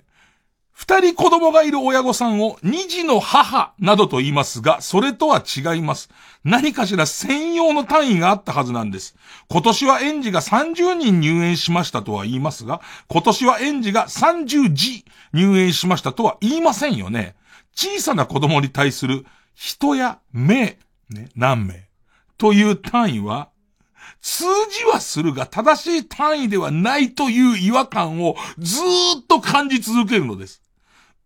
[0.78, 6.08] 二人子供がいる親御さんを二児の母などと言いますが、それとは違います。
[6.44, 9.16] 何かしら専用の単位があったはずなんです。
[9.50, 17.34] 今年は園児が30人入園しましたとは言いますが、今年は園児が30児入園しましたとは言いませんよね。
[17.74, 20.78] 小さな子供に対する人や名、
[21.10, 21.88] ね、何名
[22.38, 23.48] という単位は、
[24.20, 30.62] 数字はするが正しい単位ではないという違和感をずーっと感じ続けるのです。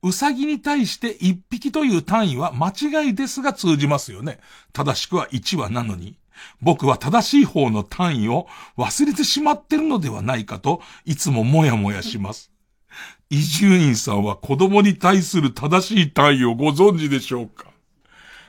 [0.03, 4.41] うさぎに対して一匹という単位は間違いですが通じますよね。
[4.73, 6.19] 正しくは1羽なのに。
[6.61, 12.51] 僕は正しい方の単位を忘れてしまってるのではないかと、いつももやもやします。
[13.31, 17.71] 伊集院さんは子供に対する正しい単位をご存知でしょうか？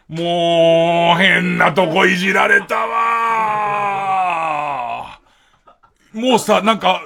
[0.07, 2.89] もう、変なとこいじられたわ
[6.13, 7.01] もうさ、なんか、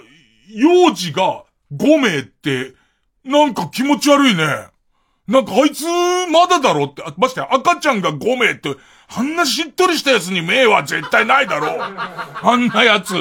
[0.49, 1.44] 幼児が
[1.74, 2.74] 5名って、
[3.28, 4.68] なんか気持ち悪いね。
[5.28, 5.84] なんかあいつ、
[6.32, 8.76] まだだろって、まして赤ちゃんが5名って、
[9.10, 11.80] あんなしっとりしたやつに名は絶対ないだろう。
[11.80, 13.14] あんなやつ、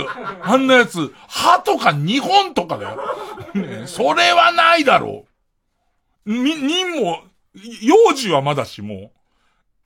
[0.43, 3.03] あんなやつ、歯とか2本とかだよ。
[3.55, 5.27] ね、それはないだろ
[6.24, 6.33] う。
[6.33, 7.24] み、人も、
[7.83, 9.12] 幼児はまだしも、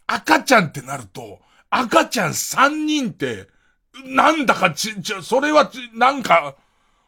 [0.06, 1.40] 赤ちゃんってなると、
[1.70, 3.48] 赤ちゃん3人って、
[4.04, 6.54] なんだかち、ち、それはち、なんか、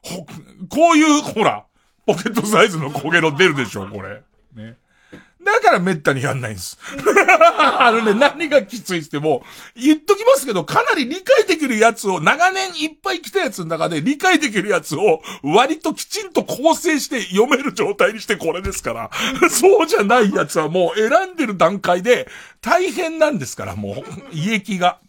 [0.02, 0.26] ほ、
[0.68, 1.64] こういう、ほら、
[2.06, 4.22] ポケットサイズの焦げろ出るでしょ、これ。
[4.54, 4.76] ね。
[5.44, 6.78] だからめったにやんないんです。
[7.58, 19.10] あのね、何がきついっても、言っときますけど、かなり理解できるやつを、長年いっぱい来たやつの中で理解できるやつを、割ときちんと構成して読める状態にしてこれですから、
[19.50, 22.28] そうじゃないやつはもう選んでる段階で
[22.60, 25.00] 大変なんですから、もう、胃液が。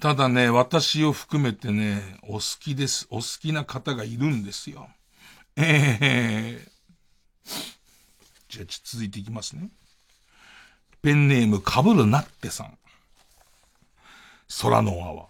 [0.00, 3.06] ただね、私を含めてね、お好きです。
[3.10, 4.88] お好きな方がいるんですよ。
[5.56, 6.70] えー、
[8.48, 9.68] じゃあ、続いていきますね。
[11.02, 12.78] ペンネームかぶるなってさん。
[14.60, 15.26] 空の泡。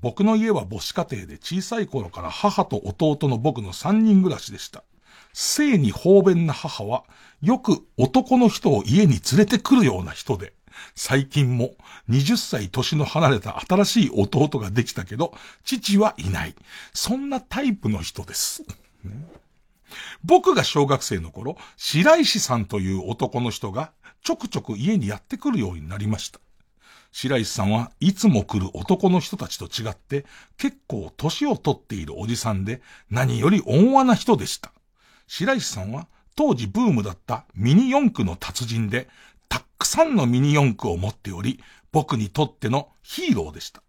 [0.00, 4.82] 僕の家は母子家庭で小さい頃から母と弟の僕の三人暮らしでした。
[5.32, 7.04] 性に方便な母は、
[7.40, 10.54] よく男の人を家に連れてくるような人で、
[10.94, 11.74] 最近も
[12.08, 15.34] 20歳年の離れた新しい弟ができたけど、
[15.64, 16.54] 父はいない。
[16.92, 18.62] そんなタイプの人です。
[19.04, 19.12] ね
[20.24, 23.92] 僕が小学生の頃、白石さんという男の人が
[24.22, 26.40] ちょくちょく家にやってくるようになりました。
[27.10, 30.24] 白石さんはいつも来る男の人たちと違って
[30.56, 32.80] 結構年を取っているおじさんで
[33.10, 34.72] 何より温和な人でした。
[35.26, 36.06] 白石さんは
[36.36, 39.08] 当時ブームだったミニ四駆の達人で
[39.50, 41.60] たくさんのミニ四駆を持っており
[41.90, 43.82] 僕にとってのヒーローでした。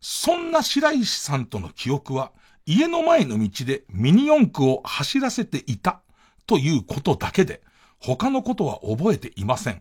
[0.00, 2.32] そんな白石さんとの記憶は
[2.70, 6.02] 家の前の道でミニ四駆を走らせていた
[6.46, 7.62] ということだけで、
[7.98, 9.80] 他のことは覚えていません。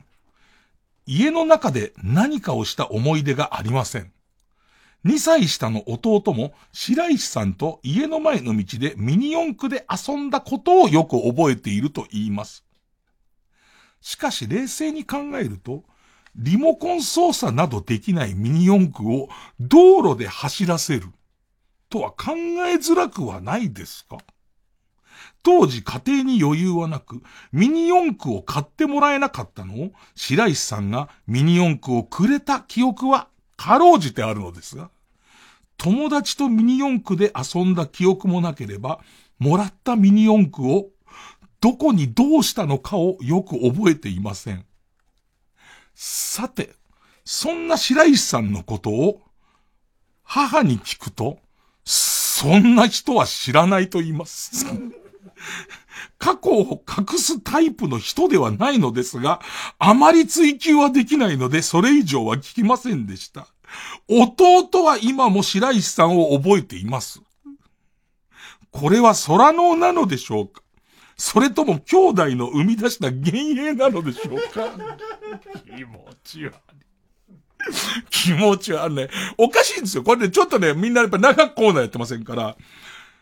[1.06, 4.14] 家の中で何かをした思い出がありません。
[5.04, 12.64] 2歳下の弟も白石さんと家の前の道でミニ四駆で遊んだことをよく覚えていると言います。
[14.00, 15.84] しかし冷静に考えると、
[16.38, 19.28] リモコン操作などできないミニ四駆を
[19.60, 21.08] 道路で走らせる。
[21.90, 22.34] とは考
[22.68, 24.18] えづらくはないですか？
[25.44, 34.92] 当時家庭に余裕はなく、ミニ四駆を買ってもらえなかったのを、白石さんがミニ四駆をくれた記憶は、かろうじてあるのですが、
[35.78, 39.00] 友達とミニ四駆で遊んだ記憶もなければ、
[39.40, 40.90] もらったミニ四駆を、
[41.62, 44.66] どこにどうしたのかをよく覚えていません。
[45.94, 46.76] さて、
[47.24, 49.22] そんな白石さんのことを、
[50.24, 51.40] 母に聞くと、
[51.90, 54.66] そんな人は知らないと言います。
[56.18, 59.40] 過去を隠すタイプの人ではないのですが、
[59.80, 63.48] あまり追求はできないので、それ以上は聞きませんでした。
[64.10, 67.22] 弟は今も白石さんを覚えています。
[68.72, 70.62] これは空脳なのでしょうか？
[71.16, 74.68] それとも兄弟の生み出した幻影なのでしょうか？
[75.78, 76.54] 気持ち悪。
[78.10, 79.10] 気持ちはあるね。
[79.38, 80.04] おかしいんですよ。
[80.04, 82.56] これね、ちょっとね、みんなやっぱ長くコーナーやってませんから。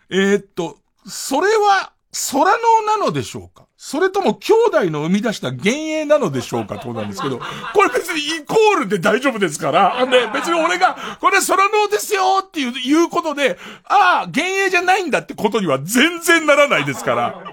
[0.09, 1.93] えー、っと、それは
[2.31, 2.51] 空の
[2.99, 3.64] なのでしょうか？
[3.77, 6.75] それとも兄弟の生み出した幻影なのでしょうか？
[6.75, 17.43] ってことなんですけど、これ別にイコールで大丈夫ですから、あのね、別に俺が、これ空脳ですよっていう、いうことで、ああ、幻影じゃないんだってことには全然ならないですから、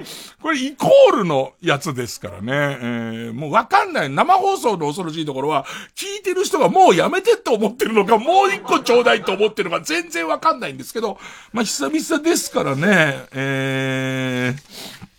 [0.40, 4.10] これイコールのやつですからね、えー、もうわかんない。
[4.10, 5.66] 生放送の恐ろしいところは、
[5.96, 11.18] 聞いてる人がもうやめてって思ってるのか、もう一個ちょうだいと思ってるのか全然わかんないんですけど、
[11.52, 15.11] まあ、久々ですからね、えー、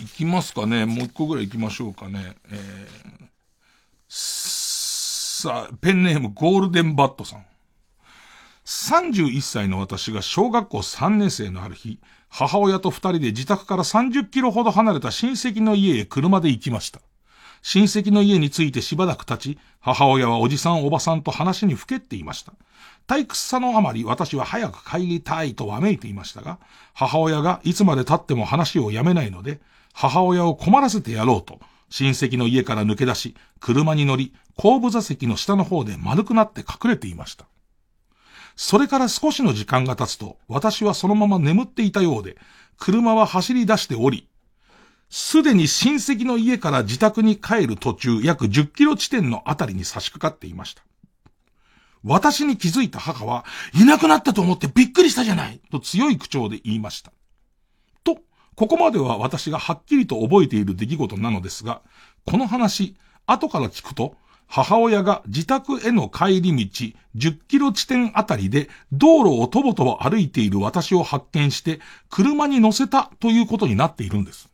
[0.00, 0.86] いきますかね。
[0.86, 2.34] もう一個ぐらい行きましょうかね。
[2.50, 3.26] えー、
[4.08, 7.44] さあ、ペンネームゴールデンバットさん。
[8.64, 11.98] 31歳の私が小学校3年生のある日、
[12.28, 17.00] 母親と二人で自宅から30キロほど離れた親戚の家へ車で行きました。
[17.62, 22.52] 親戚の家に着いてしばらく経ち、母親はおじさんおばさんと話にふけっていました。
[23.06, 26.58] 退屈さのあまり私は早く帰りたいとわめいていましたが、
[26.94, 29.60] 母親がいつまで経っても話をやめないので、
[29.92, 31.60] 母親を困らせてやろうと、
[31.90, 37.46] 親戚の家から抜け出し、車に乗り、後部座席の下の方で丸くなって隠れていました。
[38.56, 42.36] それから少しの時間が経つと、私はそのまま眠っていたようで、
[42.78, 44.28] 車は走り出しており、
[45.08, 50.82] すでに親戚の家から自宅に帰る途中、約10キロ地点のあたりに差し掛かっていました。
[52.04, 53.44] 私に気づいた母は、
[53.74, 57.12] いなくなったと思ってびっくりしたじゃないと強い口調で言いました。
[58.60, 61.80] ここまでは私がはっきりと覚えている出来事なのですが、
[62.26, 64.16] この話、後から聞くと、
[64.48, 71.80] 母親が自宅への帰り道10キロ地点あたりで道路をとぼとぼ歩いている私を発見して
[72.10, 74.50] 車に乗せたということになっているんです。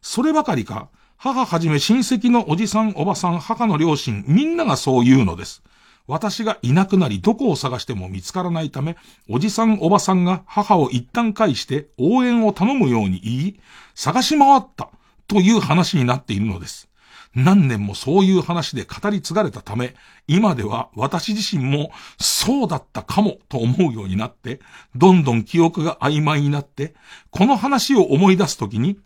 [0.00, 0.88] そればかりか、
[1.18, 5.62] 母はじめ親戚のおじさん、おばさん、母の両親、みんながそう言うのです。
[6.08, 8.96] 私がいなくなりどこを探しても見つからないため、
[9.28, 13.60] おじさんおばさんが母を一旦返して応援を頼むように言い、
[13.94, 14.88] 探し回った
[15.28, 16.88] という話になっているのです。
[17.34, 19.94] 何年もそういう話で語り継がれたため、
[20.26, 24.60] 今では私自身もそうだったかもと思うようになって、
[24.96, 26.94] どんどん記憶が曖昧になって、
[27.30, 28.98] この話を思い出すときに、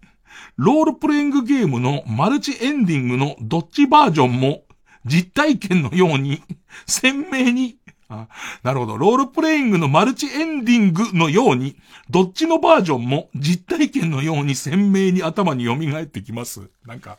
[0.57, 4.63] ロールプレイングゲームのマルチエンディングのどっちバージョンも
[5.05, 6.43] 実体験のように
[6.87, 7.77] 鮮明に
[8.13, 8.29] あ
[8.63, 8.99] なるほど。
[8.99, 11.77] ロールプレイングのマルチエンディングのように、
[12.11, 16.69] どっちのバージョンも実体験のように鮮明に頭に蘇ってきます。
[16.85, 17.19] なんか、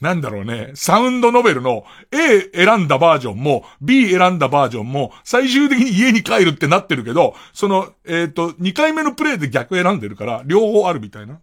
[0.00, 0.72] なんだろうね。
[0.74, 11.38] サウンドノベルの A 選んだバージョンも B 選んだバージョンも最終的に家に帰るってなってるけど、その、えっ、と、2回目のプレイで逆選んでるから、両方あるみたいな。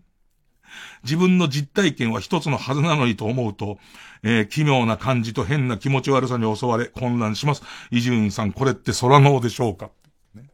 [1.03, 3.77] 自分の実体験は一つのはずなのにと思うと、
[4.23, 7.63] えー、奇妙な感じと変な気持ち悪さに襲われ混乱します。
[7.91, 9.89] 伊集院さん、これって空脳でしょうか、
[10.35, 10.49] ね、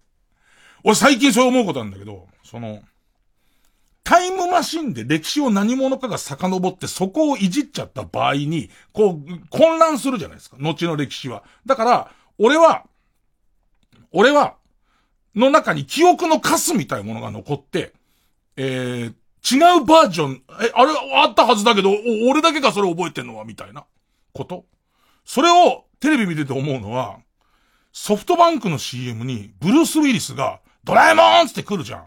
[0.83, 2.81] 俺最近そう思うことなんだけど、その、
[4.03, 10.57] タイムマシンで歴史を何者かが遡ってそこをいじっちゃった場合に、こう、混乱するじゃないですか。
[10.59, 11.43] 後の歴史は。
[11.65, 12.85] だから、俺は、
[14.11, 14.57] 俺は、
[15.35, 17.93] の中に記憶のカスみたいなものが残って、
[18.55, 19.13] えー、
[19.49, 21.91] 違うバージョン、え、あれ、あったはずだけど、
[22.27, 23.85] 俺だけがそれ覚えてんのは、みたいな
[24.33, 24.65] こと？
[25.23, 27.19] それをテレビ見てて思うのは、
[27.91, 32.05] ソフトバンクの CM に、ブルース・ウィリスが、ドラえもんって来るじゃん。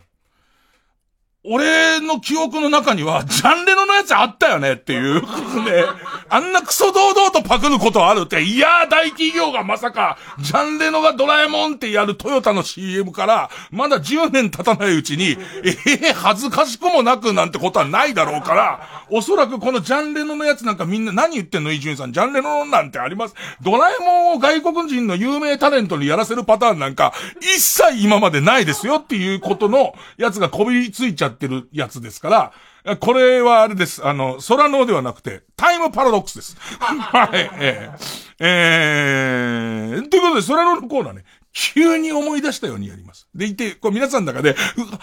[1.50, 5.22] 俺の記憶の中には、ジャンレノのやつあったよねっていう。
[5.22, 5.84] ね。
[6.28, 22.12] あんなクソ堂々とパクることあるって、いやー大企業がまさか、ジャンレノがドラえもんってやるトヨタの CM から、まだ10年経たないうちに、ええー、恥ずかしくもなくなんてことはないだろうから、おそらくこのジャンレノのやつなんかみんな何言ってんの伊集院さん。
[22.12, 23.34] ジャンレノなんてあります。
[23.62, 32.52] ドラえもんを外国人の有名タレントにやらせるパターンなんか、一切今までないですよっていうことのやつがこびりついちゃっててるやつですか
[32.85, 34.06] ら、これはあれです。
[34.06, 36.56] あの、空脳ではなくて、タイムパラドックスです。
[36.81, 43.28] はい、えー、えー、ということで、空のコーナーね、急に思い出したようにやります。
[43.35, 44.55] でいて、こう皆さんの中で、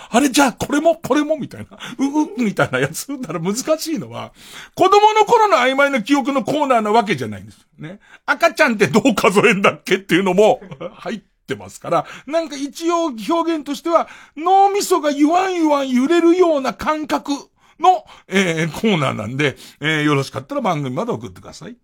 [0.10, 4.32] あれじゃあこれもこれもみたいな、う、う、みたいなやつだから難しいのは、
[4.74, 7.68] 子供の頃の曖昧な記憶のコーナーなわけじゃないんです。
[7.78, 8.00] ね。
[8.26, 10.62] 赤ちゃんってどう数えんだっけっていうのも、
[10.94, 17.32] 入ってってますから、なんか一応表現としては、脳みそがゆわんゆわん揺れるような感覚
[17.80, 21.78] の、えー、コーナーなんで、えー、よろしかったら番組まで送ってください。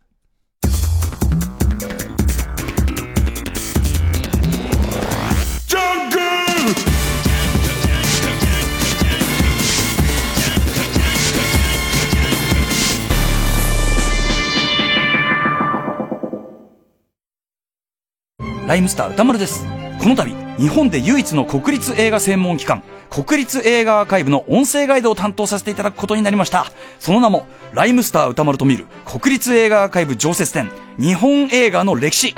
[18.71, 19.65] ライムスター歌丸です。
[20.01, 26.67] この度、日本で唯一の国立映画専門機関、国立映画アーカイブの音声ガイドを担当させていただくことになりました。
[26.97, 32.33] その名も、ライムスター歌丸と見る国立映画アーカイブ常設展、日本映画の歴史。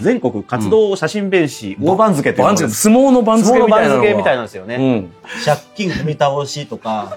[0.00, 5.06] 全国活動写真弁士、大番付って相撲の番付みたいなのみたいなんですよね。
[5.44, 7.16] 借金踏み倒しとか、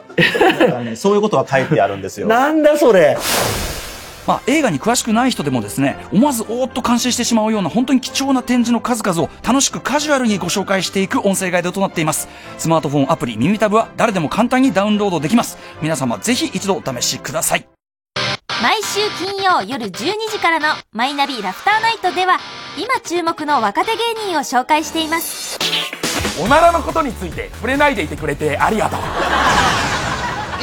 [0.95, 2.27] そういうことが書いてあるんですよ。
[2.29, 3.17] なんだそれ
[4.27, 12.27] まあ、映画に詳しくない人でもですね、思わずおーっと感心してしまうような本当に貴重な展示の数々を楽しくカジュアルにご紹介していく音声ガイドとなっています。
[12.57, 15.57] スマートフォンアプリ耳タブは誰でも簡単にダウンロードできます。
[15.81, 17.67] 皆様ぜひ一度お試しください。
[18.61, 19.91] 毎週金曜夜12
[20.31, 22.39] 時からのマイナビラフターナイトでは
[22.75, 25.59] 今注目の若手芸人を紹介しています
[26.41, 28.99] おならのことについて触れないでいてくれてありがとう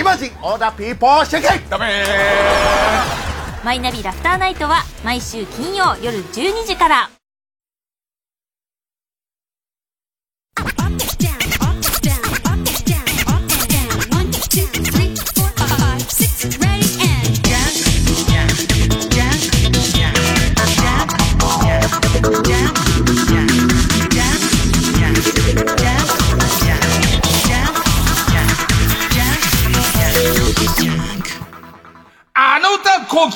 [0.00, 3.33] イマジンオーダーピーポーシェケダメ
[3.64, 7.10] マイナビラフターナイトは毎週金曜夜12時から。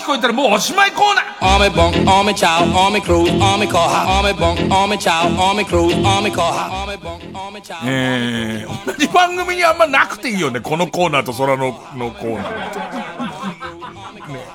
[0.09, 1.29] 歌こう聞こえたらもうおしまいコーナー
[1.59, 4.07] me bunk, on me chow, on me cruise, on me koha.
[4.07, 6.71] On me bunk, on me chow, on me cruise, on me koha.
[6.71, 7.77] On me bunk, on me chow.
[7.85, 13.09] えー、同じ番組にあんまなくていいよね、このコーナーと空ののコーナー。
[14.33, 14.47] ね、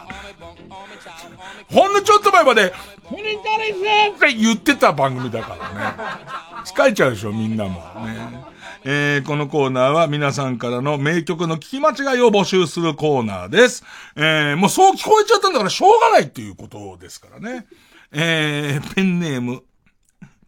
[1.72, 2.74] ほんのちょっと前まで、
[3.10, 3.78] フリンタリス
[4.16, 6.64] って言ってた番組だからね。
[6.66, 7.80] 疲れちゃうでしょ、みんなも。
[8.06, 8.53] ね。
[8.86, 13.84] えー、このコーナーは皆さんからの名曲の聞き間違いを募集するコーナーです。
[14.16, 17.66] えー、もうそう聞こえちゃったんだからしょうがないっていうことですからね。
[18.12, 19.64] えー、ペンネーム、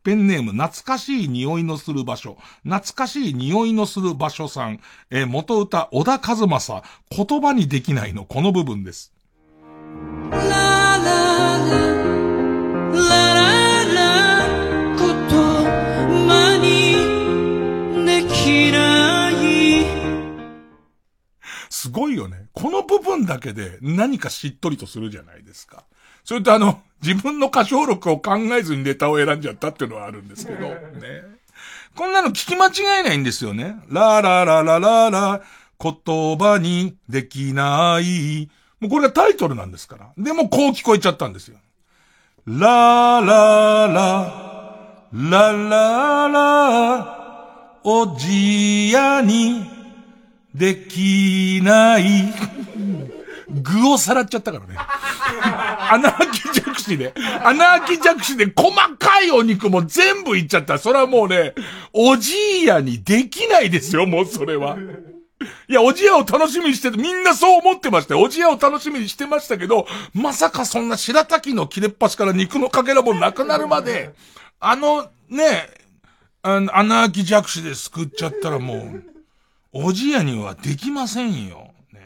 [0.03, 2.37] ペンネーム、懐かしい匂いのする場所。
[2.63, 4.79] 懐かしい匂いのする場所さん。
[5.09, 6.83] えー元歌、小田和正。
[7.09, 9.13] 言葉にできないの、この部分です。
[21.85, 22.47] すごいよね。
[22.53, 25.83] この部分だけで何かしっとりとするじゃないですか。
[26.23, 30.75] それとあの、自分の歌唱力を考えずにネタを選んじゃったっていうのはあるんですけど、ね。
[31.95, 33.75] こんなの聞き間違えないんですよね。
[33.87, 35.41] ララララララ、
[35.79, 38.49] 言葉にできない。
[38.79, 40.09] もうこれがタイトルなんですから。
[40.17, 41.57] でもこう聞こえちゃったんですよ。
[42.47, 49.74] ラララ、ラララ、おじやに
[50.55, 52.33] できない。
[53.49, 54.75] 具をさらっちゃったからね。
[55.91, 57.13] 穴あき弱視で、
[57.43, 60.77] 穴あき弱視で細かいお肉も全部いっちゃった。
[60.77, 61.53] それはもうね、
[61.93, 64.77] おじいやにできないですよ、もうそれは。
[65.67, 68.21] いや、おじやを楽しみにしてて、みんなそう思ってましたよ。
[68.21, 74.13] おじやを楽しみにしてましたけど、まさかそんな白滝の切れっ端から肉のかけらもなくなるまで、
[74.59, 75.69] あの、ね、
[76.41, 79.14] あの、穴あき弱視で救っちゃったらもう、
[79.77, 81.67] おじやにはできませんよ。
[81.91, 81.99] ね、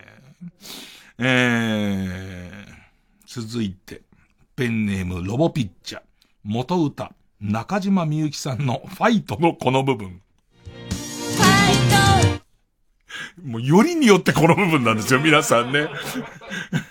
[1.20, 4.02] えー、続いて、
[4.56, 6.02] ペンネームロボピッチャ。
[6.44, 10.20] 元歌、中島みゆきさんのファイトのこの部分。
[13.44, 15.90] もうよりによってこの部分なんですよ、皆さんね。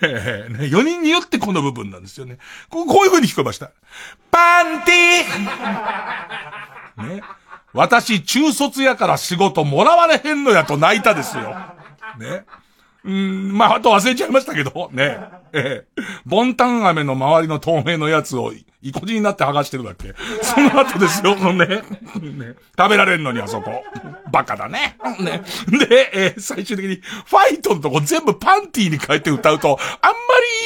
[0.01, 2.37] え ーね4人によってこの部分なんですよね。
[2.69, 3.71] こうこういう風に聞こえました。
[4.31, 7.21] パンティね。
[7.73, 11.55] 私、中卒やから仕事もらわれへんのやと泣いたですよ。
[12.19, 12.45] ね。
[13.03, 15.19] うん、まあ、あと忘れちゃいましたけど、ね。
[15.53, 20.13] ええボンタン飴の周りの透明のやつを、いこじになって剥がしてるだけ。
[20.41, 21.65] その後ですよ、ね。
[21.65, 21.81] ね。
[22.77, 23.83] 食べられんのにあそこ。
[24.31, 24.97] バカだね。
[25.19, 25.43] ね。
[25.87, 30.15] で、えー最終的に、ファイトのとこ全部パンティーに変えて歌うと、あんま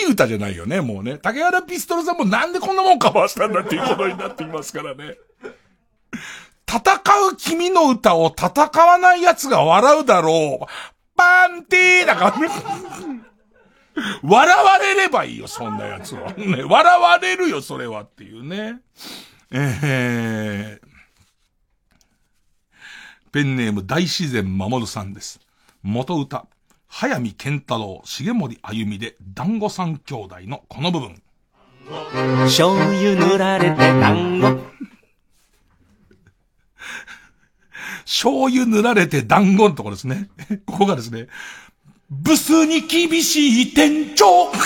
[0.02, 1.18] りいい歌じゃないよね、もうね。
[1.18, 5.16] 竹原ピストルさんもなんでこんなもんカバーしたんだっていうことになっていますからね。
[6.74, 10.66] 戦う君の歌を戦わない奴が笑うだろう。
[11.16, 12.50] パンティーだからね。
[14.24, 16.34] 笑われればいいよ、そんな奴は。
[16.34, 18.80] ね、笑われるよ、それはっていうね。
[19.52, 20.88] えー、
[23.32, 25.40] ペンネーム大自然守さんです。
[25.84, 26.48] 元歌、
[26.88, 31.22] 早見健太郎、重森あゆみで、団子三兄弟のこの部分。
[32.46, 34.74] 醤油塗られて団子
[38.06, 40.30] 醤油塗られて団子のところですね。
[40.66, 41.28] ここがですね、
[42.10, 44.52] ブスに厳しい店長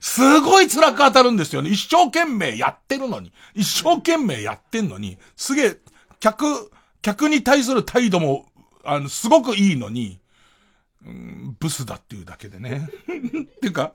[0.00, 1.70] すごい辛く当たるんですよね。
[1.70, 3.32] 一生懸命やってるのに。
[3.54, 5.78] 一生懸命やってんのに、すげえ、
[6.20, 6.70] 客、
[7.00, 8.46] 客に対する態度も、
[8.84, 10.20] あの、すごくいいのに、
[11.06, 12.88] うんブスだっていうだけでね。
[13.08, 13.08] っ
[13.60, 13.94] ていうか、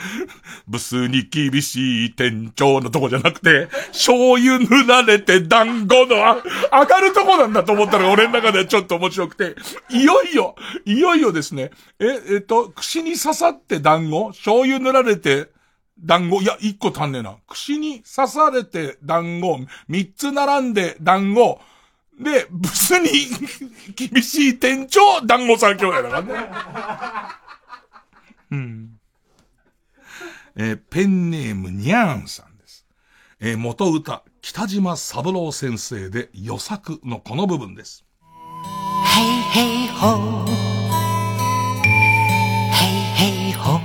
[0.66, 6.42] ブスに厳しい店長のとこじゃなくて、醤油塗られて団子のあ
[6.72, 9.54] 上がるとこなんだと思ったら俺の中ではちょっと面白くて、
[9.90, 15.48] いよいよ、いよいよですね、え、えっと、串に刺さって団子醤油塗られて
[15.98, 17.36] 団子いや、一個足んねえな。
[17.46, 19.58] 串に刺されて団子
[19.88, 21.58] 三つ並んで団子
[22.20, 23.10] で、ブスに
[23.94, 26.34] 厳しい店長、団子三兄弟だからね。
[28.50, 28.95] うん。
[30.56, 32.86] えーペンネームにゃーんさんです。
[33.40, 38.04] えー元歌、北島三郎先生で予作のこの部分です。
[39.04, 40.44] Hey, hey, ho.
[42.72, 43.80] Hey, hey, ho.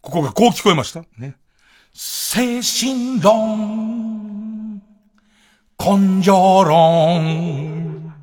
[0.00, 1.04] ここがこう聞こえました？
[1.18, 1.36] ね。
[1.92, 4.82] 精神論、
[5.78, 8.14] 根性論。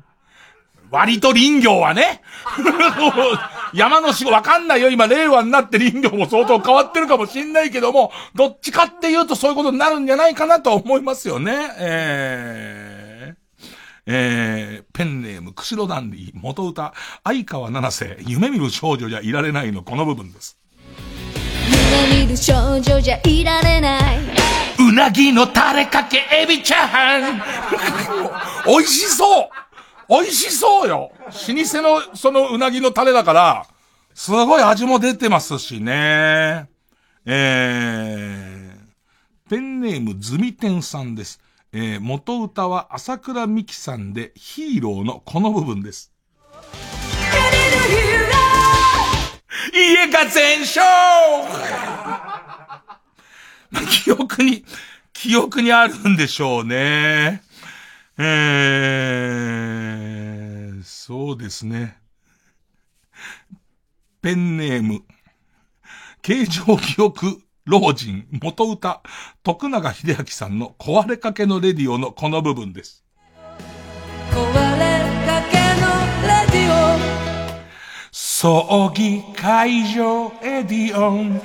[0.90, 2.22] 割と林業はね、
[3.74, 4.90] 山の仕事わかんないよ。
[4.90, 11.52] 今、令和になって林業も相当変わってるかもしんないけども、どっちかっていうとそういうことになるんじゃないかなと思いますよね。
[11.78, 13.36] えー、
[14.06, 20.58] えー、ペンネーム、釧路ダンディ、元歌、相川七瀬、夢見る少女じゃいられないのこの部分です。
[21.68, 24.18] 夢見る少女じゃいられない
[24.78, 27.42] うなぎのタレかけエビチャーハン
[28.66, 29.48] 美味しそう
[30.08, 33.66] 美味しそうよ老舗のそのうなぎのタレだから、
[34.14, 36.68] すごい味も出てますしね。
[37.26, 41.40] えー、ペンネームズミテンさんです。
[41.72, 46.10] えー、元歌は朝倉美希さんでヒーローのこの部分です。
[49.74, 50.82] 家が全焼
[54.04, 54.64] 記憶に、
[55.12, 57.42] 記憶にあるんでしょうね。
[58.20, 61.98] えー、そうですね。
[64.20, 65.02] ペンネーム、
[66.20, 69.02] 形状記憶老人、元歌、
[69.44, 73.04] 徳永秀明さんの壊れかけのレディオのこの部分です。
[74.32, 75.86] 壊れかけの
[76.26, 76.98] レディオ
[78.10, 81.40] 葬儀会場エディオン。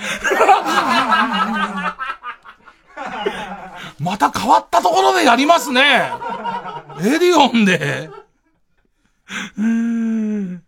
[4.00, 5.82] また変わったところでやりますね。
[7.00, 8.10] エディオンで。
[9.58, 10.64] うーん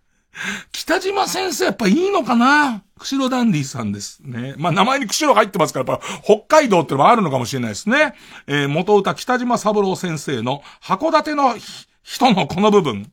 [0.72, 2.84] 北島先生やっぱいいのかな？
[3.00, 4.54] 釧路ダンディさんですね。
[4.58, 8.16] まあ名前に釧路入ってますから、やっぱ北海道ってのもあるのかもしれないですね。
[8.48, 11.56] えー元歌北島三郎先生の函館の
[12.04, 13.12] 人のこの部分。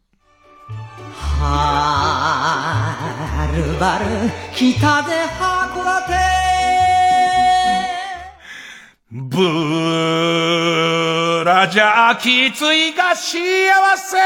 [1.45, 1.49] は
[3.55, 4.07] るばる
[4.55, 6.42] 北で函館
[9.15, 9.45] ブー
[11.45, 13.37] ラじゃきついが幸
[13.99, 14.17] せ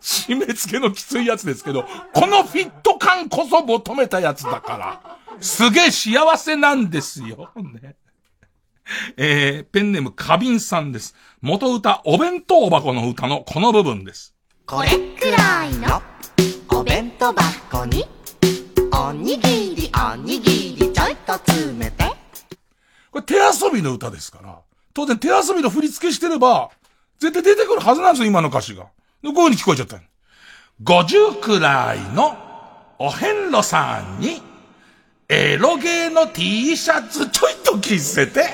[0.00, 5.00] 締め付けのきついやつですけど、このフィット感こそ求めたやつだから、
[5.40, 7.52] すげえ幸せなんですよ。
[7.54, 7.94] ね、
[9.16, 11.14] えー、ペンネーム花瓶さんです。
[11.42, 14.34] 元歌、お弁当箱の歌のこの部分です。
[14.66, 16.02] これくらいの
[16.76, 18.04] お弁当箱に
[18.92, 20.67] おにぎりおにぎり
[21.36, 22.04] と詰めて
[23.10, 24.58] これ手遊びの歌ですから、
[24.94, 26.70] 当然手遊びの振り付けしてれば、
[27.18, 28.84] 絶対出てくるはずなんですよ、今の歌詞が。
[28.84, 28.88] こ
[29.22, 30.02] ういう風に聞こえちゃったの。
[30.84, 32.36] 50くらいの
[32.98, 34.42] お遍路さんに、
[35.28, 38.44] エロゲーの T シャツちょいと着せて、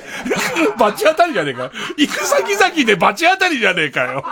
[0.78, 1.70] バチ当たりじゃねえか。
[1.96, 4.24] 行く先々でバチ当たりじゃねえかよ。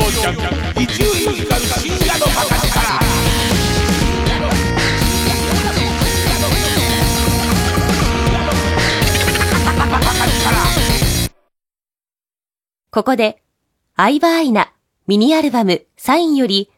[0.00, 0.36] 月曜ジャン
[0.74, 2.70] ク、一流ミュージカル深夜のバカ力。
[12.90, 13.42] ここで、
[13.94, 14.72] アイバーイナ
[15.06, 16.70] ミニアルバムサインより、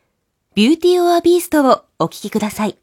[0.55, 2.82] ビューティーオアビーストをお聴きください。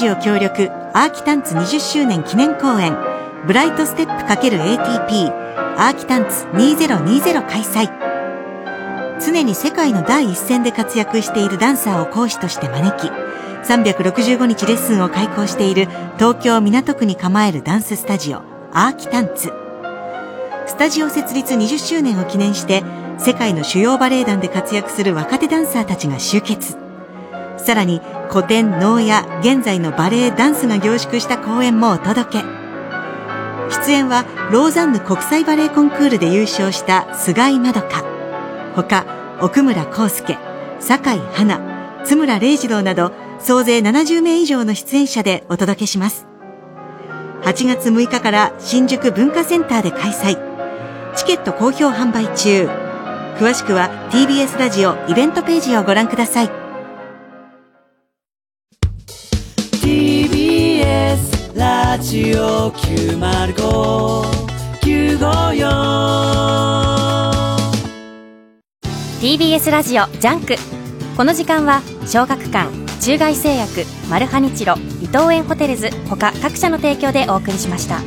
[0.00, 2.96] ジオ協力アーキタンツ20周年記念公演
[3.46, 5.30] ブライトステップ ×ATP
[5.76, 7.90] アーキタンツ2020開催。
[9.20, 13.10] 常に世界の第一線で活躍しているダンサーを講師として招き
[13.68, 15.86] 365日レッスンを開講している
[16.16, 18.38] 東京港区に構えるダンススタジオ
[18.72, 19.52] アーキタンツ。
[20.66, 22.82] スタジオ設立20周年を記念して
[23.18, 26.89] 世界の主要バレエ団で活躍する若手ダンサーたちが集結。
[27.60, 28.00] さらに
[28.30, 32.44] 古典能や現在のバレエダンスが凝縮した公演もお届け。
[33.70, 38.04] 出演はローザンヌ国際バレエコンクールで優勝した菅井まどか。
[38.74, 39.04] 他
[39.40, 40.38] 奥村康介
[40.80, 41.60] 酒井花
[42.04, 46.26] 津村礼二郎など総勢70名以上の出演者でお届けします。
[47.42, 50.36] 8月6日から新宿文化センターで開催。
[51.16, 52.68] チケット好評販売中。
[53.38, 56.59] 詳しくは TBS ラジオイベントページをご覧ください。
[61.60, 63.20] ラジオ905954
[69.20, 70.54] TBS ラジオジャンク
[71.18, 72.70] この時間は小学館
[73.02, 74.72] 中外製薬マルハニチロ
[75.02, 77.98] 伊藤園ホテルズ他各社の提供でお送りしました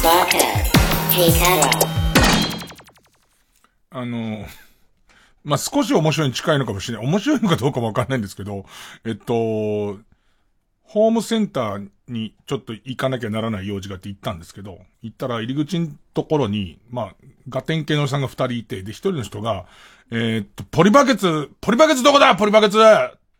[0.00, 0.67] Hikaru
[3.90, 4.46] あの、
[5.42, 7.06] まあ、少し面白いに近いのかもしれない。
[7.06, 8.64] 面白いのかどうかもわかんないんですけど、
[9.04, 9.98] えっと、
[10.82, 17.14] ホームセンターにちょっと行かなきゃならない用事があって行ったんですけど、行ったら入り口のところに、まあ、
[17.48, 19.66] ガテン系のおじさんが二人いて、で、一人の人が、
[20.10, 22.36] えーっと、ポリバケツ、ポリバケツどこだ？
[22.36, 22.78] ポリバケツ！
[22.78, 22.82] っ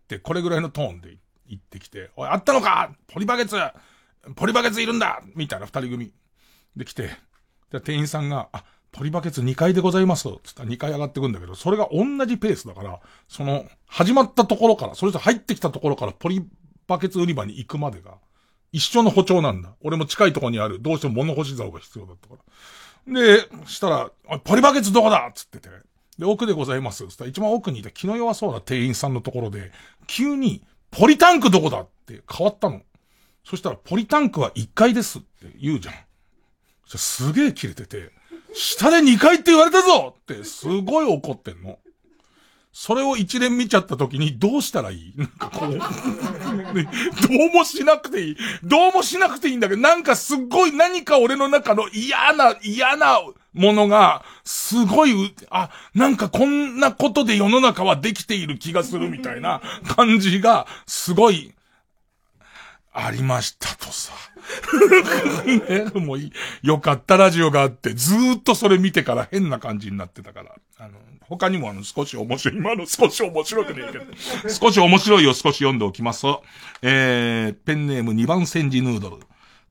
[0.09, 1.17] て、これぐらいのトーンで
[1.49, 2.91] 言ってきて、おい、あったのか？
[3.07, 3.57] ポリバケツ！
[4.35, 5.23] ポリバケツいるんだ！
[5.35, 6.13] みたいな二人組。
[6.77, 7.11] で来て、
[7.71, 10.29] で、店員さんが、あ、ポリバケツ2階でございます。
[10.43, 16.43] つったら2階上がってくんだけど、それが同じペースだから、その、始まったところから、それと入ってきたところからポリ
[16.87, 18.15] バケツ売り場に行くまでが、
[18.73, 19.75] 一緒の歩調なんだ。
[19.83, 22.35] 俺も近いところにある、どうしても物干し竿が必要だったか
[23.07, 23.13] ら。
[23.13, 24.11] で、したら、
[24.45, 25.31] ポリバケツどこだ？
[25.35, 25.69] つってて。
[26.19, 27.07] で、奥でございます。
[27.09, 29.71] つったら一番奥にいた気の弱そうな店員さんのところで、
[30.07, 31.81] 急に、ポリタンクどこだ？
[31.81, 32.83] って変わったの。
[33.45, 35.95] そしたら、ポリタンクは1階ですって言うじゃん。
[36.97, 38.13] すげえ切れてて、
[38.55, 41.79] 下で2階って言われたぞってすごい怒ってんの。
[42.73, 45.15] それを一連見ちゃった時にどうしたらいい？
[45.17, 45.83] なんかこう、ねど
[47.51, 48.37] うもしなくていい。
[48.63, 53.21] どうもしなくていいんだけど、なんかすっごい何か俺の中の嫌な、嫌な
[53.53, 59.61] ものが、すごい、あ、なんかこんなことで世の中はできている気がするみたいな
[59.97, 61.53] 感じが、すごい、
[62.93, 64.13] ありましたとさ。
[65.47, 66.19] ね、もう、
[66.63, 70.55] よかったラジオがあって、ずーっとそれ見てから変な感じになってたから。
[70.79, 74.05] あの、他にもあの、少し面白い、今の少し面白くねえけど、
[74.49, 76.27] 少し面白いを少し読んでおきます、
[76.83, 79.19] えー、ペンネーム2番煎じヌードル。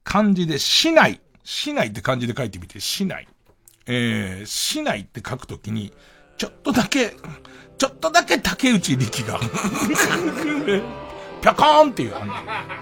[0.04, 1.20] 漢字で、市内。
[1.44, 3.28] 市内って漢字で書いてみて、市内。
[3.88, 5.92] えー、市内って書くときに、
[6.38, 7.16] ちょっとだけ、
[7.78, 9.40] ちょっとだけ竹内力が、
[11.42, 12.34] ぴょこーんっていう、あの、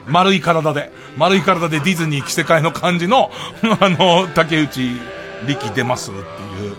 [0.07, 3.31] 丸い体で、丸い体でディズニー着せ替えの感じの、
[3.79, 4.91] あの、竹内
[5.47, 6.21] 力出ますってい
[6.69, 6.75] う、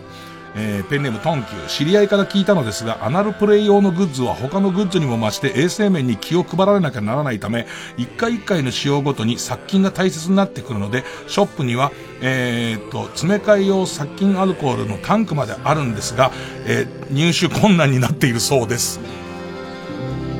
[0.58, 1.68] えーペンネームトンキュー。
[1.68, 7.66] 知り合いから聞いたのですが、アナルプレイ用のグッズは他のグッズにも増して衛生面に気を配られなきゃならないため、
[7.98, 11.92] 一回一回の使用ごとに殺菌が大切になってくるので、ショップには、
[12.22, 16.30] えーっと、詰め替え用殺菌アルコールのタンクまであるんですが、
[16.64, 18.98] えー入手困難になっているそうです。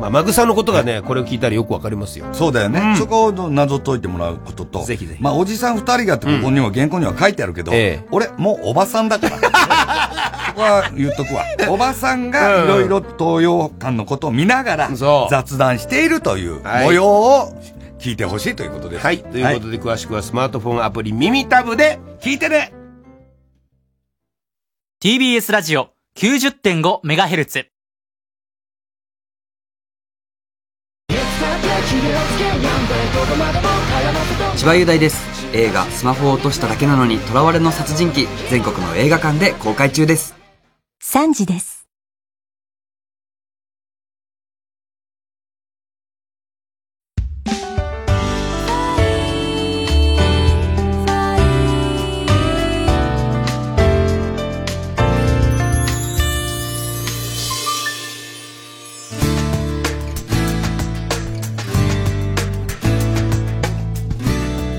[0.00, 2.26] まあ、マグサのことがねこれを聞いたらよくわかりますよ。
[2.32, 5.22] そうだよね、そこを謎解いてもらうこととぜひぜひ。
[5.22, 7.72] まあおじさん二人がってここには原稿には書いてあるけど、
[8.10, 9.38] 俺もうおばさんだから。
[10.50, 11.44] そこは言っとくわ。
[11.68, 14.90] おばさんがいろいろ東洋館のことを見ながら
[15.30, 16.84] 雑談しているというはい。
[16.86, 17.54] 模様を
[17.98, 19.02] 聞いてほしいということです。
[19.04, 19.18] はい。
[19.18, 22.72] ということで詳しくはスマートフォンアプリ耳タブで聞いてね。
[25.02, 27.79] TBS ラジオ 90.5MHz
[34.56, 35.20] 千葉雄大です。
[35.52, 40.34] 映画「スマホを落としただけなのに囚われの殺人鬼」全国の映画館で公開中です。
[41.02, 41.79] 3時です。